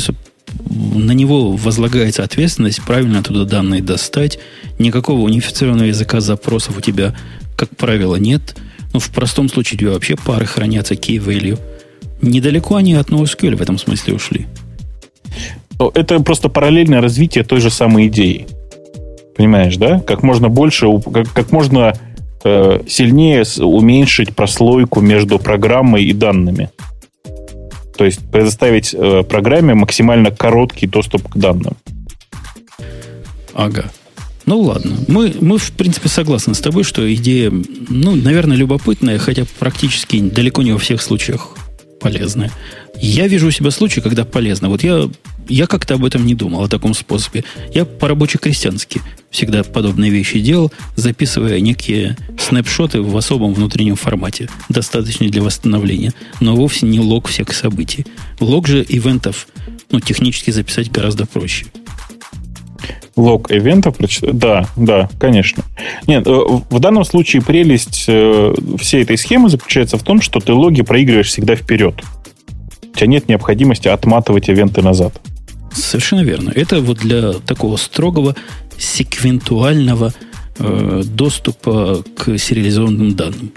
[0.69, 4.39] на него возлагается ответственность правильно туда данные достать.
[4.79, 7.15] Никакого унифицированного языка запросов у тебя,
[7.55, 8.55] как правило, нет.
[8.93, 11.59] Ну, в простом случае у тебя вообще пары хранятся key value.
[12.21, 14.47] Недалеко они от NoSQL в этом смысле ушли.
[15.93, 18.47] Это просто параллельное развитие той же самой идеи.
[19.35, 19.99] Понимаешь, да?
[19.99, 21.93] Как можно больше, как, как можно
[22.43, 26.71] э, сильнее уменьшить прослойку между программой и данными.
[27.97, 31.75] То есть предоставить э, программе максимально короткий доступ к данным.
[33.53, 33.85] Ага.
[34.45, 34.95] Ну ладно.
[35.07, 40.61] Мы, мы, в принципе, согласны с тобой, что идея, ну, наверное, любопытная, хотя практически далеко
[40.61, 41.57] не во всех случаях
[41.99, 42.51] полезная.
[42.99, 44.69] Я вижу у себя случаи, когда полезно.
[44.69, 45.09] Вот я,
[45.47, 47.43] я как-то об этом не думал, о таком способе.
[47.73, 55.41] Я по-рабоче-крестьянски всегда подобные вещи делал, записывая некие снапшоты в особом внутреннем формате, достаточно для
[55.41, 58.05] восстановления, но вовсе не лог всех событий.
[58.39, 59.47] Лог же ивентов
[59.91, 61.65] ну, технически записать гораздо проще.
[63.17, 65.63] Лог ивентов, да, да, конечно.
[66.05, 70.53] Нет, э, в данном случае прелесть э, всей этой схемы заключается в том, что ты
[70.53, 72.01] логи проигрываешь всегда вперед
[72.97, 75.21] у тебя нет необходимости отматывать ивенты назад.
[75.71, 76.49] Совершенно верно.
[76.49, 78.35] Это вот для такого строгого
[78.79, 80.15] секвентуального
[80.57, 83.51] э, доступа к сериализованным данным.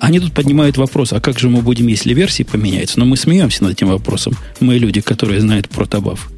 [0.00, 2.98] Они тут поднимают вопрос, а как же мы будем, если версии поменяются?
[2.98, 4.34] Но мы смеемся над этим вопросом.
[4.58, 6.28] Мы люди, которые знают про табаф.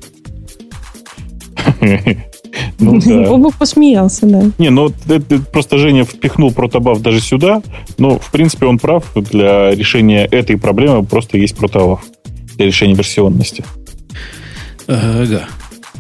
[2.79, 3.31] Ну, да.
[3.31, 4.51] Оба посмеялся, да.
[4.59, 7.63] Не, ну это, просто Женя впихнул протобаф даже сюда,
[7.99, 9.05] но в принципе он прав.
[9.15, 12.05] Для решения этой проблемы просто есть протобаф
[12.57, 13.65] для решения версионности.
[14.87, 15.47] Ага.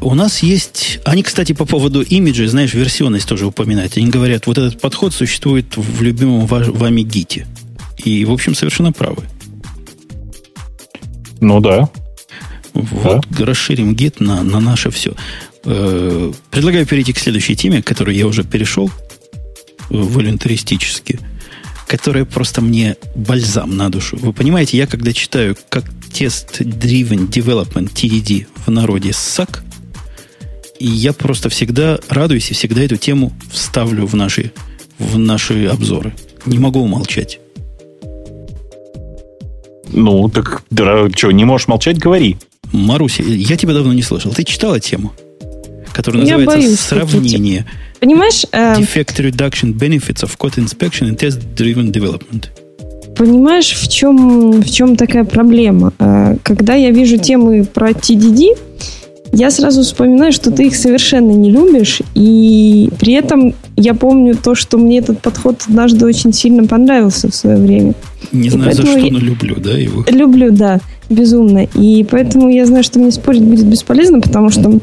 [0.00, 1.00] У нас есть...
[1.04, 3.96] Они, кстати, по поводу имиджа, знаешь, версионность тоже упоминают.
[3.96, 7.46] Они говорят, вот этот подход существует в любимом вами гите.
[7.98, 9.24] И, в общем, совершенно правы.
[11.40, 11.88] Ну да.
[12.74, 13.44] Вот, да.
[13.44, 15.14] расширим гит на, на наше все.
[15.70, 18.90] Э, предлагаю перейти к следующей теме, к которой я уже перешел
[19.90, 21.20] волюнтаристически,
[21.86, 24.16] которая просто мне бальзам на душу.
[24.16, 29.62] Вы понимаете, я когда читаю, как тест Driven Development TDD в народе САК,
[30.78, 34.53] и я просто всегда радуюсь и всегда эту тему вставлю в наши,
[34.99, 36.15] в наши обзоры.
[36.47, 37.40] Не могу умолчать.
[39.90, 42.39] Ну, так да, что, не можешь молчать, говори.
[42.73, 44.32] Маруся, я тебя давно не слышал.
[44.32, 45.12] Ты читала тему?
[45.98, 47.66] Которая я называется боюсь, «Сравнение».
[47.98, 48.44] Понимаешь?
[48.52, 48.76] Э...
[48.76, 52.44] Defect Reduction Benefits of Code Inspection and Test Driven Development.
[53.16, 55.92] Понимаешь, в чем, в чем такая проблема?
[55.98, 58.56] Э, когда я вижу темы про TDD,
[59.32, 64.54] я сразу вспоминаю, что ты их совершенно не любишь, и при этом я помню то,
[64.54, 67.94] что мне этот подход однажды очень сильно понравился в свое время.
[68.30, 69.12] Не знаю за что, я...
[69.12, 70.04] но люблю, да, его?
[70.08, 70.78] Люблю, да,
[71.10, 71.66] безумно.
[71.74, 74.78] И поэтому я знаю, что мне спорить будет бесполезно, потому что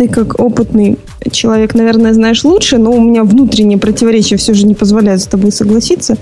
[0.00, 0.96] ты как опытный
[1.30, 5.52] человек, наверное, знаешь лучше, но у меня внутреннее противоречие все же не позволяет с тобой
[5.52, 6.16] согласиться,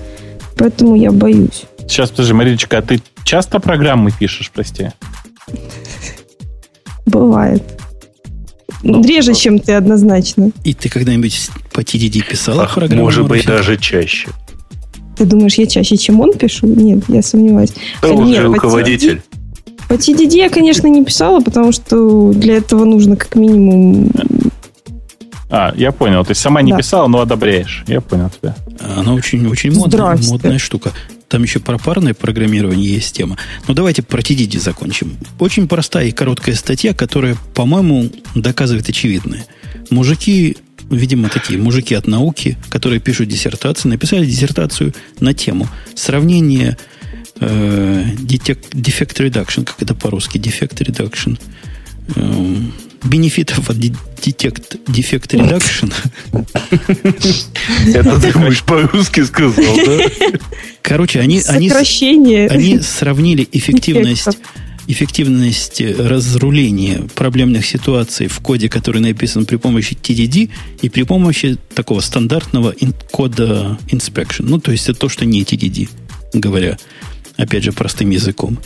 [0.57, 1.63] поэтому я боюсь.
[1.87, 4.89] Сейчас, подожди, Мариночка, а ты часто программы пишешь, прости?
[7.05, 7.63] Бывает.
[8.83, 10.51] Ну, Реже, чем ты однозначно.
[10.65, 13.03] И ты когда-нибудь по TDD писала Ах, программу?
[13.03, 14.27] Может быть, даже чаще.
[15.17, 16.67] Ты думаешь, я чаще, чем он пишу?
[16.67, 17.71] Нет, я сомневаюсь.
[18.01, 19.21] Да, он же руководитель.
[19.89, 24.11] По TDD я, конечно, не писала, потому что для этого нужно как минимум...
[25.49, 26.23] А, я понял.
[26.23, 26.77] Ты сама не да.
[26.77, 27.83] писала, но одобряешь.
[27.87, 28.55] Я понял тебя.
[28.79, 30.91] Она очень, очень модная, модная штука.
[31.27, 33.37] Там еще про парное программирование есть тема.
[33.67, 35.17] Но давайте про TDD закончим.
[35.39, 39.47] Очень простая и короткая статья, которая, по-моему, доказывает очевидное.
[39.89, 40.57] Мужики,
[40.91, 46.77] видимо, такие мужики от науки, которые пишут диссертации, написали диссертацию на тему сравнения
[47.39, 51.39] э, defect reduction, как это по-русски, defect reduction,
[52.15, 52.55] э,
[53.03, 55.93] бенефитов от Detect Defect Reduction.
[57.93, 60.03] Это ты думаешь по-русски сказал, да?
[60.81, 64.27] Короче, они, они, они сравнили эффективность
[64.87, 70.49] эффективность разруления проблемных ситуаций в коде, который написан при помощи TDD
[70.81, 72.73] и при помощи такого стандартного
[73.11, 74.45] кода inspection.
[74.47, 75.89] Ну, то есть это то, что не TDD,
[76.33, 76.79] говоря,
[77.39, 78.59] опять же, простым языком.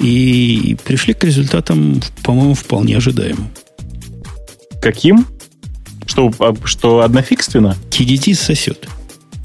[0.00, 3.50] И пришли к результатам, по-моему, вполне ожидаемым.
[4.82, 5.26] Каким?
[6.06, 7.76] Что, а, что однофигственно?
[7.90, 8.88] TDD сосет.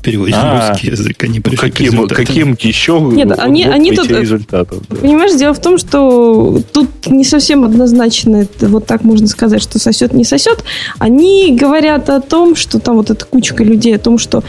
[0.01, 1.23] Переводит а, на русский язык.
[1.23, 4.81] Они пришли каким, к каким еще Нет, они, они тут, результатов?
[4.89, 4.95] Да.
[4.95, 9.79] Понимаешь, дело в том, что тут не совсем однозначно это, вот так можно сказать, что
[9.79, 10.63] сосет, не сосет.
[10.97, 14.43] Они говорят о том, что там вот эта кучка людей, о том, что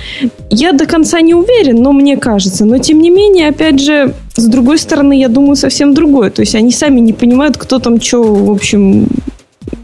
[0.50, 2.64] я до конца не уверен, но мне кажется.
[2.64, 6.30] Но тем не менее, опять же, с другой стороны, я думаю совсем другое.
[6.30, 9.08] То есть они сами не понимают, кто там что, в общем,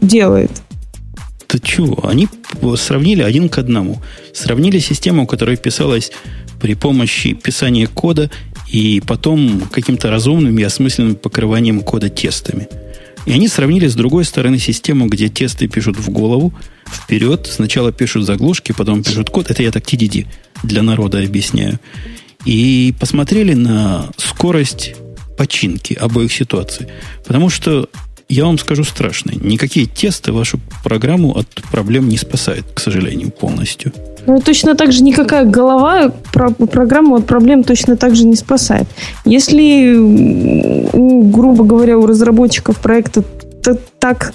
[0.01, 0.51] делает.
[1.51, 2.07] Да чего?
[2.07, 2.27] Они
[2.75, 4.01] сравнили один к одному.
[4.33, 6.11] Сравнили систему, которая писалась
[6.61, 8.29] при помощи писания кода
[8.71, 12.67] и потом каким-то разумным и осмысленным покрыванием кода тестами.
[13.25, 16.53] И они сравнили с другой стороны систему, где тесты пишут в голову,
[16.85, 19.49] вперед, сначала пишут заглушки, потом пишут код.
[19.49, 20.27] Это я так TDD
[20.63, 21.79] для народа объясняю.
[22.45, 24.95] И посмотрели на скорость
[25.37, 26.87] починки обоих ситуаций.
[27.25, 27.89] Потому что
[28.29, 29.35] я вам скажу страшное.
[29.35, 33.91] Никакие тесты вашу программу от проблем не спасают, к сожалению, полностью.
[34.27, 38.87] Ну, точно так же никакая голова про программу от проблем точно так же не спасает.
[39.25, 39.95] Если,
[41.31, 43.23] грубо говоря, у разработчиков проекта
[43.97, 44.33] так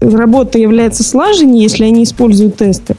[0.00, 2.96] работа является слаженнее, если они используют тесты,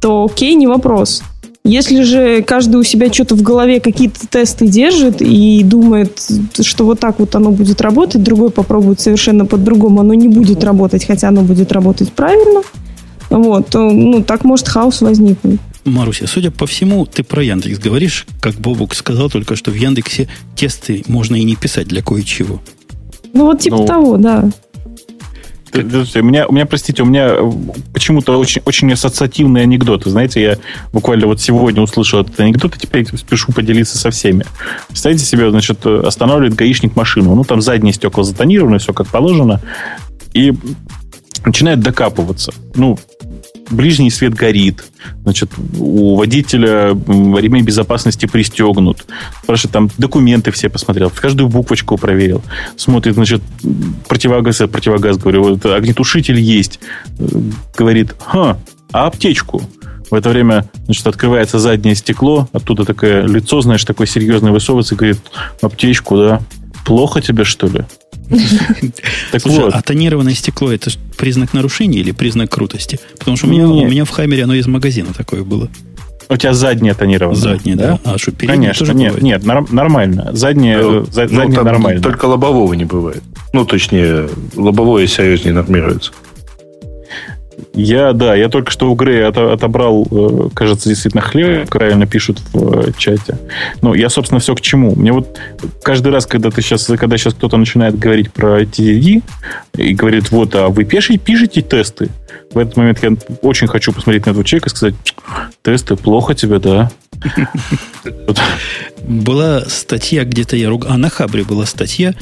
[0.00, 1.22] то окей, не вопрос.
[1.62, 6.18] Если же каждый у себя что-то в голове какие-то тесты держит и думает,
[6.62, 11.04] что вот так вот оно будет работать, другой попробует совершенно по-другому, оно не будет работать,
[11.04, 12.62] хотя оно будет работать правильно,
[13.28, 15.60] вот, то, ну, так может хаос возникнуть.
[15.84, 20.28] Маруся, судя по всему, ты про Яндекс говоришь, как Бобук сказал только, что в Яндексе
[20.56, 22.60] тесты можно и не писать для кое-чего.
[23.32, 24.50] Ну, вот типа ну, того, да.
[25.72, 27.50] У меня, у меня, простите, у меня э,
[27.92, 30.04] почему-то очень, очень ассоциативный анекдот.
[30.04, 30.58] Знаете, я
[30.92, 34.44] буквально вот сегодня услышал этот анекдот, и теперь спешу поделиться со всеми.
[34.88, 37.34] Представьте себе, значит, останавливает гаишник машину.
[37.34, 39.60] Ну, там задние стекла затонированы, все как положено.
[40.34, 40.52] И
[41.44, 42.52] начинает докапываться.
[42.74, 42.98] Ну,
[43.70, 44.84] ближний свет горит,
[45.22, 49.06] значит, у водителя ремень безопасности пристегнут,
[49.42, 52.42] спрашивает, там документы все посмотрел, каждую буквочку проверил,
[52.76, 53.42] смотрит, значит,
[54.08, 56.80] противогаз, противогаз, говорю, вот огнетушитель есть,
[57.76, 58.58] говорит, ха,
[58.92, 59.62] а аптечку?
[60.10, 65.18] В это время, значит, открывается заднее стекло, оттуда такое лицо, знаешь, такое серьезное высовывается говорит,
[65.62, 66.40] аптечку, да?
[66.84, 67.84] Плохо тебе, что ли?
[69.32, 72.98] Так Слушай, а тонированное стекло это признак нарушения или признак крутости?
[73.18, 75.68] Потому что у меня, у меня в Хаммере оно из магазина такое было.
[76.28, 77.40] У тебя заднее тонирование.
[77.40, 77.98] Заднее, да?
[78.04, 80.30] А что, Конечно, тоже нет, нет, нормально.
[80.32, 82.00] Заднее, ну, заднее ну, нормально.
[82.00, 83.22] Только лобового не бывает.
[83.52, 86.12] Ну, точнее, лобовое серьезнее нормируется.
[87.72, 92.88] Я, да, я только что у Грея отобрал, э, кажется, действительно хлеб, правильно пишут в
[92.88, 93.38] э, чате.
[93.80, 94.94] Ну, я, собственно, все к чему.
[94.96, 95.38] Мне вот
[95.82, 99.22] каждый раз, когда ты сейчас, когда сейчас кто-то начинает говорить про TDD
[99.76, 102.10] и говорит, вот, а вы пишете, пишете тесты,
[102.52, 104.94] в этот момент я очень хочу посмотреть на этого человека и сказать,
[105.62, 106.90] тесты, плохо тебе, да?
[109.02, 112.14] Была статья, где-то я ругал, а на Хабре была статья,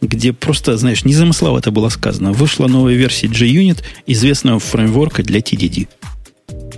[0.00, 2.32] где просто, знаешь, незамысловато было сказано.
[2.32, 5.88] Вышла новая версия JUnit, известного фреймворка для TDD.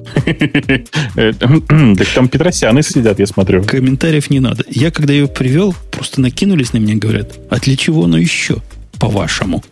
[1.99, 3.63] Так там Петросяны сидят, я смотрю.
[3.65, 4.65] Комментариев не надо.
[4.69, 8.57] Я, когда ее привел, просто накинулись на меня, говорят, а для чего оно еще,
[8.99, 9.63] по-вашему?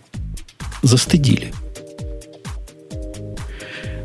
[0.82, 1.52] Застыдили.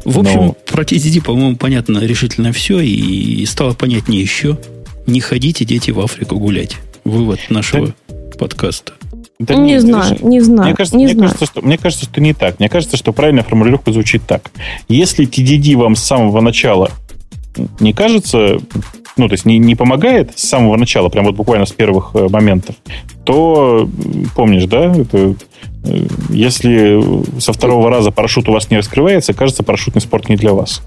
[0.04, 0.54] В общем, Но...
[0.54, 4.58] про TDD, по-моему, понятно решительно все, и стало понятнее еще.
[5.06, 6.78] Не ходите, дети, в Африку гулять.
[7.04, 7.94] Вывод нашего
[8.38, 8.94] подкаста.
[9.42, 10.68] Да не нет, знаю, не знаю.
[10.68, 11.30] Мне кажется, не мне, знаю.
[11.32, 12.60] Кажется, что, мне кажется, что не так.
[12.60, 14.52] Мне кажется, что правильная формулировка звучит так.
[14.88, 16.92] Если TDD вам с самого начала
[17.80, 18.60] не кажется,
[19.18, 22.28] ну, то есть не, не помогает с самого начала, прям вот буквально с первых э,
[22.30, 22.76] моментов,
[23.26, 23.90] то
[24.36, 25.36] помнишь, да, это,
[25.84, 27.02] э, если
[27.40, 30.82] со второго раза парашют у вас не раскрывается, кажется, парашютный спорт не для вас.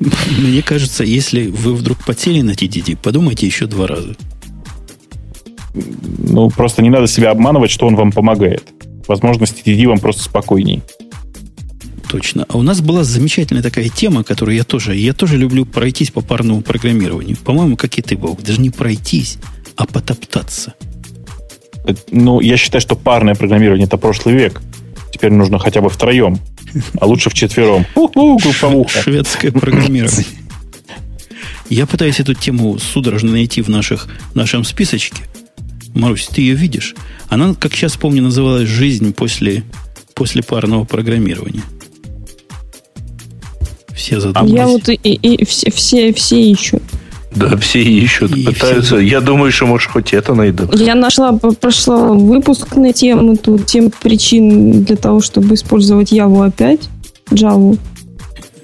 [0.00, 4.14] Мне кажется, если вы вдруг потели на TDD, подумайте еще два раза
[5.74, 8.64] ну, просто не надо себя обманывать, что он вам помогает.
[9.08, 10.82] Возможно, TDD вам просто спокойней.
[12.08, 12.44] Точно.
[12.48, 16.20] А у нас была замечательная такая тема, которую я тоже, я тоже люблю пройтись по
[16.20, 17.38] парному программированию.
[17.38, 18.42] По-моему, как и ты, Бог.
[18.42, 19.38] Даже не пройтись,
[19.76, 20.74] а потоптаться.
[22.10, 24.60] Ну, я считаю, что парное программирование это прошлый век.
[25.10, 26.38] Теперь нужно хотя бы втроем,
[27.00, 27.86] а лучше вчетвером.
[29.02, 30.26] Шведское программирование.
[31.70, 35.22] Я пытаюсь эту тему судорожно найти в, наших, в нашем списочке.
[35.94, 36.94] Марусь, ты ее видишь?
[37.28, 39.64] Она, как сейчас помню, называлась «Жизнь после,
[40.14, 41.62] после парного программирования».
[43.94, 44.52] Все задумались.
[44.52, 46.82] Я вот и, и, все, все, все ищут.
[47.34, 48.96] Да, все ищут, и пытаются.
[48.96, 48.98] Все...
[48.98, 50.68] Я думаю, что, может, хоть это найду.
[50.74, 56.88] Я нашла, прошла выпуск на тему, тут тем причин для того, чтобы использовать Яву опять,
[57.30, 57.78] Java.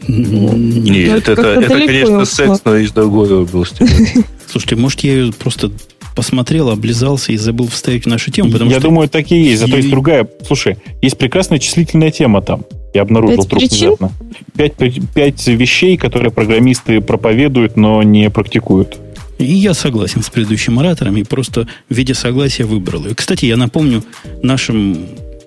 [0.06, 3.86] Нет, это, это, это конечно, секс, но из другой области.
[4.50, 5.70] Слушайте, может, я ее просто
[6.18, 8.50] посмотрел, облизался и забыл вставить в нашу тему.
[8.50, 8.88] Потому Я что...
[8.88, 9.60] думаю, такие есть.
[9.60, 10.28] Зато есть другая.
[10.44, 12.64] Слушай, есть прекрасная числительная тема там.
[12.92, 13.86] Я обнаружил пять вдруг причин?
[13.90, 14.12] внезапно.
[14.56, 14.74] Пять,
[15.14, 18.98] пять вещей, которые программисты проповедуют, но не практикуют.
[19.38, 23.14] И я согласен с предыдущим оратором, и просто в виде согласия выбрал ее.
[23.14, 24.02] Кстати, я напомню
[24.42, 24.98] нашим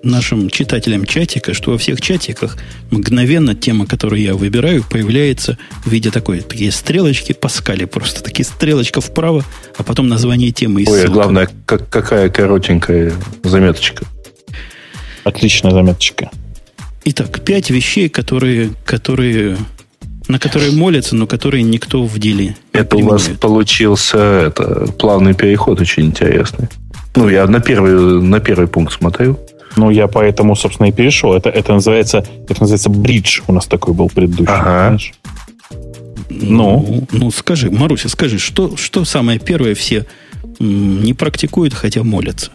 [0.02, 2.56] нашим читателям чатика, что во всех чатиках
[2.90, 8.44] мгновенно тема, которую я выбираю, появляется в виде такой, такие стрелочки по скале, просто такие
[8.44, 9.44] стрелочка вправо,
[9.76, 10.82] а потом название темы.
[10.82, 13.12] И Ой, а главное, как, какая коротенькая
[13.44, 14.04] заметочка.
[15.24, 16.30] Отличная заметочка.
[17.04, 19.56] Итак, пять вещей, которые, которые
[20.28, 25.80] на которые молятся, но которые никто в деле Это у вас получился это, плавный переход
[25.80, 26.68] очень интересный.
[27.14, 29.38] Ну, я на первый, на первый пункт смотрю.
[29.76, 31.32] Ну, я поэтому, собственно, и перешел.
[31.32, 33.40] Это, это называется, это называется бридж.
[33.46, 34.52] У нас такой был предыдущий.
[34.52, 34.98] Ага.
[36.30, 40.06] Ну, ну, ну, скажи, Маруся, скажи, что, что самое первое все
[40.58, 42.50] не практикуют, хотя молятся?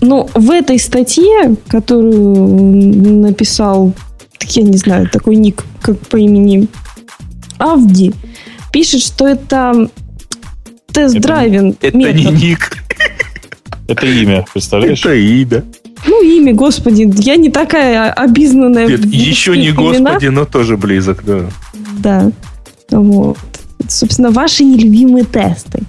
[0.00, 3.92] Ну, в этой статье, которую написал,
[4.40, 6.68] я не знаю, такой ник, как по имени
[7.58, 8.12] Авди,
[8.72, 9.88] пишет, что это
[10.92, 11.76] тест-драйвинг.
[11.80, 12.78] Это, это не ник.
[13.88, 15.00] Это имя, представляешь?
[15.00, 15.64] Это имя.
[16.06, 18.86] Ну, имя, господи, я не такая обизнанная.
[18.86, 21.46] Нет, еще не господи, но тоже близок, да.
[21.98, 22.30] Да.
[22.90, 23.38] Вот.
[23.88, 25.82] Собственно, ваши нелюбимые тесты.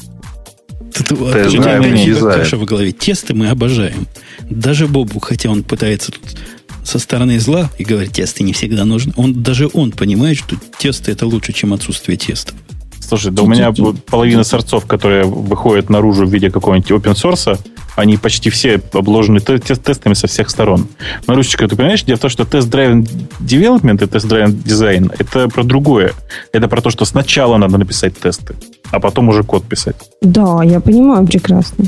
[1.09, 2.91] Да, каша в голове.
[2.91, 4.07] Тесты мы обожаем.
[4.49, 6.37] Даже Бобу, хотя он пытается тут
[6.83, 9.11] со стороны зла и говорит, тесты не всегда нужны.
[9.17, 12.55] Он, даже он понимает, что тесты это лучше, чем отсутствие тестов.
[12.99, 13.73] Слушай, да у меня
[14.07, 17.59] половина сорцов, которые выходят наружу в виде какого-нибудь open source,
[17.95, 20.87] они почти все обложены тестами со всех сторон.
[21.27, 23.07] Марусечка, ты понимаешь, дело в том, что тест-драйвен
[23.39, 26.13] development и тест-драйвен дизайн это про другое.
[26.51, 28.55] Это про то, что сначала надо написать тесты,
[28.91, 29.95] а потом уже код писать.
[30.21, 31.85] Да, я понимаю прекрасно.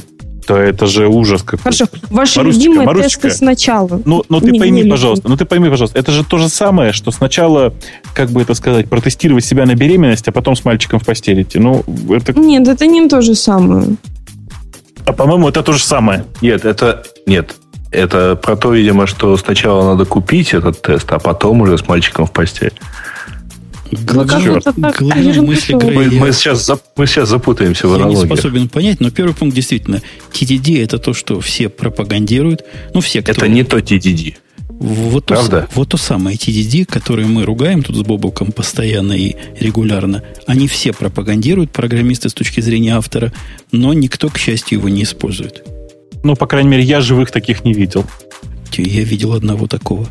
[0.48, 4.02] Да это же ужас какой Хорошо, ваши Марусечка, любимые Марусечка, тесты сначала.
[4.06, 6.48] Ну, ну ты не, пойми, не пожалуйста, ну ты пойми, пожалуйста, это же то же
[6.48, 7.74] самое, что сначала,
[8.14, 11.46] как бы это сказать, протестировать себя на беременность, а потом с мальчиком в постели.
[11.56, 12.40] Ну, это...
[12.40, 13.98] Нет, это не то же самое.
[15.08, 16.26] А по-моему, это то же самое.
[16.42, 17.04] Нет, это...
[17.26, 17.56] Нет.
[17.92, 22.26] Это про то, видимо, что сначала надо купить этот тест, а потом уже с мальчиком
[22.26, 22.74] в постель.
[23.90, 28.18] Главное, главная мысль мы, мы, сейчас, мы сейчас запутаемся в аналогии.
[28.18, 30.02] Я не способен понять, но первый пункт действительно.
[30.34, 32.66] TDD это то, что все пропагандируют.
[32.94, 33.32] Ну, все, кто...
[33.32, 34.36] Это не то TDD.
[34.80, 35.62] Вот Правда?
[35.62, 40.68] То, вот то самое TDD, которое мы ругаем тут с Бобуком постоянно и регулярно, они
[40.68, 43.34] все пропагандируют, программисты с точки зрения автора,
[43.72, 45.64] но никто, к счастью, его не использует.
[46.24, 48.06] Ну, по крайней мере, я живых таких не видел.
[48.76, 50.08] Я видел одного такого.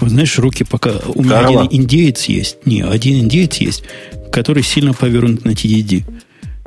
[0.00, 0.92] Вы знаешь, руки пока...
[1.14, 1.62] У меня Карла.
[1.62, 2.66] один индеец есть.
[2.66, 3.84] Не, один индеец есть,
[4.32, 6.04] который сильно повернут на TDD.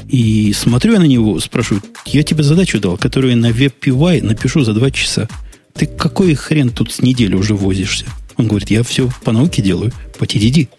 [0.07, 4.63] И смотрю я на него, спрашиваю, я тебе задачу дал, которую я на WebPY напишу
[4.63, 5.27] за два часа.
[5.73, 8.05] Ты какой хрен тут с недели уже возишься?
[8.37, 10.69] Он говорит, я все по науке делаю, по TDD.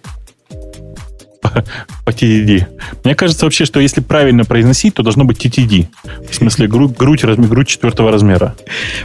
[2.05, 2.67] По, TDD.
[3.05, 5.89] Мне кажется вообще, что если правильно произносить, то должно быть TTD.
[6.31, 8.57] В смысле грудь, грудь, грудь четвертого размера.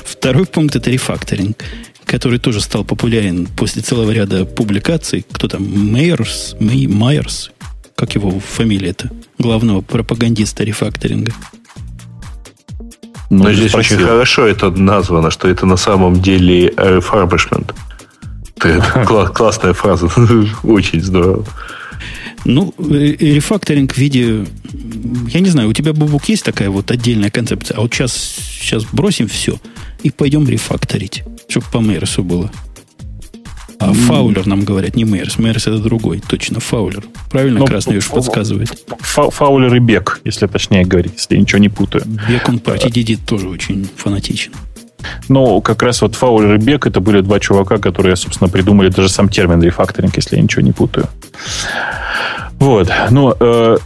[0.06, 1.64] Второй пункт это рефакторинг,
[2.06, 5.26] который тоже стал популярен после целого ряда публикаций.
[5.32, 5.92] Кто там?
[5.94, 6.56] Мейерс?
[6.60, 7.52] Мей, Майерс?
[7.96, 9.12] Как его фамилия-то?
[9.38, 11.34] Главного пропагандиста рефакторинга.
[13.30, 13.98] Ну, Но здесь спросил.
[13.98, 17.74] очень хорошо это названо, что это на самом деле refurbishment.
[18.58, 20.08] Это классная фраза.
[20.64, 21.46] Очень здорово.
[22.46, 24.46] Ну, рефакторинг в виде...
[25.28, 27.78] Я не знаю, у тебя, Бубук, есть такая вот отдельная концепция?
[27.78, 29.60] А вот сейчас, сейчас бросим все
[30.04, 32.50] и пойдем рефакторить, чтобы по Мейерсу было.
[33.80, 35.40] А Фаулер нам говорят, не Мейерс.
[35.40, 37.04] Мейерс это другой, точно, Фаулер.
[37.32, 38.70] Правильно, ну, Красный уж подсказывает.
[39.00, 42.04] Фа фаулер и Бек, если точнее говорить, если я ничего не путаю.
[42.28, 44.52] Бек, он по TDD тоже очень фанатичен.
[45.30, 49.08] Ну, как раз вот Фаулер и Бек это были два чувака, которые, собственно, придумали даже
[49.08, 51.08] сам термин рефакторинг, если я ничего не путаю.
[52.60, 52.92] Вот.
[53.10, 53.78] Ну, э,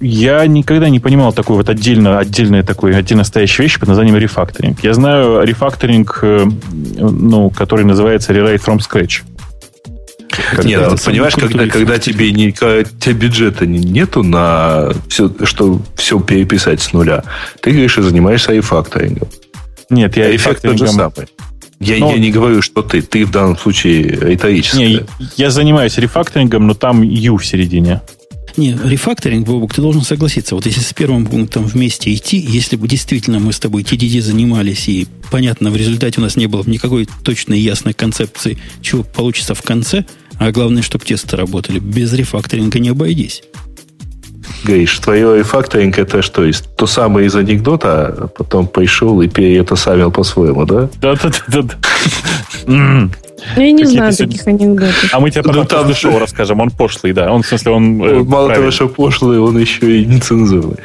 [0.00, 4.82] я никогда не понимал такой вот отдельно, отдельной такой, отдельно стоящей вещи под названием рефакторинг.
[4.82, 6.46] Я знаю рефакторинг, э,
[6.98, 9.22] ну, который называется Rewrite from Scratch.
[10.28, 15.80] Как Нет, вот, понимаешь, когда, когда тебе не, когда тебе бюджета нету на все, что
[15.96, 17.24] все переписать с нуля,
[17.60, 19.28] ты говоришь, и занимаешься рефакторингом.
[19.88, 21.28] Нет, я а эффект тот же самый.
[21.78, 22.12] Я, но...
[22.12, 23.02] я не говорю, что ты.
[23.02, 24.76] Ты в данном случае риторически.
[24.76, 25.00] Не,
[25.36, 28.00] я занимаюсь рефакторингом, но там U в середине.
[28.56, 30.54] Не, рефакторинг, Бобок, ты должен согласиться.
[30.54, 34.88] Вот если с первым пунктом вместе идти, если бы действительно мы с тобой TDD занимались,
[34.88, 39.62] и, понятно, в результате у нас не было никакой точной ясной концепции, чего получится в
[39.62, 40.06] конце,
[40.38, 43.42] а главное, чтобы тесты работали, без рефакторинга не обойдись.
[44.64, 50.10] Гриш, твое рефакторинг это что, из, то самое из анекдота, а потом пришел и переэтосавил
[50.10, 50.88] по-своему, да?
[51.00, 51.78] Да-да-да.
[53.56, 55.10] Ну, я не знаю таких анекдотов.
[55.12, 56.60] А мы тебе потом ну, там шоу расскажем.
[56.60, 57.30] Он пошлый, да.
[57.30, 58.02] Он, в смысле, он...
[58.02, 60.76] Э, мало того, что пошлый, он еще и нецензурный.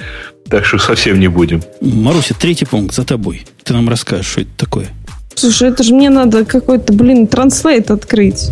[0.50, 1.62] Так что совсем не будем.
[1.80, 3.46] Маруся, третий пункт за тобой.
[3.64, 4.88] Ты нам расскажешь, что это такое.
[5.36, 8.52] Слушай, это же мне надо какой-то, блин, транслейт открыть.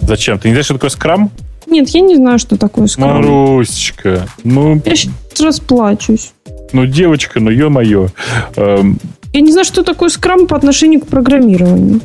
[0.00, 0.38] Зачем?
[0.38, 1.30] Ты не знаешь, что такое скрам?
[1.66, 3.16] Нет, я не знаю, что такое скрам.
[3.16, 4.80] Марусечка, ну...
[4.84, 6.32] Я сейчас расплачусь.
[6.72, 8.08] Ну, девочка, ну, ё-моё.
[8.56, 8.98] Эм...
[9.34, 12.00] Я не знаю, что такое скрам по отношению к программированию.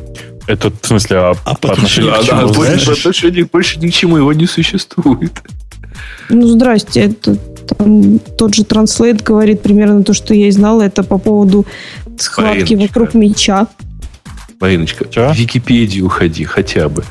[0.47, 2.49] Это в смысле, а, а по отношению к чему?
[2.49, 5.31] А, по отношению больше ни к чему его не существует.
[6.29, 7.37] Ну, здрасте, это
[7.67, 10.81] там, тот же транслейт говорит примерно то, что я и знала.
[10.81, 11.65] Это по поводу
[12.17, 12.99] схватки Мариночка.
[12.99, 13.67] вокруг меча.
[14.59, 15.33] Мариночка, Че?
[15.33, 17.03] в Википедию уходи хотя бы.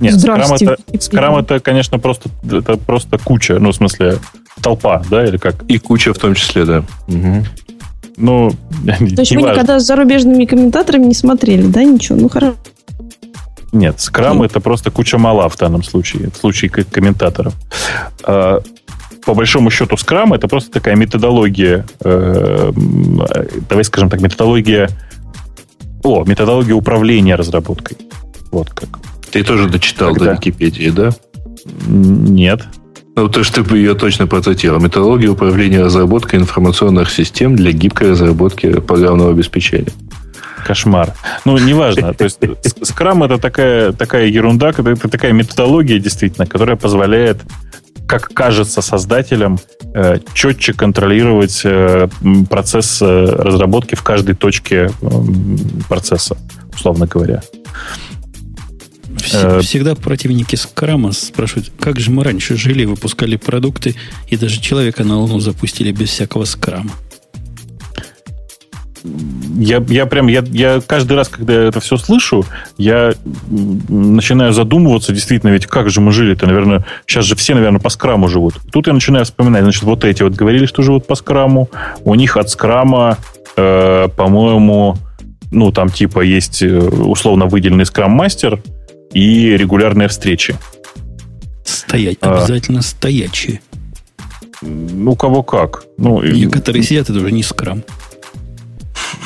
[0.00, 4.18] Нет, скрам это, скрам это, конечно, просто, это просто куча, ну, в смысле,
[4.62, 5.62] толпа, да, или как?
[5.64, 6.84] И куча в том числе, да.
[7.08, 7.44] Угу.
[8.16, 8.50] Ну,
[8.86, 12.18] То есть вы никогда с зарубежными комментаторами не смотрели, да, ничего?
[12.18, 12.56] Ну, хорошо.
[13.72, 17.54] Нет, скрам это просто куча мала в данном случае, в случае комментаторов.
[18.24, 18.60] А,
[19.24, 22.72] по большому счету, скрам это просто такая методология, э,
[23.68, 24.88] давай скажем так, методология,
[26.02, 27.98] о, методология управления разработкой.
[28.50, 28.88] Вот как.
[29.30, 30.26] Ты тоже дочитал Когда?
[30.26, 31.10] до Википедии, да?
[31.86, 32.62] Нет.
[33.16, 34.80] Ну, то, что ты ее точно процитировал.
[34.80, 39.92] Методология управления разработкой информационных систем для гибкой разработки программного обеспечения.
[40.64, 41.14] Кошмар.
[41.44, 42.14] Ну, неважно.
[42.14, 42.38] То есть,
[42.82, 47.38] скрам это такая, такая ерунда, это такая методология, действительно, которая позволяет
[48.10, 49.60] как кажется создателям,
[49.94, 52.08] э, четче контролировать э,
[52.48, 54.90] процесс э, разработки в каждой точке
[55.88, 56.36] процесса,
[56.74, 57.40] условно говоря.
[59.60, 63.94] Всегда противники скрама спрашивают, как же мы раньше жили, выпускали продукты,
[64.28, 66.90] и даже человека на Луну запустили без всякого скрама
[69.02, 72.44] я, я прям, я, я каждый раз, когда я это все слышу,
[72.76, 73.14] я
[73.88, 78.28] начинаю задумываться, действительно, ведь как же мы жили-то, наверное, сейчас же все, наверное, по скраму
[78.28, 78.54] живут.
[78.72, 81.68] Тут я начинаю вспоминать, значит, вот эти вот говорили, что живут по скраму,
[82.04, 83.18] у них от скрама,
[83.56, 84.96] э, по-моему,
[85.50, 88.62] ну, там типа есть э, условно выделенный скрам-мастер
[89.12, 90.56] и регулярные встречи.
[91.64, 93.60] Стоять, а, обязательно стоячие.
[94.62, 95.84] Ну, кого как.
[95.96, 97.82] Ну, Некоторые сидят, это уже не скрам.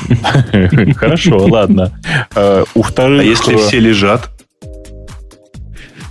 [0.96, 1.92] Хорошо, ладно.
[2.34, 3.20] А, у вторых...
[3.20, 4.30] А если все лежат?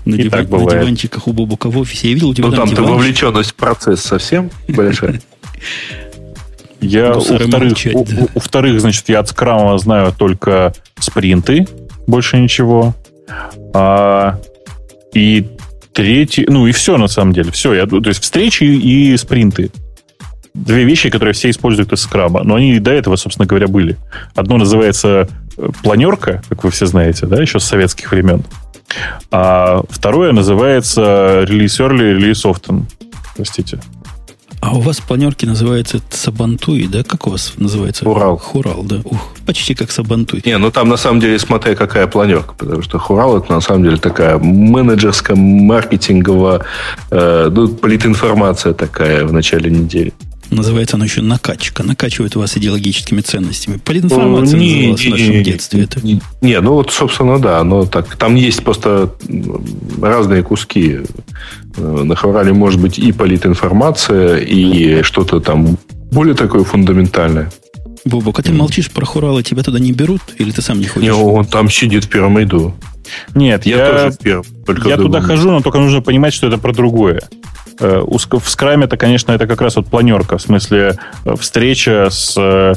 [0.05, 0.31] На, див...
[0.31, 2.09] на диванчиках у Бобука в офисе.
[2.09, 5.21] Я видел у тебя ну, там, там вовлеченность в процесс совсем большая.
[6.81, 11.65] Я у вторых, у, у вторых, значит, я от скрама знаю только спринты,
[12.07, 12.93] больше ничего.
[13.73, 14.37] А,
[15.13, 15.47] и
[15.93, 17.73] третий, ну и все на самом деле, все.
[17.73, 19.71] Я, то есть встречи и спринты.
[20.53, 22.43] Две вещи, которые все используют из скрама.
[22.43, 23.97] Но они и до этого, собственно говоря, были.
[24.35, 25.27] Одно называется
[25.57, 28.43] э, планерка, как вы все знаете, да, еще с советских времен.
[29.31, 32.83] А второе называется релиз early, релиз often.
[33.35, 33.79] Простите.
[34.63, 37.03] А у вас планерки называются Сабантуи, да?
[37.03, 38.05] Как у вас называется?
[38.05, 38.37] Хурал.
[38.37, 39.01] Хурал, да.
[39.03, 40.41] Ух, почти как Сабантуй.
[40.45, 43.83] Не, ну там на самом деле смотря какая планерка, потому что Хурал это на самом
[43.83, 46.61] деле такая менеджерская, маркетинговая,
[47.11, 50.13] э, ну, политинформация такая в начале недели.
[50.53, 51.83] Называется она еще накачка.
[51.83, 53.77] Накачивает вас идеологическими ценностями.
[53.77, 55.79] Политинформация не, называлась не, в нашем не, детстве.
[55.79, 56.05] Не, это.
[56.05, 57.63] Не, не, ну вот, собственно, да.
[57.63, 59.13] Но так, там есть просто
[60.01, 60.99] разные куски.
[61.77, 65.77] На Хаврале может быть и политинформация, и что-то там
[66.11, 67.51] более такое фундаментальное.
[68.05, 70.21] Бобок, а ты молчишь про Хурала, тебя туда не берут?
[70.37, 71.07] Или ты сам не ходишь?
[71.07, 72.75] Не, он там сидит в первом ряду.
[73.33, 74.45] Нет, я, я тоже в первом.
[74.85, 77.21] Я туда хожу, но только нужно понимать, что это про другое.
[77.79, 82.35] Э, в скраме это, конечно, это как раз вот планерка, в смысле э, встреча с
[82.37, 82.73] э,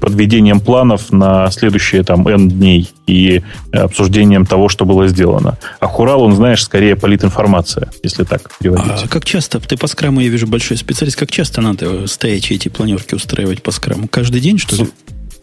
[0.00, 3.42] подведением планов на следующие там N дней и
[3.72, 5.58] обсуждением того, что было сделано.
[5.80, 9.04] А Хурал, он, знаешь, скорее политинформация, если так переводить.
[9.04, 12.68] А как часто, ты по скраму, я вижу большой специалист, как часто надо стоячие эти
[12.68, 14.08] планерки устраивать по скраму?
[14.08, 14.88] Каждый день, что ли?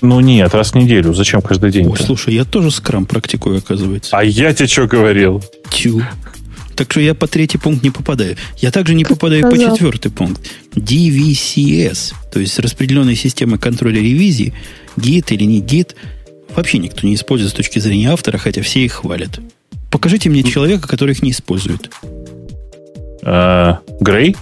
[0.02, 1.14] Ну нет, раз в неделю.
[1.14, 1.88] Зачем каждый день?
[1.88, 4.16] Ой, слушай, я тоже скрам практикую, оказывается.
[4.18, 5.44] А я тебе что говорил?
[5.70, 6.02] Тю.
[6.76, 8.36] Так что я по третий пункт не попадаю.
[8.58, 9.70] Я также не попадаю сказал.
[9.70, 10.42] по четвертый пункт.
[10.76, 14.54] DVCS, то есть распределенная система контроля ревизии,
[14.98, 15.96] гид или не гид,
[16.56, 19.40] вообще никто не использует с точки зрения автора, хотя все их хвалят.
[19.90, 21.90] Покажите мне человека, который их не использует.
[23.24, 24.36] А, Грей?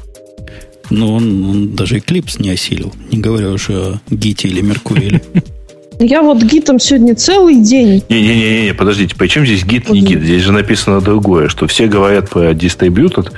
[0.90, 5.22] Ну, он, он даже Eclipse не осилил, не говоря уже о Гите или Меркурии.
[6.00, 8.04] Я вот гитом сегодня целый день.
[8.10, 10.22] Не-не-не, подождите, почему здесь гид не гид?
[10.22, 13.32] Здесь же написано другое, что все говорят про distributed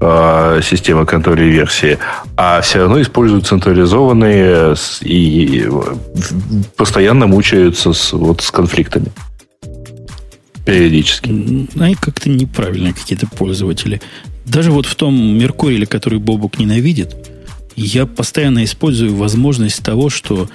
[0.00, 1.98] э, системы контроля версии,
[2.36, 5.68] а все равно используют централизованные и
[6.76, 9.12] постоянно мучаются с, вот, с конфликтами.
[10.64, 11.68] Периодически.
[11.78, 14.00] Они как-то неправильные какие-то пользователи.
[14.44, 17.14] Даже вот в том Меркурии, который Бобук ненавидит,
[17.76, 20.48] я постоянно использую возможность того, что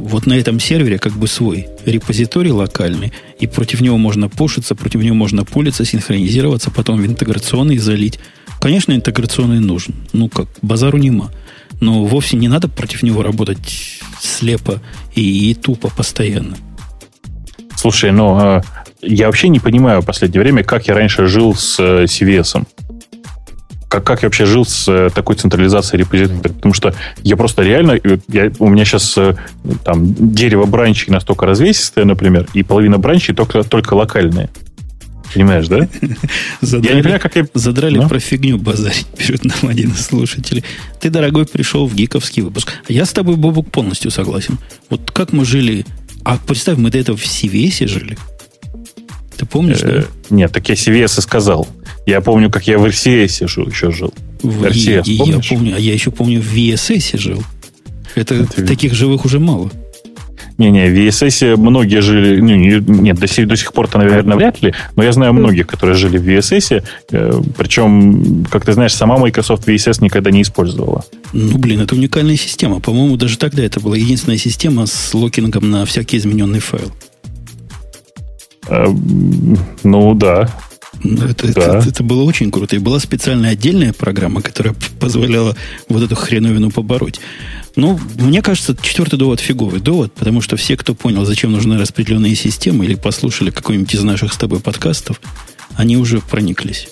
[0.00, 5.02] вот на этом сервере как бы свой репозиторий локальный, и против него можно пушиться, против
[5.02, 8.18] него можно пулиться, синхронизироваться, потом в интеграционный залить.
[8.60, 9.94] Конечно, интеграционный нужен.
[10.12, 11.30] Ну как, базару нема.
[11.80, 14.82] Но вовсе не надо против него работать слепо
[15.14, 16.56] и, и тупо постоянно.
[17.76, 18.62] Слушай, ну, а,
[19.00, 22.66] я вообще не понимаю в последнее время, как я раньше жил с э, CVS
[23.90, 26.40] как, как я вообще жил с э, такой централизацией репозиторий?
[26.40, 27.98] Потому что я просто реально...
[28.28, 29.34] Я, у меня сейчас э,
[29.84, 34.48] там дерево бранчей настолько развесистое, например, и половина бранчей только, только локальные.
[35.34, 35.88] Понимаешь, да?
[36.60, 37.46] Задрали, я не понимаю, как я...
[37.52, 38.06] Задрали да?
[38.06, 40.64] про фигню базарить, пишет нам один из слушателей.
[41.00, 42.72] Ты, дорогой, пришел в гиковский выпуск.
[42.88, 44.58] А я с тобой, Бобук, полностью согласен.
[44.88, 45.84] Вот как мы жили...
[46.22, 48.16] А представь, мы до этого в CVS жили.
[49.36, 49.88] Ты помнишь, да?
[49.88, 51.66] Э, нет, так я CVS и сказал.
[52.10, 54.12] Я помню, как я в RCS жил, еще жил.
[54.42, 57.44] В RCS, и, я помню, а я еще помню, в VSS жил.
[58.16, 59.70] Это, Это таких живых уже мало.
[60.58, 62.40] Не-не, в VSS многие жили...
[62.40, 62.56] Ну,
[63.00, 66.18] нет, до сих, до сих пор-то, наверное, вряд ли, но я знаю многих, которые жили
[66.18, 66.82] в VSS,
[67.12, 71.04] э, причем, как ты знаешь, сама Microsoft VSS никогда не использовала.
[71.32, 72.80] Ну, блин, это уникальная система.
[72.80, 76.90] По-моему, даже тогда это была единственная система с локингом на всякий измененный файл.
[78.68, 78.86] Э,
[79.84, 80.50] ну, да.
[81.02, 81.78] Ну, это, да.
[81.78, 82.76] это, это было очень круто.
[82.76, 85.56] И была специальная отдельная программа, которая позволяла
[85.88, 87.20] вот эту хреновину побороть.
[87.76, 92.34] Ну, мне кажется, четвертый довод фиговый довод, потому что все, кто понял, зачем нужны распределенные
[92.34, 95.20] системы, или послушали какой-нибудь из наших с тобой подкастов,
[95.76, 96.88] они уже прониклись.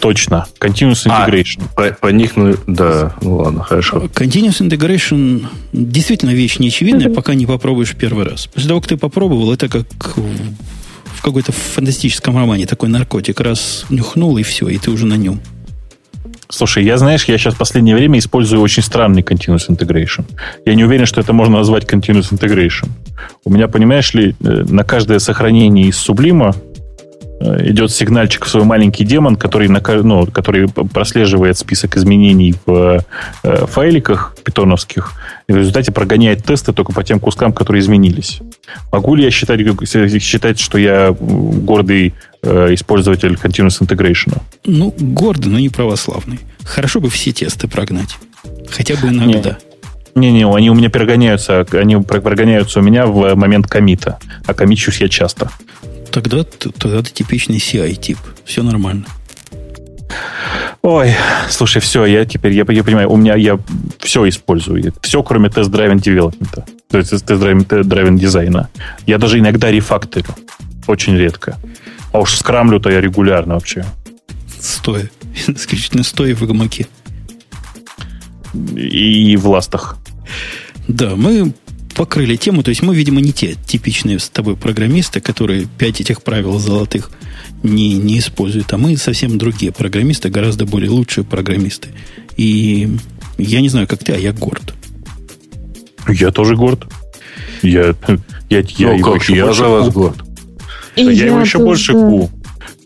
[0.00, 0.46] Точно.
[0.60, 1.62] Continuous а, Integration.
[1.76, 4.04] А, проникну, да, ну ладно, хорошо.
[4.14, 8.46] Continuous Integration действительно вещь неочевидная, пока не попробуешь первый раз.
[8.46, 9.86] После того, как ты попробовал, это как
[11.24, 13.40] какой-то фантастическом романе такой наркотик.
[13.40, 15.40] Раз нюхнул, и все, и ты уже на нем.
[16.50, 20.24] Слушай, я, знаешь, я сейчас в последнее время использую очень странный Continuous Integration.
[20.64, 22.88] Я не уверен, что это можно назвать Continuous Integration.
[23.44, 26.54] У меня, понимаешь ли, э, на каждое сохранение из сублима
[27.44, 33.04] идет сигнальчик в свой маленький демон, который, на, ну, который прослеживает список изменений в
[33.42, 35.12] э, файликах питоновских
[35.48, 38.40] и в результате прогоняет тесты только по тем кускам, которые изменились.
[38.92, 39.60] Могу ли я считать,
[40.22, 44.38] считать что я гордый э, использователь Continuous Integration?
[44.64, 46.40] Ну, гордый, но не православный.
[46.64, 48.16] Хорошо бы все тесты прогнать.
[48.70, 49.58] Хотя бы иногда.
[50.14, 55.08] Не-не, они у меня прогоняются, они прогоняются у меня в момент комита, а комичусь я
[55.08, 55.50] часто.
[56.14, 58.18] Тогда, тогда ты типичный CI-тип.
[58.44, 59.04] Все нормально.
[60.80, 61.12] Ой,
[61.50, 63.58] слушай, все, я теперь, я, я понимаю, у меня я
[63.98, 64.92] все использую.
[65.00, 66.66] Все, кроме тест-драйвен девелопмента.
[66.88, 68.70] То есть тест-драйвен дизайна.
[69.06, 70.28] Я даже иногда рефакторю.
[70.86, 71.56] Очень редко.
[72.12, 73.84] А уж скрамлю-то я регулярно вообще.
[74.60, 75.10] Стоя.
[75.48, 76.86] Исключительно стоя в гамаке.
[78.76, 79.96] И в ластах.
[80.86, 81.52] Да, мы
[81.94, 82.62] покрыли тему.
[82.62, 87.10] То есть мы, видимо, не те типичные с тобой программисты, которые пять этих правил золотых
[87.62, 91.88] не, не используют, а мы совсем другие программисты, гораздо более лучшие программисты.
[92.36, 92.90] И
[93.38, 94.74] я не знаю, как ты, а я горд.
[96.08, 96.84] Я тоже горд.
[97.62, 97.94] Я,
[98.50, 100.16] я, я ну, его как, еще я за вас горд.
[100.96, 102.30] И я, я его еще тоже, больше ку.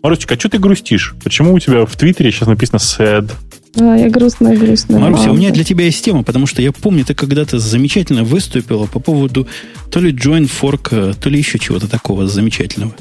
[0.01, 1.13] Марусечка, а что ты грустишь?
[1.23, 3.31] Почему у тебя в Твиттере сейчас написано sad?
[3.75, 4.99] А, я грустная, грустная.
[4.99, 8.87] Маруся, у меня для тебя есть тема, потому что я помню, ты когда-то замечательно выступила
[8.87, 9.47] по поводу
[9.91, 12.93] то ли join fork, то ли еще чего-то такого замечательного.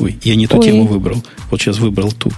[0.00, 0.64] Ой, я не ту Ой.
[0.64, 1.24] тему выбрал.
[1.50, 2.30] Вот сейчас выбрал ту.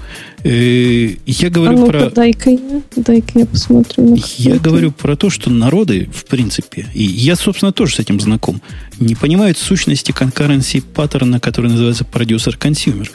[0.44, 2.10] Э, я говорю а про...
[2.10, 4.16] Дай-ка я, дай-ка я посмотрю.
[4.38, 8.62] Я говорю про то, что народы, в принципе, и я, собственно, тоже с этим знаком,
[8.98, 13.10] не понимают сущности concurrency паттерна, который называется продюсер-консюмер.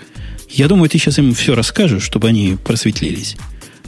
[0.52, 3.36] Я думаю, ты сейчас им все расскажешь, чтобы они просветлились.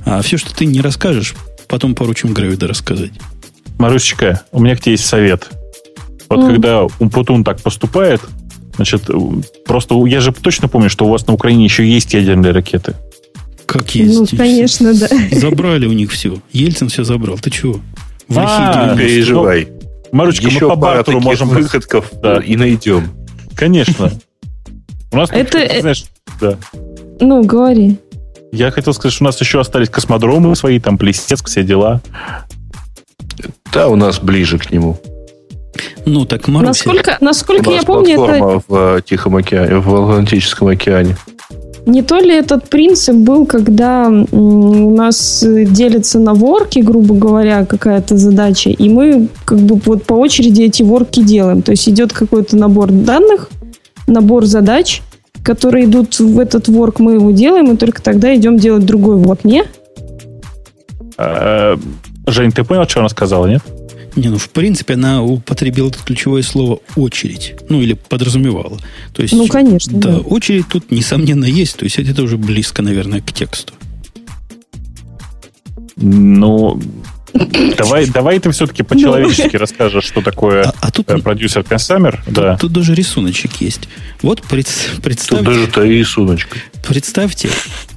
[0.07, 1.35] А все, что ты не расскажешь,
[1.67, 3.11] потом поручим Гравида рассказать.
[3.77, 5.49] Марусечка, у меня к тебе есть совет.
[6.29, 6.51] Вот mm.
[6.51, 8.21] когда Умпутун так поступает,
[8.77, 9.09] Значит,
[9.65, 12.93] просто я же точно помню, что у вас на Украине еще есть ядерные ракеты.
[13.65, 14.31] Как есть?
[14.31, 15.07] Ну, конечно, да.
[15.31, 16.38] Забрали у них все.
[16.53, 17.38] Ельцин все забрал.
[17.39, 17.81] Ты чего?
[18.27, 19.69] В а, не переживай.
[20.11, 21.49] Маручка, еще мы по бартеру можем...
[21.49, 22.38] выходков да.
[22.38, 23.09] и найдем.
[23.55, 24.11] Конечно.
[25.11, 26.05] У нас, это, э, знаешь,
[26.39, 26.57] да.
[27.19, 27.97] Ну, говори.
[28.52, 32.02] Я хотел сказать, что у нас еще остались космодромы свои, там Плесецк, все дела.
[33.74, 34.98] Да, у нас ближе к нему.
[36.06, 36.69] Ну, так Маруся...
[36.69, 38.61] Насколько, насколько я помню, это...
[38.68, 41.18] в Тихом океане, в Атлантическом океане.
[41.86, 48.18] Не то ли этот принцип был, когда у нас делятся на ворки, грубо говоря, какая-то
[48.18, 51.61] задача, и мы как бы вот по очереди эти ворки делаем.
[51.61, 53.49] То есть идет какой-то набор данных,
[54.06, 55.02] набор задач,
[55.48, 59.32] которые идут в этот ворк, мы его делаем, и только тогда идем делать другой в
[59.32, 59.64] окне.
[61.18, 61.80] А,
[62.28, 63.64] Жень, ты понял, что она сказала, нет?
[64.18, 67.56] Не, ну, в принципе, она употребила это ключевое слово «очередь».
[67.69, 68.78] Ну, или подразумевала.
[69.14, 69.98] То есть, ну, конечно.
[69.98, 71.78] Да, да, очередь тут, несомненно, есть.
[71.78, 73.74] То есть, это уже близко, наверное, к тексту.
[75.95, 76.82] Ну,
[77.33, 82.21] Давай, давай ты все-таки по-человечески расскажешь, что такое а, а тут, э, продюсер консамер.
[82.25, 82.57] Тут, да.
[82.57, 83.87] тут даже рисуночек есть.
[84.21, 84.67] Вот пред,
[85.03, 85.45] представьте...
[85.45, 86.57] Тут даже то рисуночек.
[86.87, 87.49] Представьте,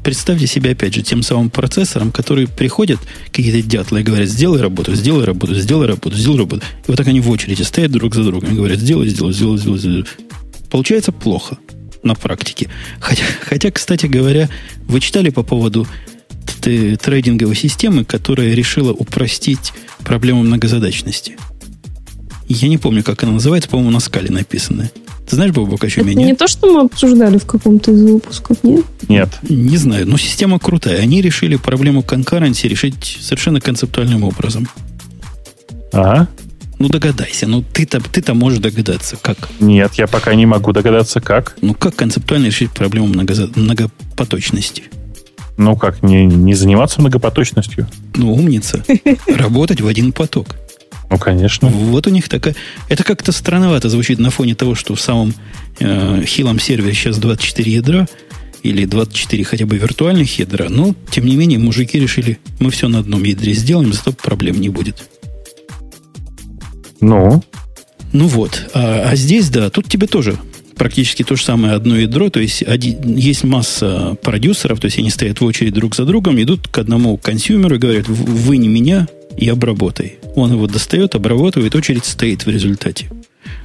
[0.02, 4.94] представьте себя, опять же, тем самым процессором, который приходят какие-то дятлы и говорят, сделай работу,
[4.94, 6.62] сделай работу, сделай работу, сделай работу.
[6.62, 9.58] И вот так они в очереди стоят друг за другом и говорят, сделай, сделай, сделай,
[9.58, 10.04] сделай, сделай.
[10.70, 11.56] Получается плохо
[12.02, 12.68] на практике.
[13.00, 14.48] Хотя, хотя, кстати говоря,
[14.86, 15.86] вы читали по поводу
[16.60, 19.72] трейдинговой системы, которая решила упростить
[20.04, 21.36] проблему многозадачности.
[22.48, 24.90] Я не помню, как она называется, по-моему, на скале написано.
[25.28, 26.26] Ты знаешь, Бобок, о чем Это я?
[26.26, 28.84] не то, что мы обсуждали в каком-то из выпусков, нет?
[29.08, 29.28] Нет.
[29.48, 30.98] Не знаю, но система крутая.
[31.00, 34.68] Они решили проблему конкуренции решить совершенно концептуальным образом.
[35.92, 36.28] Ага.
[36.80, 37.46] Ну, догадайся.
[37.46, 39.36] Ну, ты-то, ты-то можешь догадаться, как.
[39.60, 41.56] Нет, я пока не могу догадаться, как.
[41.60, 43.48] Ну, как концептуально решить проблему многоза...
[43.54, 44.84] многопоточности?
[45.60, 47.86] Ну как, не, не заниматься многопоточностью?
[48.14, 48.82] Ну, умница.
[49.26, 50.56] Работать в один поток.
[51.10, 51.68] Ну, конечно.
[51.68, 52.54] Вот у них такая...
[52.88, 55.34] Это как-то странновато звучит на фоне того, что в самом
[55.78, 58.08] э, хилом сервере сейчас 24 ядра,
[58.62, 63.00] или 24 хотя бы виртуальных ядра, но, тем не менее, мужики решили, мы все на
[63.00, 65.10] одном ядре сделаем, зато проблем не будет.
[67.02, 67.44] Ну?
[68.14, 68.70] Ну вот.
[68.72, 70.38] А, а здесь, да, тут тебе тоже
[70.80, 75.10] практически то же самое одно ядро, то есть один, есть масса продюсеров, то есть они
[75.10, 79.06] стоят в очередь друг за другом, идут к одному консюмеру и говорят, вы не меня,
[79.36, 80.14] и обработай.
[80.36, 83.10] Он его достает, обрабатывает, очередь стоит в результате.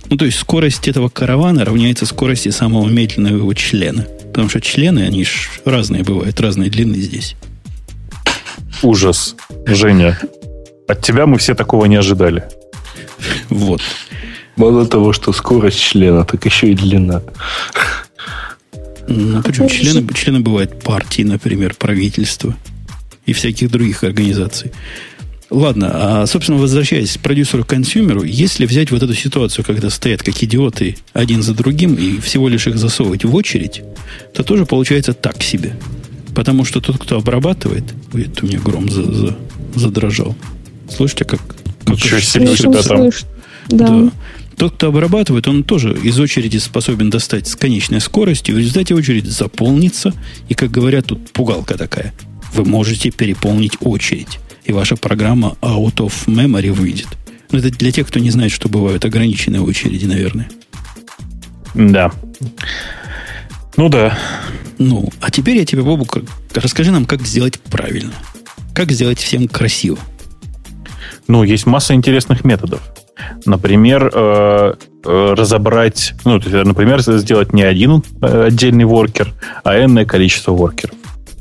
[0.10, 4.06] Ну, то есть скорость этого каравана равняется скорости самого медленного его члена.
[4.28, 7.38] Потому что члены, они ж разные бывают, разной длины здесь.
[8.84, 9.38] Ужас.
[9.66, 10.20] Женя,
[10.86, 12.44] от тебя мы все такого не ожидали.
[13.50, 13.82] Вот.
[14.56, 17.22] Мало того, что скорость члена, так еще и длина.
[19.08, 22.56] Ну, причем члены, члены бывают партии, например, правительства
[23.26, 24.72] и всяких других организаций.
[25.52, 30.98] Ладно, а, собственно, возвращаясь к продюсеру-консюмеру, если взять вот эту ситуацию, когда стоят как идиоты
[31.14, 33.84] один за другим и всего лишь их засовывать в очередь,
[34.34, 35.76] то тоже получается так себе.
[36.34, 37.84] Потому что тот, кто обрабатывает...
[38.14, 39.38] Ой, это у меня гром за, за,
[39.76, 40.36] задрожал.
[40.90, 41.40] Слышите, как...
[41.86, 43.10] как Ничего себе у тебя там.
[43.70, 43.88] Да.
[43.88, 44.12] да.
[44.58, 48.56] Тот, кто обрабатывает, он тоже из очереди способен достать с конечной скоростью.
[48.56, 50.14] В результате очередь заполнится.
[50.48, 52.14] И, как говорят, тут пугалка такая.
[52.54, 54.40] Вы можете переполнить очередь.
[54.64, 57.08] И ваша программа out of memory выйдет.
[57.52, 60.50] Но это для тех, кто не знает, что бывают ограниченные очереди, наверное.
[61.74, 62.12] Да.
[63.76, 64.18] Ну да.
[64.78, 66.08] Ну, а теперь я тебе, Бобу,
[66.54, 68.14] расскажи нам, как сделать правильно.
[68.74, 69.98] Как сделать всем красиво.
[71.28, 72.82] Ну, есть масса интересных методов.
[73.46, 74.74] Например, э,
[75.06, 79.34] э, разобрать, ну, например, сделать не один э, отдельный воркер,
[79.64, 80.96] а энное количество воркеров,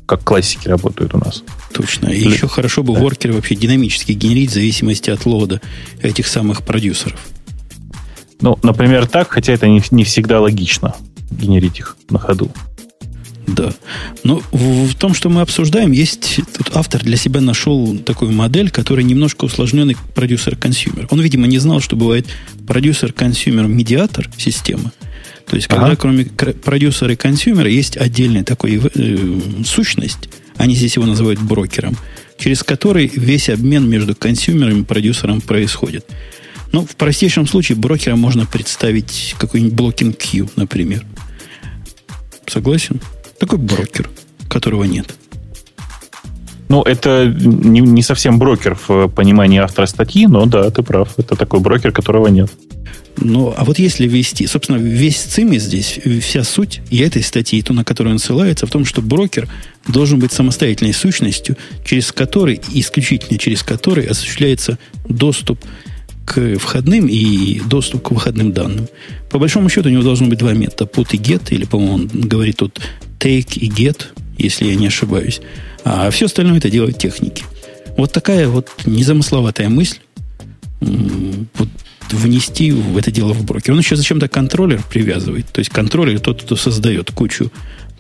[0.07, 1.43] как классики работают у нас.
[1.73, 2.09] Точно.
[2.09, 3.01] И еще хорошо бы да.
[3.01, 5.61] воркеры вообще динамически генерить в зависимости от load а
[6.01, 7.19] этих самых продюсеров.
[8.41, 10.95] Ну, например, так, хотя это не, не всегда логично
[11.31, 12.51] генерить их на ходу.
[13.47, 13.75] Да.
[14.23, 18.71] Но в, в том, что мы обсуждаем, есть тут автор для себя нашел такую модель,
[18.71, 21.09] которая немножко усложненный producer-consumer.
[21.11, 22.27] Он, видимо, не знал, что бывает
[22.67, 24.93] producer-consumer-mediator системы.
[25.47, 25.97] То есть, когда ага.
[25.97, 31.97] кроме продюсера и консюмера есть отдельная такая э, сущность, они здесь его называют брокером,
[32.39, 36.07] через который весь обмен между консюмером и продюсером происходит.
[36.73, 41.05] Ну, в простейшем случае брокера можно представить какой-нибудь blocking queue, например.
[42.47, 43.01] Согласен?
[43.39, 44.09] Такой брокер,
[44.49, 45.15] которого нет.
[46.69, 51.19] Ну, это не, не совсем брокер в понимании автора статьи, но да, ты прав.
[51.19, 52.51] Это такой брокер, которого нет.
[53.17, 57.73] Ну, а вот если ввести, собственно, весь ЦИМИ здесь, вся суть и этой статьи, то,
[57.73, 59.49] на которую он ссылается, в том, что брокер
[59.87, 64.79] должен быть самостоятельной сущностью, через которой, исключительно через которой осуществляется
[65.09, 65.67] доступ к
[66.59, 68.89] входным и доступ к выходным данным.
[69.31, 70.91] По большому счету у него должно быть два метода.
[70.91, 72.81] Put и get, или, по-моему, он говорит тут
[73.19, 74.07] take и get,
[74.39, 75.41] если я не ошибаюсь.
[75.85, 77.45] А все остальное это делают техники.
[77.97, 79.99] Вот такая вот незамысловатая мысль
[80.81, 81.69] вот
[82.11, 83.73] внести в это дело в брокер.
[83.73, 85.47] Он еще зачем-то контроллер привязывает.
[85.53, 87.51] То есть контроллер тот, кто создает кучу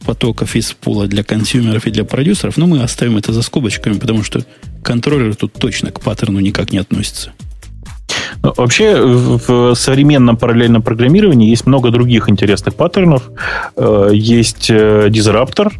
[0.05, 2.57] потоков из пула для консюмеров и для продюсеров.
[2.57, 4.45] Но мы оставим это за скобочками, потому что
[4.83, 7.33] контроллер тут точно к паттерну никак не относится.
[8.43, 13.31] Ну, вообще в современном параллельном программировании есть много других интересных паттернов.
[13.77, 15.73] Э, есть дизраптор,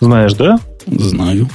[0.00, 0.58] знаешь, да?
[0.86, 1.48] Знаю.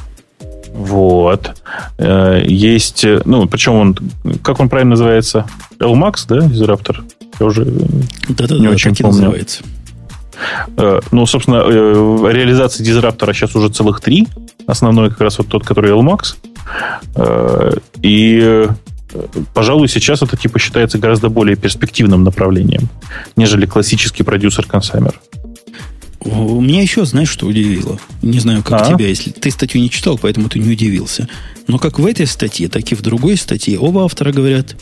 [0.74, 1.56] Вот.
[1.98, 3.98] Э, есть, ну, причем он,
[4.44, 5.45] как он правильно называется?
[5.80, 7.04] LMAX, да, дизраптор?
[7.40, 9.18] Я уже Да-да-да, не очень помню.
[9.22, 9.64] называется.
[10.78, 11.64] Э, ну, собственно,
[12.30, 14.28] реализация дизраптора сейчас уже целых три.
[14.68, 16.36] Основной как раз вот тот, который LMAX.
[18.02, 18.68] И
[19.54, 22.90] пожалуй, сейчас это типа считается гораздо более перспективным направлением,
[23.36, 25.20] нежели классический продюсер-консаймер.
[26.20, 28.00] У меня еще, знаешь, что удивило?
[28.22, 28.94] Не знаю, как а?
[28.94, 31.30] тебя, если ты статью не читал, поэтому ты не удивился.
[31.68, 34.76] Но как в этой статье, так и в другой статье оба автора говорят,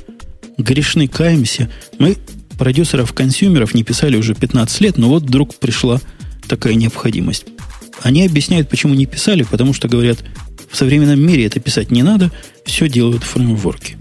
[0.58, 1.70] грешны каемся.
[2.00, 2.18] Мы
[2.58, 6.00] продюсеров-консюмеров не писали уже 15 лет, но вот вдруг пришла
[6.48, 7.46] такая необходимость.
[8.02, 10.20] Они объясняют, почему не писали, потому что говорят,
[10.72, 12.32] в современном мире это писать не надо,
[12.66, 13.98] все делают фреймворки.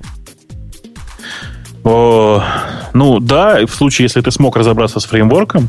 [1.85, 2.43] О,
[2.95, 5.69] ну да, в случае, если ты смог разобраться с фреймворком.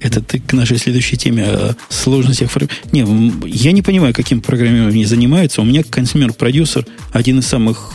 [0.00, 2.76] Это ты к нашей следующей теме о сложностях фреймворка.
[2.92, 5.62] Не, я не понимаю, каким программированием они занимаются.
[5.62, 7.92] У меня consumer-producer один из самых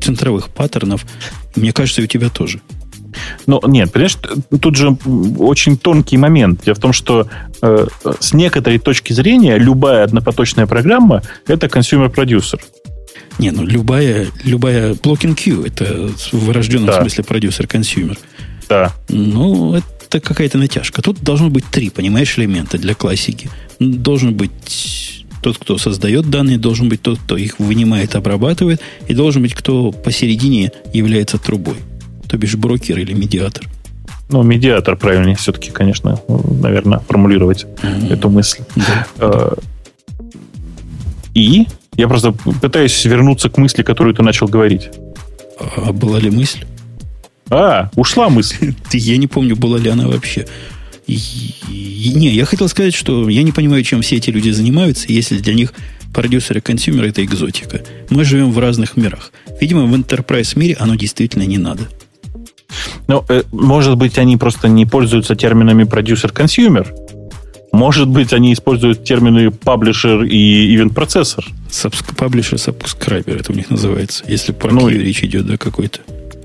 [0.00, 1.04] центровых паттернов.
[1.54, 2.60] Мне кажется, и у тебя тоже.
[3.46, 4.16] Ну, нет, понимаешь,
[4.60, 4.96] тут же
[5.38, 6.64] очень тонкий момент.
[6.64, 7.28] Дело в том, что
[7.60, 7.86] э,
[8.20, 12.60] с некоторой точки зрения любая однопоточная программа– это consumer-producer.
[13.40, 17.00] Не, ну любая, любая blocking queue это в вырожденном да.
[17.00, 18.18] смысле продюсер-консюмер.
[18.68, 18.92] Да.
[19.08, 21.00] Ну, это какая-то натяжка.
[21.00, 23.48] Тут должно быть три, понимаешь, элемента для классики.
[23.78, 29.40] Должен быть тот, кто создает данные, должен быть тот, кто их вынимает, обрабатывает, и должен
[29.40, 31.76] быть кто посередине является трубой.
[32.28, 33.66] То бишь брокер или медиатор.
[34.28, 38.12] Ну, медиатор правильнее все-таки, конечно, наверное, формулировать mm-hmm.
[38.12, 38.60] эту мысль.
[38.76, 39.06] Да.
[39.18, 39.58] А,
[41.34, 44.90] и я просто пытаюсь вернуться к мысли, которую ты начал говорить.
[45.76, 46.64] А была ли мысль?
[47.50, 48.74] А, ушла мысль.
[48.92, 50.46] Я не помню, была ли она вообще.
[51.06, 55.54] Не, я хотел сказать, что я не понимаю, чем все эти люди занимаются, если для
[55.54, 55.72] них
[56.14, 57.80] продюсеры консюмеры это экзотика.
[58.10, 59.32] Мы живем в разных мирах.
[59.60, 61.88] Видимо, в enterprise мире оно действительно не надо.
[63.08, 66.94] Ну, э, может быть, они просто не пользуются терминами продюсер-консюмер.
[67.72, 71.44] Может быть, они используют термины паблишер и ивент-процессор.
[72.16, 76.00] Паблишер, сабскрайбер, это у них называется, если про ну, речь идет, да, какой-то.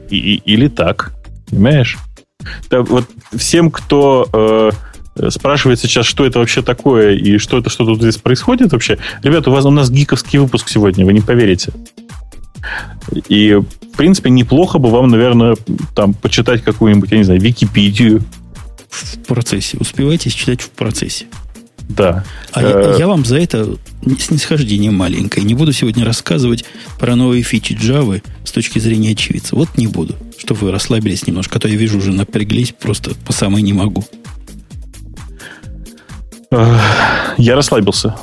[0.10, 1.14] И, и, или так,
[1.50, 1.98] понимаешь?
[2.70, 4.72] Да, вот всем, кто
[5.16, 9.00] э, спрашивает сейчас, что это вообще такое и что это, что тут здесь происходит вообще,
[9.24, 11.72] ребята, у вас у нас гиковский выпуск сегодня, вы не поверите.
[13.30, 15.56] И, в принципе, неплохо бы вам, наверное,
[15.96, 18.22] там почитать какую-нибудь, я не знаю, Википедию.
[18.96, 19.78] В процессе.
[19.80, 21.26] Успевайте читать в процессе.
[21.90, 22.24] Да.
[22.52, 23.78] А я, э, я вам за это
[24.20, 25.46] снисхождение маленькое.
[25.46, 26.66] Не буду сегодня рассказывать
[27.00, 29.56] про новые фичи Java с точки зрения очевидца.
[29.56, 31.58] Вот не буду, чтобы вы расслабились немножко.
[31.58, 34.04] А то я вижу, уже напряглись, просто по самой не могу.
[37.38, 38.16] Я расслабился.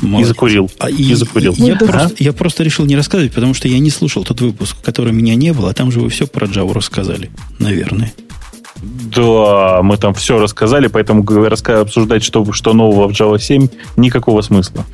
[0.00, 0.26] Молодец.
[0.26, 0.70] И закурил.
[0.78, 1.54] А, и, и закурил.
[1.56, 1.86] Я, да.
[1.86, 5.16] просто, я просто решил не рассказывать, потому что я не слушал тот выпуск, в котором
[5.16, 8.12] меня не было, а там же вы все про Java рассказали, наверное.
[8.82, 11.24] Да, мы там все рассказали, поэтому
[11.80, 14.86] обсуждать, что, что нового в Java 7, никакого смысла.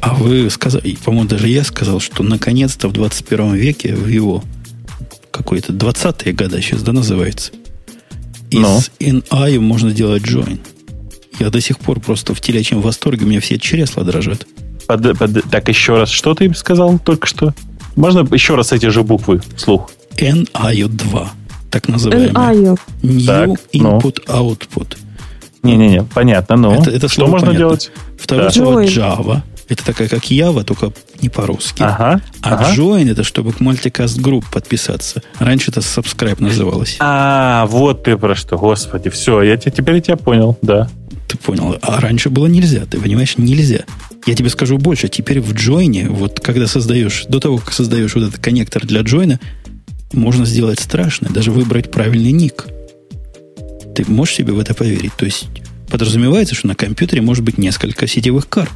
[0.00, 4.42] А вы сказали, по-моему, даже я сказал, что наконец-то в 21 веке в его
[5.30, 7.52] какой-то 20-е года сейчас, да, называется,
[8.50, 8.80] из Но.
[9.00, 10.60] in можно делать join.
[11.38, 14.46] Я до сих пор просто в телячьем восторге, у меня все чресла дрожат.
[14.86, 17.54] Под, под, так, еще раз, что ты сказал только что?
[17.96, 19.90] Можно еще раз эти же буквы вслух?
[20.16, 21.28] NIO2,
[21.80, 22.30] так называемый.
[22.30, 22.78] NIO.
[23.02, 24.34] New так, Input ну.
[24.34, 24.96] Output.
[25.62, 27.58] Не-не-не, понятно, но это, это что можно понятно.
[27.58, 27.90] делать?
[28.18, 28.50] Второе да.
[28.50, 29.42] слово Java.
[29.68, 31.82] Это такая, как Java, только не по-русски.
[31.82, 32.72] Ага, а ага.
[32.72, 35.22] join это чтобы к Multicast Group подписаться.
[35.38, 36.96] Раньше это subscribe называлось.
[37.00, 39.10] А, вот ты про что, господи.
[39.10, 40.88] Все, я теперь я тебя понял, да.
[41.26, 41.76] Ты понял.
[41.82, 42.84] А раньше было нельзя.
[42.88, 43.80] Ты понимаешь, нельзя.
[44.24, 45.08] Я тебе скажу больше.
[45.08, 49.40] Теперь в джойне, вот когда создаешь, до того, как создаешь вот этот коннектор для джойна,
[50.16, 52.66] можно сделать страшное, даже выбрать правильный ник.
[53.94, 55.12] Ты можешь себе в это поверить?
[55.16, 55.46] То есть
[55.90, 58.72] подразумевается, что на компьютере может быть несколько сетевых карт.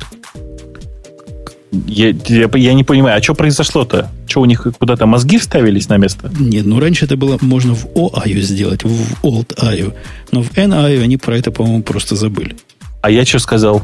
[1.86, 4.10] Я, я, я не понимаю, а что произошло-то?
[4.26, 6.30] Что у них куда-то мозги вставились на место?
[6.38, 9.94] Нет, ну раньше это было можно в OIO сделать, в Old.io.
[10.32, 12.56] Но в NIO они про это, по-моему, просто забыли.
[13.02, 13.82] А я что сказал?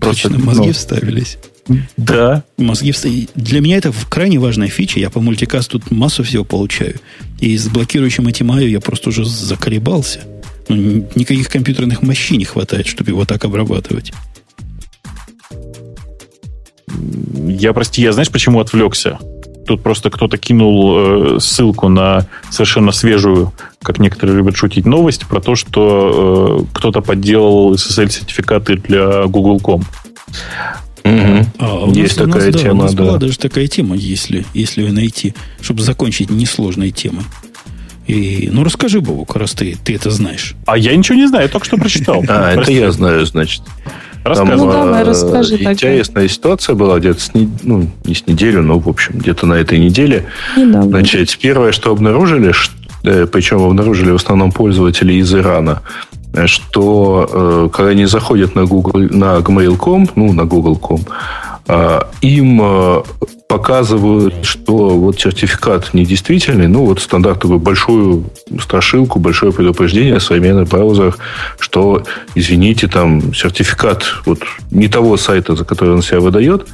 [0.00, 1.38] Просто, Точно, мозги ну, вставились.
[1.96, 2.42] Да.
[2.56, 3.28] Мозги вставились.
[3.34, 4.98] Для меня это крайне важная фича.
[5.00, 6.96] Я по мультикаст тут массу всего получаю.
[7.40, 10.20] И с блокирующим этим IO я просто уже заколебался.
[10.68, 14.12] Ну, никаких компьютерных мощей не хватает, чтобы его так обрабатывать.
[17.46, 19.18] Я, прости, я знаешь, почему отвлекся?
[19.66, 23.52] Тут просто кто-то кинул э, ссылку на совершенно свежую,
[23.82, 29.84] как некоторые любят шутить, новость про то, что э, кто-то подделал SSL-сертификаты для Google.com.
[31.04, 31.46] Угу.
[31.58, 32.78] А, у Есть нас, такая у нас, тема, да.
[32.78, 33.02] У нас да.
[33.02, 37.24] была даже такая тема, если, если ее найти, чтобы закончить несложной темой.
[38.06, 40.54] И, ну, расскажи, Бобук, раз ты, ты это знаешь.
[40.66, 42.22] А я ничего не знаю, я только что прочитал.
[42.28, 43.62] А, это я знаю, значит.
[44.24, 44.56] Рассказывай.
[44.56, 49.18] Ну, давай, расскажи Интересная ситуация была где-то, с, ну, не с неделю, но, в общем,
[49.18, 50.26] где-то на этой неделе.
[50.56, 50.88] Недавно.
[50.88, 52.74] Значит, первое, что обнаружили, что,
[53.04, 55.82] э, причем обнаружили в основном пользователи из Ирана,
[56.46, 61.00] что э, когда они заходят на Google, на Gmail.com, ну, на Google.com,
[61.68, 63.02] э, им э,
[63.48, 68.24] показывают, что вот сертификат недействительный, ну, вот стандартную большую
[68.58, 71.18] страшилку, большое предупреждение в современных браузерах,
[71.58, 72.02] что,
[72.34, 74.38] извините, там сертификат вот
[74.70, 76.66] не того сайта, за который он себя выдает,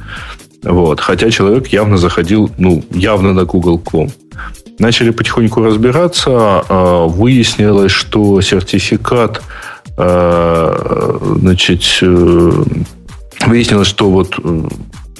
[0.63, 4.09] вот, хотя человек явно заходил, ну, явно на Google.com.
[4.77, 9.41] Начали потихоньку разбираться, а, выяснилось, что сертификат,
[9.97, 12.63] а, значит, э,
[13.45, 14.63] выяснилось, что вот э,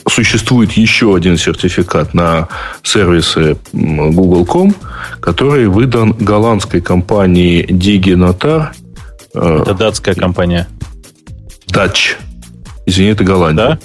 [0.10, 2.48] существует еще один сертификат на
[2.84, 4.74] сервисы Google.com,
[5.20, 8.70] который выдан голландской компанией DigiNotar.
[9.34, 10.68] Э, это датская компания.
[11.68, 12.16] Dutch.
[12.86, 13.66] Извини, это Голландия.
[13.66, 13.80] Да?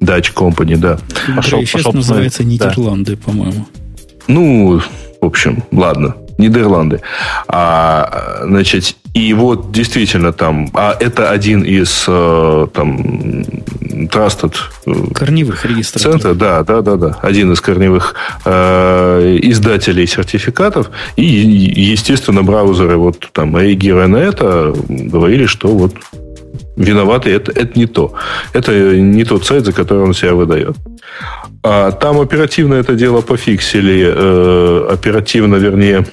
[0.00, 0.98] Dutch Company, да.
[1.34, 3.22] Пошел, сейчас пошел называется Нидерланды, да.
[3.24, 3.66] по-моему.
[4.26, 4.80] Ну,
[5.20, 6.14] в общем, ладно.
[6.38, 7.00] Нидерланды.
[7.48, 13.42] А, значит, и вот действительно там, а это один из э, там
[14.06, 14.54] trusted
[14.86, 16.22] э, корневых регистраторов.
[16.22, 18.14] Центр, да, да, да, да, один из корневых
[18.44, 20.90] э, издателей сертификатов.
[21.16, 25.94] И, естественно, браузеры вот там реагируя на это, говорили, что вот
[26.78, 28.14] виноваты, это, это не то.
[28.52, 30.76] Это не тот сайт, за который он себя выдает.
[31.62, 36.06] А там оперативно это дело пофиксили, э, оперативно, вернее,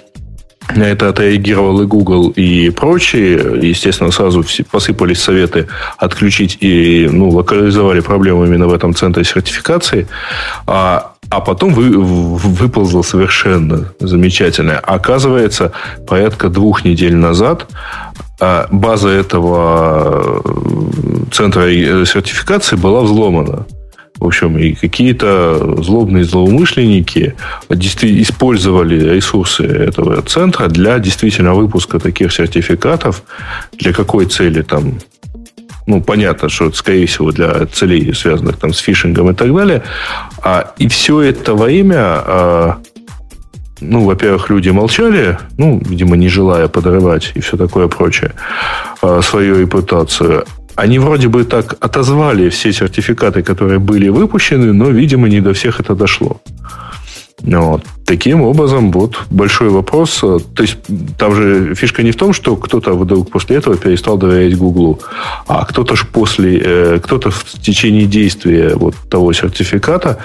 [0.76, 3.60] На это отреагировал и Google, и прочие.
[3.62, 5.68] Естественно, сразу посыпались советы
[5.98, 10.08] отключить и ну, локализовали проблему именно в этом центре сертификации.
[10.66, 14.80] А, а потом вы, выползло совершенно замечательное.
[14.80, 15.72] Оказывается,
[16.08, 17.68] порядка двух недель назад
[18.40, 21.64] а, база этого э, центра
[22.06, 23.66] сертификации была взломана.
[24.18, 27.36] В общем, и какие-то злобные злоумышленники
[27.70, 33.24] использовали ресурсы этого центра для действительно выпуска таких сертификатов.
[33.78, 35.00] Для какой цели там?
[35.88, 39.84] Ну, понятно, что это, скорее всего, для целей, связанных там с фишингом и так далее.
[40.42, 42.78] А, и все это во имя а,
[43.82, 48.34] ну, во-первых, люди молчали, ну, видимо, не желая подрывать и все такое прочее,
[49.02, 50.46] а, свою репутацию.
[50.76, 55.80] Они вроде бы так отозвали все сертификаты, которые были выпущены, но, видимо, не до всех
[55.80, 56.42] это дошло.
[57.42, 57.84] Вот.
[58.06, 60.20] Таким образом, вот большой вопрос.
[60.20, 60.78] То есть,
[61.18, 65.00] там же фишка не в том, что кто-то вдруг после этого перестал доверять Гуглу,
[65.48, 70.18] а кто-то же после, э, кто-то в течение действия вот того сертификата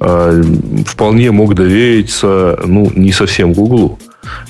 [0.00, 0.42] э,
[0.86, 3.98] вполне мог довериться, ну, не совсем Гуглу.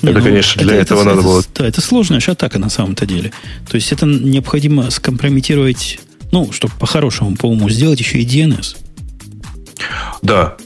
[0.01, 1.43] Не, это, ну, конечно, для это, этого это, надо это, было...
[1.55, 3.31] Да, это сложная же атака на самом-то деле.
[3.69, 5.99] То есть, это необходимо скомпрометировать,
[6.31, 8.75] ну, чтобы по-хорошему, по-уму сделать еще и DNS.
[10.23, 10.57] Да,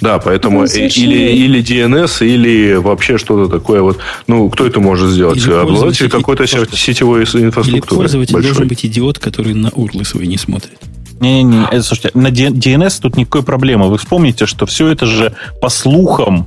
[0.00, 3.98] да, поэтому или, или DNS, или вообще что-то такое вот.
[4.26, 5.46] Ну, кто это может сделать?
[5.46, 7.76] Обладатель какой-то сетевой инфраструктуры.
[7.76, 8.50] Или пользователь большой.
[8.50, 10.78] должен быть идиот, который на урлы свои не смотрит.
[11.20, 13.90] Не-не-не, э, слушайте, на DNS тут никакой проблемы.
[13.90, 16.46] Вы вспомните, что все это же по слухам,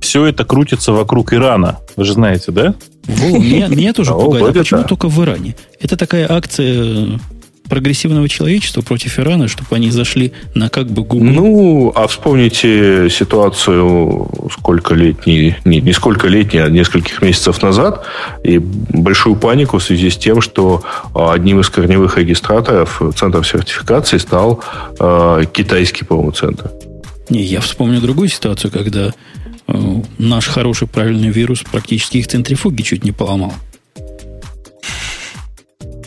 [0.00, 1.78] все это крутится вокруг Ирана.
[1.94, 2.74] Вы же знаете, да?
[3.04, 4.48] Во, меня, меня тоже пугает.
[4.48, 5.54] А почему только в Иране?
[5.80, 7.20] Это такая акция
[7.68, 11.24] прогрессивного человечества против Ирана, чтобы они зашли на как бы Google?
[11.24, 18.04] Ну, а вспомните ситуацию сколько лет, не, не, сколько лет, а нескольких месяцев назад,
[18.42, 20.82] и большую панику в связи с тем, что
[21.14, 24.62] а, одним из корневых регистраторов центров сертификации стал
[24.98, 26.70] э, китайский, по-моему, центр.
[27.28, 29.12] Не, я вспомню другую ситуацию, когда
[29.66, 33.52] э, наш хороший правильный вирус практически их центрифуги чуть не поломал.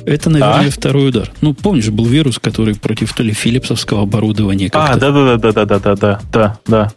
[0.06, 0.72] Это, наверное, а?
[0.72, 1.32] второй удар.
[1.42, 6.92] Ну, помнишь, был вирус, который против то ли филипсовского оборудования А, да-да-да-да-да-да-да, да, да.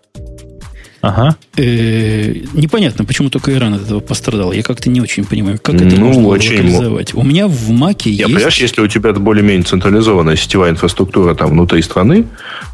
[1.04, 1.36] Ага.
[1.58, 4.52] Э, непонятно, почему только Иран от этого пострадал.
[4.52, 7.12] Я как-то не очень понимаю, как это ну, можно очень локализовать.
[7.12, 8.24] У меня в Маке есть...
[8.24, 12.26] Понимаешь, если у тебя более-менее централизованная сетевая инфраструктура там внутри страны,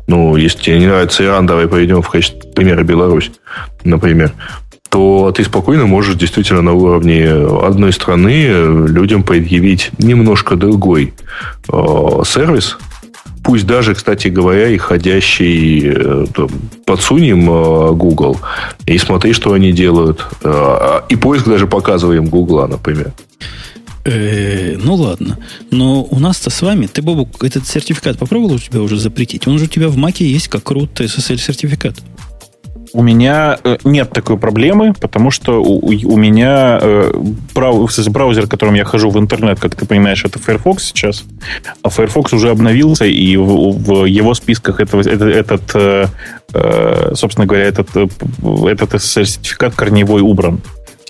[0.06, 3.32] ну, если тебе не нравится Иран, давай пойдем в качестве примера Беларусь,
[3.82, 4.32] например
[4.90, 8.48] то ты спокойно можешь действительно на уровне одной страны
[8.88, 11.14] людям предъявить немножко другой
[11.72, 12.76] э, сервис,
[13.42, 16.26] пусть даже, кстати говоря, и ходящий э,
[16.84, 18.38] подсунем э, Google
[18.86, 20.26] и смотри, что они делают.
[20.42, 23.12] Э, и поиск даже показываем Google, например.
[24.04, 25.38] Ну ладно.
[25.70, 29.46] Но у нас-то с вами, ты, Бобу, этот сертификат попробовал у тебя уже запретить?
[29.46, 31.96] Он же у тебя в Маке есть как root SSL сертификат.
[32.92, 37.12] У меня э, нет такой проблемы, потому что у, у меня э,
[37.54, 41.24] браузер, которым я хожу в интернет, как ты понимаешь, это Firefox сейчас.
[41.82, 47.64] А Firefox уже обновился, и в, в его списках этого, это, этот, э, собственно говоря,
[47.64, 50.60] этот, этот сертификат корневой убран.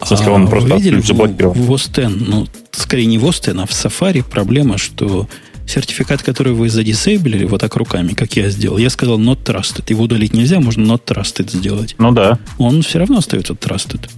[0.02, 1.54] В смысле, он а, просто видели, заблокирован.
[1.54, 5.28] В, в Остен, ну, скорее не в Остен, а в Safari проблема, что
[5.70, 9.84] сертификат, который вы задисейблили вот так руками, как я сделал, я сказал not trusted.
[9.88, 11.94] Его удалить нельзя, можно not trusted сделать.
[11.98, 12.38] Ну да.
[12.58, 14.10] Он все равно остается trusted.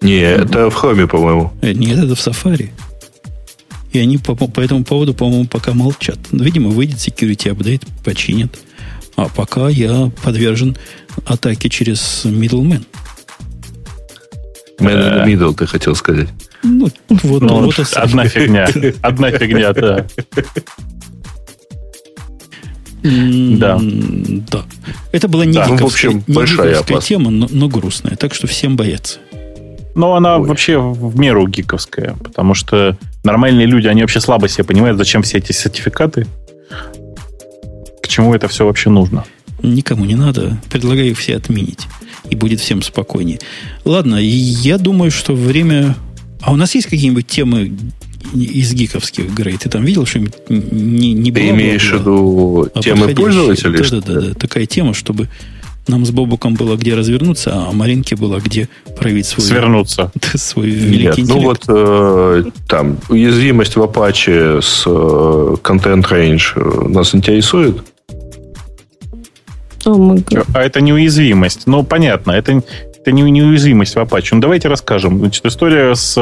[0.00, 1.52] Не, это в Chrome, по-моему.
[1.60, 2.70] Э, нет, это в Safari.
[3.92, 6.18] И они по, по этому поводу, по-моему, пока молчат.
[6.30, 8.58] Видимо, выйдет security update, починят.
[9.16, 10.76] А пока я подвержен
[11.26, 12.84] атаке через middleman.
[14.78, 16.28] Man in the middle, ты хотел сказать.
[16.62, 18.68] Ну, вот, ну, вот одна фигня.
[19.02, 20.06] Одна фигня, да.
[23.02, 23.78] Да.
[23.80, 24.64] Да.
[25.12, 28.16] Это была не, да, гиковская, в общем, не большая тема, но, но грустная.
[28.16, 29.20] Так что всем боятся.
[29.94, 30.46] Но она Ой.
[30.46, 35.38] вообще в меру гиковская, потому что нормальные люди, они вообще слабо себе понимают, зачем все
[35.38, 36.26] эти сертификаты,
[38.02, 39.24] к чему это все вообще нужно.
[39.62, 40.56] Никому не надо.
[40.70, 41.86] Предлагаю их все отменить.
[42.30, 43.40] И будет всем спокойнее.
[43.84, 45.96] Ладно, я думаю, что время
[46.40, 47.72] а у нас есть какие-нибудь темы
[48.34, 49.56] из гиковских, Грей?
[49.56, 53.78] Ты там видел что-нибудь не, не Ты имеешь в виду а темы пользователей?
[53.78, 54.34] Да, да, да, да.
[54.34, 55.28] Такая тема, чтобы
[55.88, 59.46] нам с Бобуком было где развернуться, а Маринке было где проявить свой...
[59.46, 60.12] Свернуться.
[60.34, 64.90] Свой великий Нет, ну вот э, там уязвимость в Apache с э,
[65.62, 67.82] Content Range э, нас интересует?
[69.84, 71.66] Oh а это неуязвимость.
[71.66, 72.32] Ну, понятно.
[72.32, 72.62] Это
[73.00, 74.28] Это не, неуязвимость в Apache.
[74.32, 75.18] Ну, давайте расскажем.
[75.18, 76.16] Значит, история с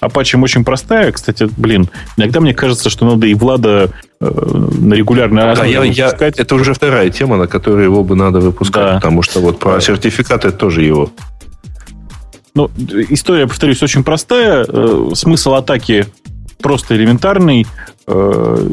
[0.00, 1.12] Apache очень простая.
[1.12, 3.90] Кстати, блин, иногда мне кажется, что надо и Влада
[4.20, 8.16] э, на регулярной основе да, я, я, Это уже вторая тема, на которую его бы
[8.16, 8.94] надо выпускать, да.
[8.94, 11.10] потому что вот про сертификаты это тоже его.
[12.54, 12.70] Ну,
[13.08, 14.66] история, повторюсь, очень простая.
[14.68, 16.06] Э, смысл атаки
[16.62, 17.66] просто элементарный.
[18.06, 18.68] Э,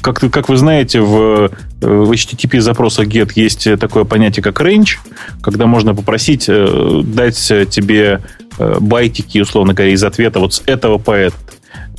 [0.00, 1.50] как, как вы знаете, в,
[1.80, 4.98] в HTTP запросах GET есть такое понятие, как range,
[5.42, 7.36] когда можно попросить э, дать
[7.70, 8.20] тебе
[8.56, 11.40] байтики, условно говоря, из ответа вот с этого по этот.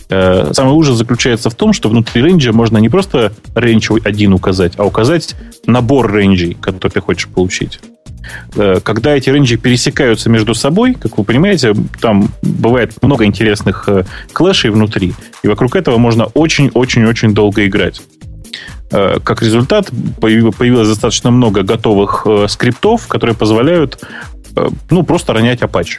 [0.07, 4.86] Самый ужас заключается в том, что внутри рейнджа можно не просто range один указать, а
[4.86, 5.36] указать
[5.66, 7.82] набор рейнджей, который ты хочешь получить.
[8.56, 14.03] Э, когда эти рейнджи пересекаются между собой, как вы понимаете, там бывает много интересных э,
[14.34, 18.02] клэшей внутри, и вокруг этого можно очень-очень-очень долго играть.
[18.91, 19.89] Э, как результат,
[20.19, 24.03] появилось достаточно много готовых скриптов, которые позволяют
[24.89, 25.97] ну, просто ронять Apache.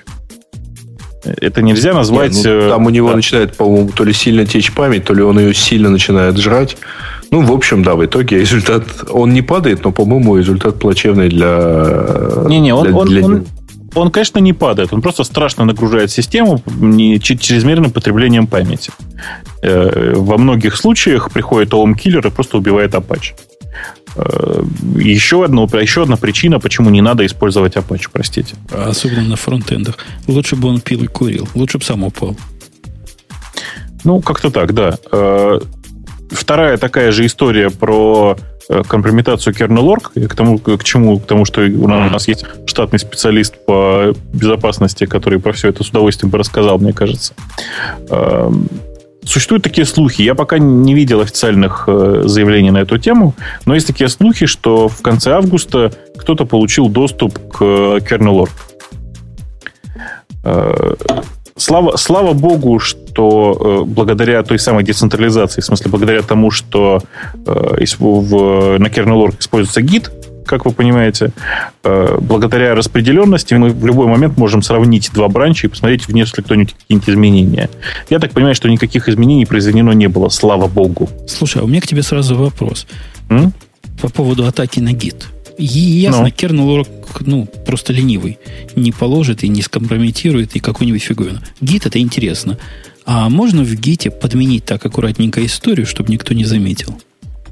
[1.41, 2.33] Это нельзя назвать...
[2.33, 3.17] Не, ну, там у него да.
[3.17, 6.77] начинает, по-моему, то ли сильно течь память, то ли он ее сильно начинает жрать.
[7.31, 8.85] Ну, в общем, да, в итоге результат...
[9.11, 12.45] Он не падает, но, по-моему, результат плачевный для...
[12.47, 13.25] Не-не, он, для, он, для...
[13.25, 13.47] он,
[13.95, 14.93] он, конечно, не падает.
[14.93, 18.93] Он просто страшно нагружает систему не, чрезмерным потреблением памяти.
[19.63, 23.33] Э, во многих случаях приходит OM-киллер и просто убивает Apache.
[24.17, 24.63] Э,
[24.97, 28.55] еще, одно, еще одна причина, почему не надо использовать Apache, простите.
[28.71, 29.99] Особенно на фронтендах.
[30.27, 31.49] Лучше бы он пил и курил.
[31.55, 32.37] Лучше бы сам упал.
[34.05, 34.99] Ну, как-то так, да.
[35.13, 35.61] Э,
[36.31, 38.37] Вторая такая же история про
[38.69, 43.55] э, компрометацию kernel.org, к тому, к чему, к тому, что у нас есть штатный специалист
[43.65, 47.35] по безопасности, который про все это с удовольствием бы рассказал, мне кажется.
[49.27, 50.23] Существуют такие слухи.
[50.23, 53.35] Я пока не видел официальных э, заявлений на эту тему,
[53.67, 58.51] но есть такие слухи, что в конце августа кто-то получил доступ к kernel.org.
[61.59, 67.01] Слава, слава богу, что э, благодаря той самой децентрализации, в смысле, благодаря тому, что
[67.35, 70.11] э, в, на kernel.org используется гид,
[70.47, 71.33] как вы понимаете,
[71.85, 76.75] э, благодаря распределенности мы в любой момент можем сравнить два бранча и посмотреть, внесли кто-нибудь
[76.75, 77.71] какие-нибудь изменения.
[78.09, 81.09] Я так понимаю, что никаких изменений произведено не было, слава богу.
[81.29, 82.87] Слушай, а у меня к тебе сразу вопрос.
[83.29, 83.53] М?
[84.01, 85.27] По поводу атаки на гид.
[85.59, 86.29] Ясно, ну.
[86.29, 86.87] kernel
[87.21, 88.39] ну, просто ленивый.
[88.75, 91.41] Не положит и не скомпрометирует и какую-нибудь фиговину.
[91.61, 92.59] Гит это интересно.
[93.07, 97.01] А можно в гите подменить так аккуратненько историю, чтобы никто не заметил?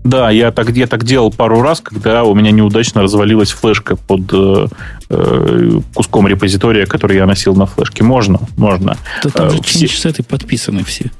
[0.05, 4.33] Да, я так, я так делал пару раз, когда у меня неудачно развалилась флешка под
[4.33, 4.67] э,
[5.09, 8.05] э куском репозитория, который я носил на флешке.
[8.05, 8.99] Можно, можно.
[9.23, 9.89] Да там же э, все...
[9.89, 11.11] сеты подписаны все.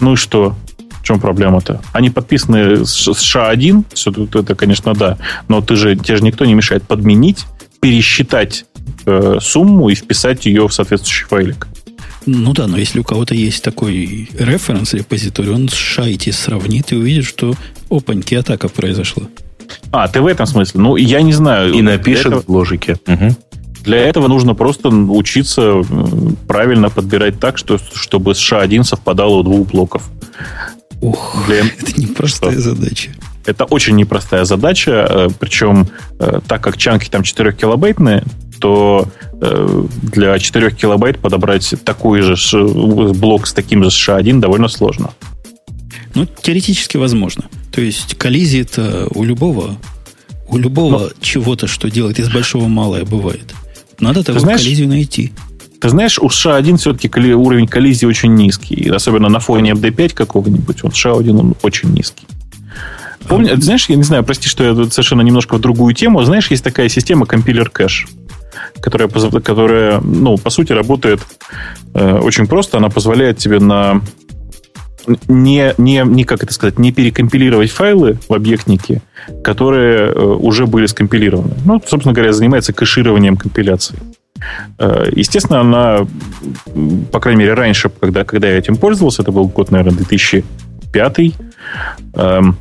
[0.00, 0.56] Ну и что?
[1.02, 1.82] В чем проблема-то?
[1.92, 5.18] Они подписаны с SHA-1, все это, конечно, да,
[5.48, 7.44] но ты же, тебе же никто не мешает подменить,
[7.80, 8.64] пересчитать
[9.04, 11.66] э, сумму и вписать ее в соответствующий файлик.
[12.26, 16.96] Ну да, но если у кого-то есть такой референс репозиторий, он с шайти сравнит и
[16.96, 17.54] увидит, что
[17.90, 19.24] опаньки, атака произошла.
[19.90, 20.80] А, ты в этом смысле?
[20.80, 21.72] Ну, я не знаю.
[21.72, 22.42] И напишет этого...
[22.42, 22.96] в логике.
[23.06, 23.36] Угу.
[23.84, 25.82] Для этого нужно просто учиться
[26.46, 30.08] правильно подбирать так, что, чтобы SHA-1 совпадало у двух блоков.
[31.00, 31.60] Ух, Для...
[31.80, 32.60] это непростая что?
[32.60, 33.10] задача.
[33.44, 35.88] Это очень непростая задача, э, причем
[36.20, 38.22] э, так как чанки там 4 килобайтные,
[38.62, 39.08] то
[39.40, 42.36] э, для 4 килобайт подобрать такой же
[43.12, 45.10] блок с таким же SHA-1 довольно сложно.
[46.14, 47.44] Ну, теоретически возможно.
[47.72, 49.76] То есть коллизии это у любого,
[50.48, 51.08] у любого Но...
[51.20, 53.52] чего-то, что делает из большого малое, бывает.
[53.98, 55.32] Надо такую знаешь, коллизию найти.
[55.80, 58.88] Ты знаешь, у США-1 все-таки уровень коллизии очень низкий.
[58.90, 60.84] Особенно на фоне MD5 какого-нибудь.
[60.84, 62.26] Вот США-1 он очень низкий.
[63.26, 63.56] Помни, а...
[63.56, 66.22] знаешь, я не знаю, прости, что я совершенно немножко в другую тему.
[66.22, 68.06] Знаешь, есть такая система компилер кэш,
[68.80, 71.20] которая, которая ну, по сути, работает
[71.94, 72.78] э, очень просто.
[72.78, 74.02] Она позволяет тебе на
[75.28, 79.02] не, не, не, как это сказать, не перекомпилировать файлы в объектнике,
[79.42, 81.54] которые э, уже были скомпилированы.
[81.64, 83.98] Ну, собственно говоря, занимается кэшированием компиляции.
[84.78, 86.06] Э, естественно, она,
[87.10, 91.18] по крайней мере, раньше, когда, когда я этим пользовался, это был год, наверное, 2005,
[92.14, 92.56] эм,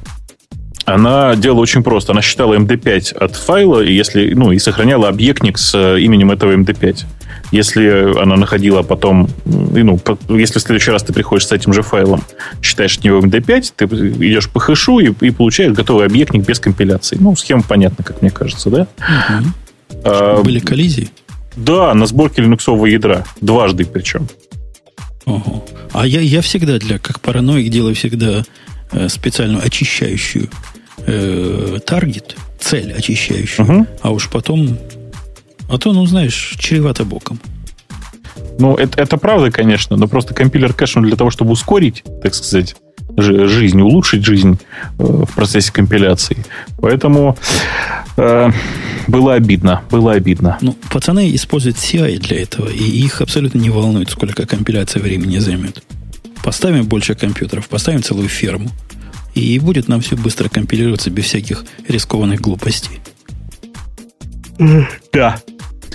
[0.94, 2.12] она делала очень просто.
[2.12, 6.54] Она считала MD5 от файла, и, если, ну, и сохраняла объектник с э, именем этого
[6.54, 7.06] MD5.
[7.52, 10.00] Если она находила потом, ну,
[10.30, 12.24] если в следующий раз ты приходишь с этим же файлом,
[12.62, 17.18] считаешь от него MD5, ты идешь по хэшу и, и получаешь готовый объектник без компиляции.
[17.20, 18.88] Ну, схема понятна, как мне кажется, да?
[18.98, 20.02] Угу.
[20.06, 21.10] А, были коллизии?
[21.56, 23.26] Да, на сборке линуксового ядра.
[23.42, 24.28] Дважды причем.
[25.26, 25.66] Ого.
[25.94, 28.44] А я, я всегда для, как параноик, делаю всегда
[28.92, 30.50] э, специальную очищающую
[31.06, 33.88] э, таргет, цель очищающую, угу.
[34.02, 34.78] а уж потом
[35.70, 37.40] А то, ну, знаешь, чревато боком.
[38.60, 42.36] Ну, это, это правда, конечно, но просто компилер кэш он для того, чтобы ускорить, так
[42.36, 42.76] сказать,
[43.18, 44.58] жизнь, улучшить жизнь
[45.00, 46.38] э, в процессе компиляции.
[46.78, 47.38] Поэтому
[48.18, 48.50] э,
[49.08, 50.58] было обидно, было обидно.
[50.62, 55.84] Ну, пацаны используют CI для этого, и их абсолютно не волнует, сколько компиляция времени займет.
[56.44, 58.70] Поставим больше компьютеров, поставим целую ферму,
[59.34, 63.00] и будет нам все быстро компилироваться без всяких рискованных глупостей.
[65.14, 65.42] Да.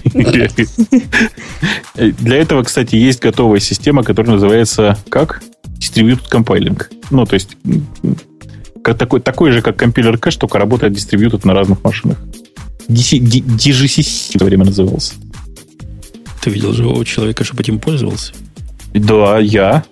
[0.05, 5.43] Для этого, кстати, есть готовая система, которая называется как?
[5.79, 6.83] Distributed Compiling.
[7.11, 7.57] Ну, то есть
[8.83, 12.19] такой, такой же, как компилер кэш, только работает distributed на разных машинах.
[12.89, 15.15] DGCC в время назывался.
[16.41, 18.33] Ты видел живого человека, чтобы этим пользовался?
[18.95, 19.85] Да, я.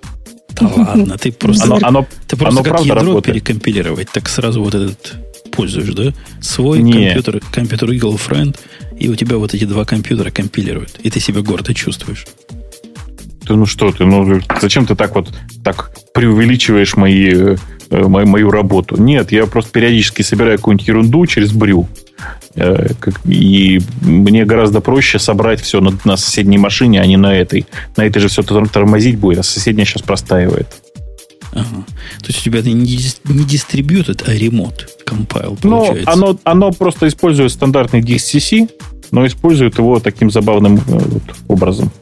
[0.60, 3.24] Да ладно, ты просто, оно, оно, ты просто оно как ядро работает.
[3.24, 5.14] перекомпилировать, так сразу вот этот
[5.51, 6.12] пользуешь, да?
[6.40, 6.93] Свой Не.
[6.93, 8.56] компьютер, компьютер Eagle Friend,
[8.98, 12.26] и у тебя вот эти два компьютера компилируют, и ты себя гордо чувствуешь.
[13.47, 15.32] Ты, ну что ты, ну зачем ты так вот
[15.62, 17.56] так преувеличиваешь мои, э,
[17.90, 19.01] мою, мою работу?
[19.01, 21.86] Нет, я просто периодически собираю какую-нибудь ерунду через брю.
[22.56, 22.89] Э,
[23.24, 27.66] и мне гораздо проще собрать все на, на соседней машине, а не на этой.
[27.97, 30.68] На этой же все тормозить будет, а соседняя сейчас простаивает.
[31.52, 31.85] Ага.
[32.20, 36.16] То есть у тебя это не, не distributed, а remote compile ну, получается.
[36.16, 38.68] Ну, оно, оно просто использует стандартный DSCC,
[39.12, 41.93] но использует его таким забавным э, вот, образом.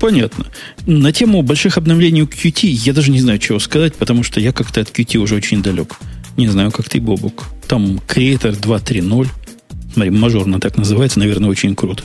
[0.00, 0.46] Понятно.
[0.86, 4.52] На тему больших обновлений у Qt я даже не знаю, чего сказать, потому что я
[4.52, 5.96] как-то от Qt уже очень далек.
[6.36, 7.44] Не знаю, как ты, Бобук.
[7.72, 9.28] Там Creator 2.3.0.
[9.94, 12.02] Смотри, мажорно так называется, наверное, очень круто.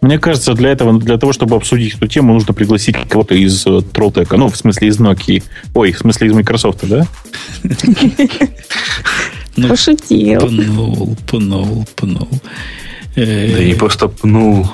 [0.00, 3.88] Мне кажется, для этого, для того, чтобы обсудить эту тему, нужно пригласить кого-то из uh,
[3.92, 5.44] Trolltech, ну, в смысле из Nokia.
[5.74, 7.06] Ой, в смысле из Microsoft, да?
[9.54, 10.40] Ну, Пошутил.
[10.40, 12.28] Пнул, пнул, пнул.
[13.14, 14.66] Э, да не просто пнул.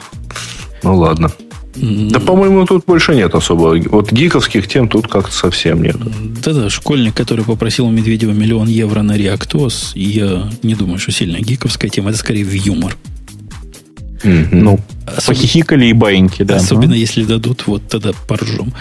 [0.82, 1.30] Ну ладно.
[1.80, 3.76] Да, по-моему, тут больше нет особо.
[3.88, 5.96] Вот гиковских тем тут как-то совсем нет.
[6.42, 11.38] Да-да, школьник, который попросил у Медведева миллион евро на реактоз, я не думаю, что сильно
[11.38, 12.96] гиковская тема, это скорее в юмор.
[14.22, 14.48] Mm-hmm.
[14.52, 15.26] Ну, Особ...
[15.26, 16.56] похихикали и баиньки, да.
[16.56, 16.98] Особенно, mm-hmm.
[16.98, 18.72] если дадут, вот тогда поржем.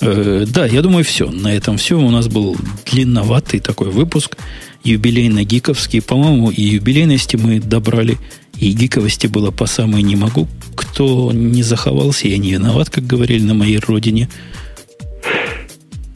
[0.00, 1.30] Э, да, я думаю, все.
[1.30, 1.98] На этом все.
[1.98, 2.56] У нас был
[2.90, 4.36] длинноватый такой выпуск,
[4.84, 6.02] юбилейно-гиковский.
[6.02, 8.18] По-моему, и юбилейности мы добрали,
[8.60, 10.46] и гиковости было по самой не могу.
[10.74, 14.28] Кто не заховался, я не виноват, как говорили на моей родине.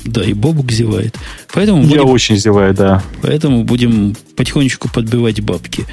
[0.05, 1.17] Да, и Бобук зевает.
[1.55, 3.03] Поэтому я будем, очень зеваю, да.
[3.23, 5.87] Поэтому будем потихонечку подбивать бабки.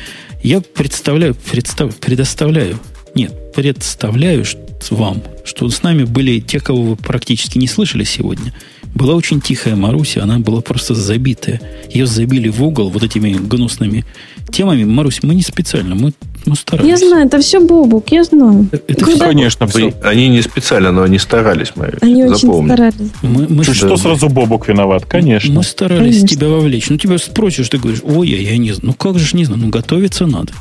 [0.44, 2.78] Я представляю, представ, предоставляю,
[3.15, 4.44] нет, представляю
[4.90, 8.53] вам, что с нами были те, кого вы практически не слышали сегодня.
[8.93, 11.61] Была очень тихая Маруся, она была просто забитая.
[11.89, 14.05] Ее забили в угол вот этими гнусными
[14.51, 14.84] темами.
[14.84, 16.13] Марусь, мы не специально, мы,
[16.45, 16.89] мы старались.
[16.89, 18.68] Я знаю, это все Бобук, я знаю.
[18.72, 19.27] Это Когда...
[19.27, 19.93] конечно, все.
[20.03, 22.01] Они не специально, но они старались, Марусь.
[22.01, 22.72] Они Запомни.
[22.72, 23.11] очень старались.
[23.22, 25.05] Мы, мы что, что сразу Бобук виноват?
[25.05, 25.53] Конечно.
[25.53, 26.27] Мы старались конечно.
[26.27, 26.89] тебя вовлечь.
[26.89, 28.88] Ну, тебя спросишь, ты говоришь, ой, я, я не знаю.
[28.88, 29.61] Ну, как же не знаю?
[29.61, 30.53] Ну, готовиться надо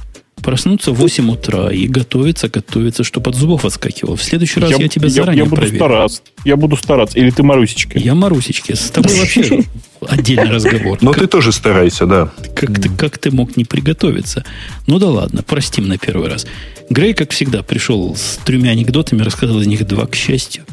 [0.42, 4.16] проснуться в 8 утра и готовиться, готовиться, чтобы от зубов отскакивал.
[4.16, 5.76] В следующий раз я, я тебя я, заранее я буду проверю.
[5.76, 6.22] Стараться.
[6.44, 7.18] Я буду стараться.
[7.18, 7.98] Или ты Марусечка?
[7.98, 8.76] Я Марусечка.
[8.76, 9.64] С тобой вообще
[10.00, 10.98] отдельный разговор.
[11.00, 12.32] Но ты тоже старайся, да.
[12.54, 14.44] Как ты, мог не приготовиться?
[14.86, 16.46] Ну да ладно, простим на первый раз.
[16.88, 20.64] Грей, как всегда, пришел с тремя анекдотами, рассказал из них два, к счастью,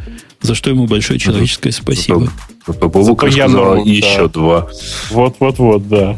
[0.41, 2.31] за что ему большое человеческое спасибо.
[2.67, 4.67] Бобук рассказал еще два.
[5.11, 6.17] Вот-вот-вот, да.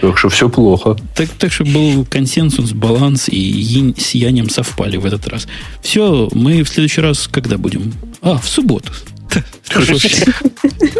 [0.00, 0.96] Так что все плохо.
[1.14, 5.46] Так, так что был консенсус, баланс и yin с янем совпали в этот раз.
[5.80, 7.92] Все, мы в следующий раз когда будем?
[8.22, 8.92] А, в субботу.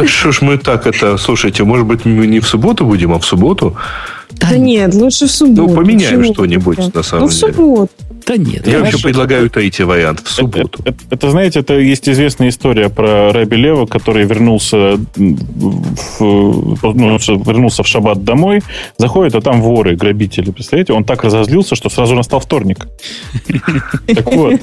[0.06, 1.16] Что ж мы так это...
[1.16, 3.76] Слушайте, может быть, мы не в субботу будем, а в субботу?
[4.32, 5.68] Да нет, лучше в субботу.
[5.68, 7.20] Ну, поменяем что-нибудь, на самом деле.
[7.20, 7.90] Ну, в субботу.
[8.26, 8.66] Да нет.
[8.66, 10.80] Я вообще предлагаю третий вариант в субботу.
[10.84, 17.18] Это, это, это, знаете, это есть известная история про Раби Лева, который вернулся в, ну,
[17.18, 18.62] вернулся в шаббат домой,
[18.98, 20.50] заходит, а там воры, грабители.
[20.50, 20.92] Представляете?
[20.92, 22.88] Он так разозлился, что сразу настал вторник.
[24.06, 24.60] Так вот.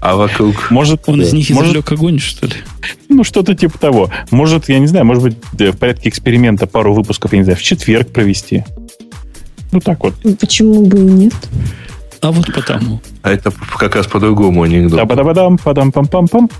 [0.00, 0.70] А вокруг...
[0.70, 2.54] Может, он из них извлек огонь, что ли?
[3.08, 4.10] Ну, что-то типа того.
[4.30, 7.62] Может, я не знаю, может быть, в порядке эксперимента пару выпусков, я не знаю, в
[7.62, 8.64] четверг провести.
[9.72, 10.14] Ну, так вот.
[10.38, 11.34] Почему бы и нет?
[12.20, 13.00] А вот потому.
[13.22, 14.98] А это как раз по-другому анекдот.
[14.98, 16.50] Да, падам падам пам пам пам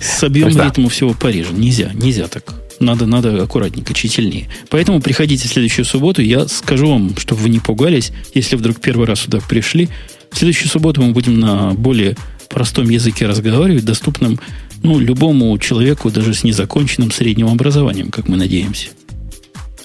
[0.00, 0.66] Собьем да.
[0.66, 1.50] ритм всего Парижа.
[1.52, 2.54] Нельзя, нельзя так.
[2.80, 4.48] Надо, надо аккуратненько, тщательнее.
[4.68, 6.20] Поэтому приходите в следующую субботу.
[6.20, 9.88] Я скажу вам, чтобы вы не пугались, если вдруг первый раз сюда пришли.
[10.30, 12.16] В следующую субботу мы будем на более
[12.48, 14.40] простом языке разговаривать, доступном
[14.82, 18.88] ну, любому человеку, даже с незаконченным средним образованием, как мы надеемся.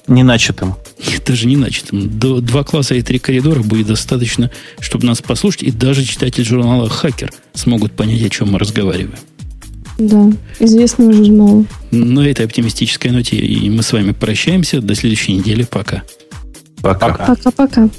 [0.08, 0.76] Не начатым.
[1.26, 2.18] Даже не начатым.
[2.18, 6.90] До, два класса и три коридора будет достаточно, чтобы нас послушать, и даже читатель журнала
[6.90, 9.16] «Хакер» смогут понять, о чем мы разговариваем.
[9.98, 11.66] Да, известного журнала.
[11.92, 14.80] На этой оптимистической ноте и мы с вами прощаемся.
[14.80, 15.64] До следующей недели.
[15.64, 16.04] Пока.
[16.82, 17.10] Пока.
[17.10, 17.90] Пока-пока.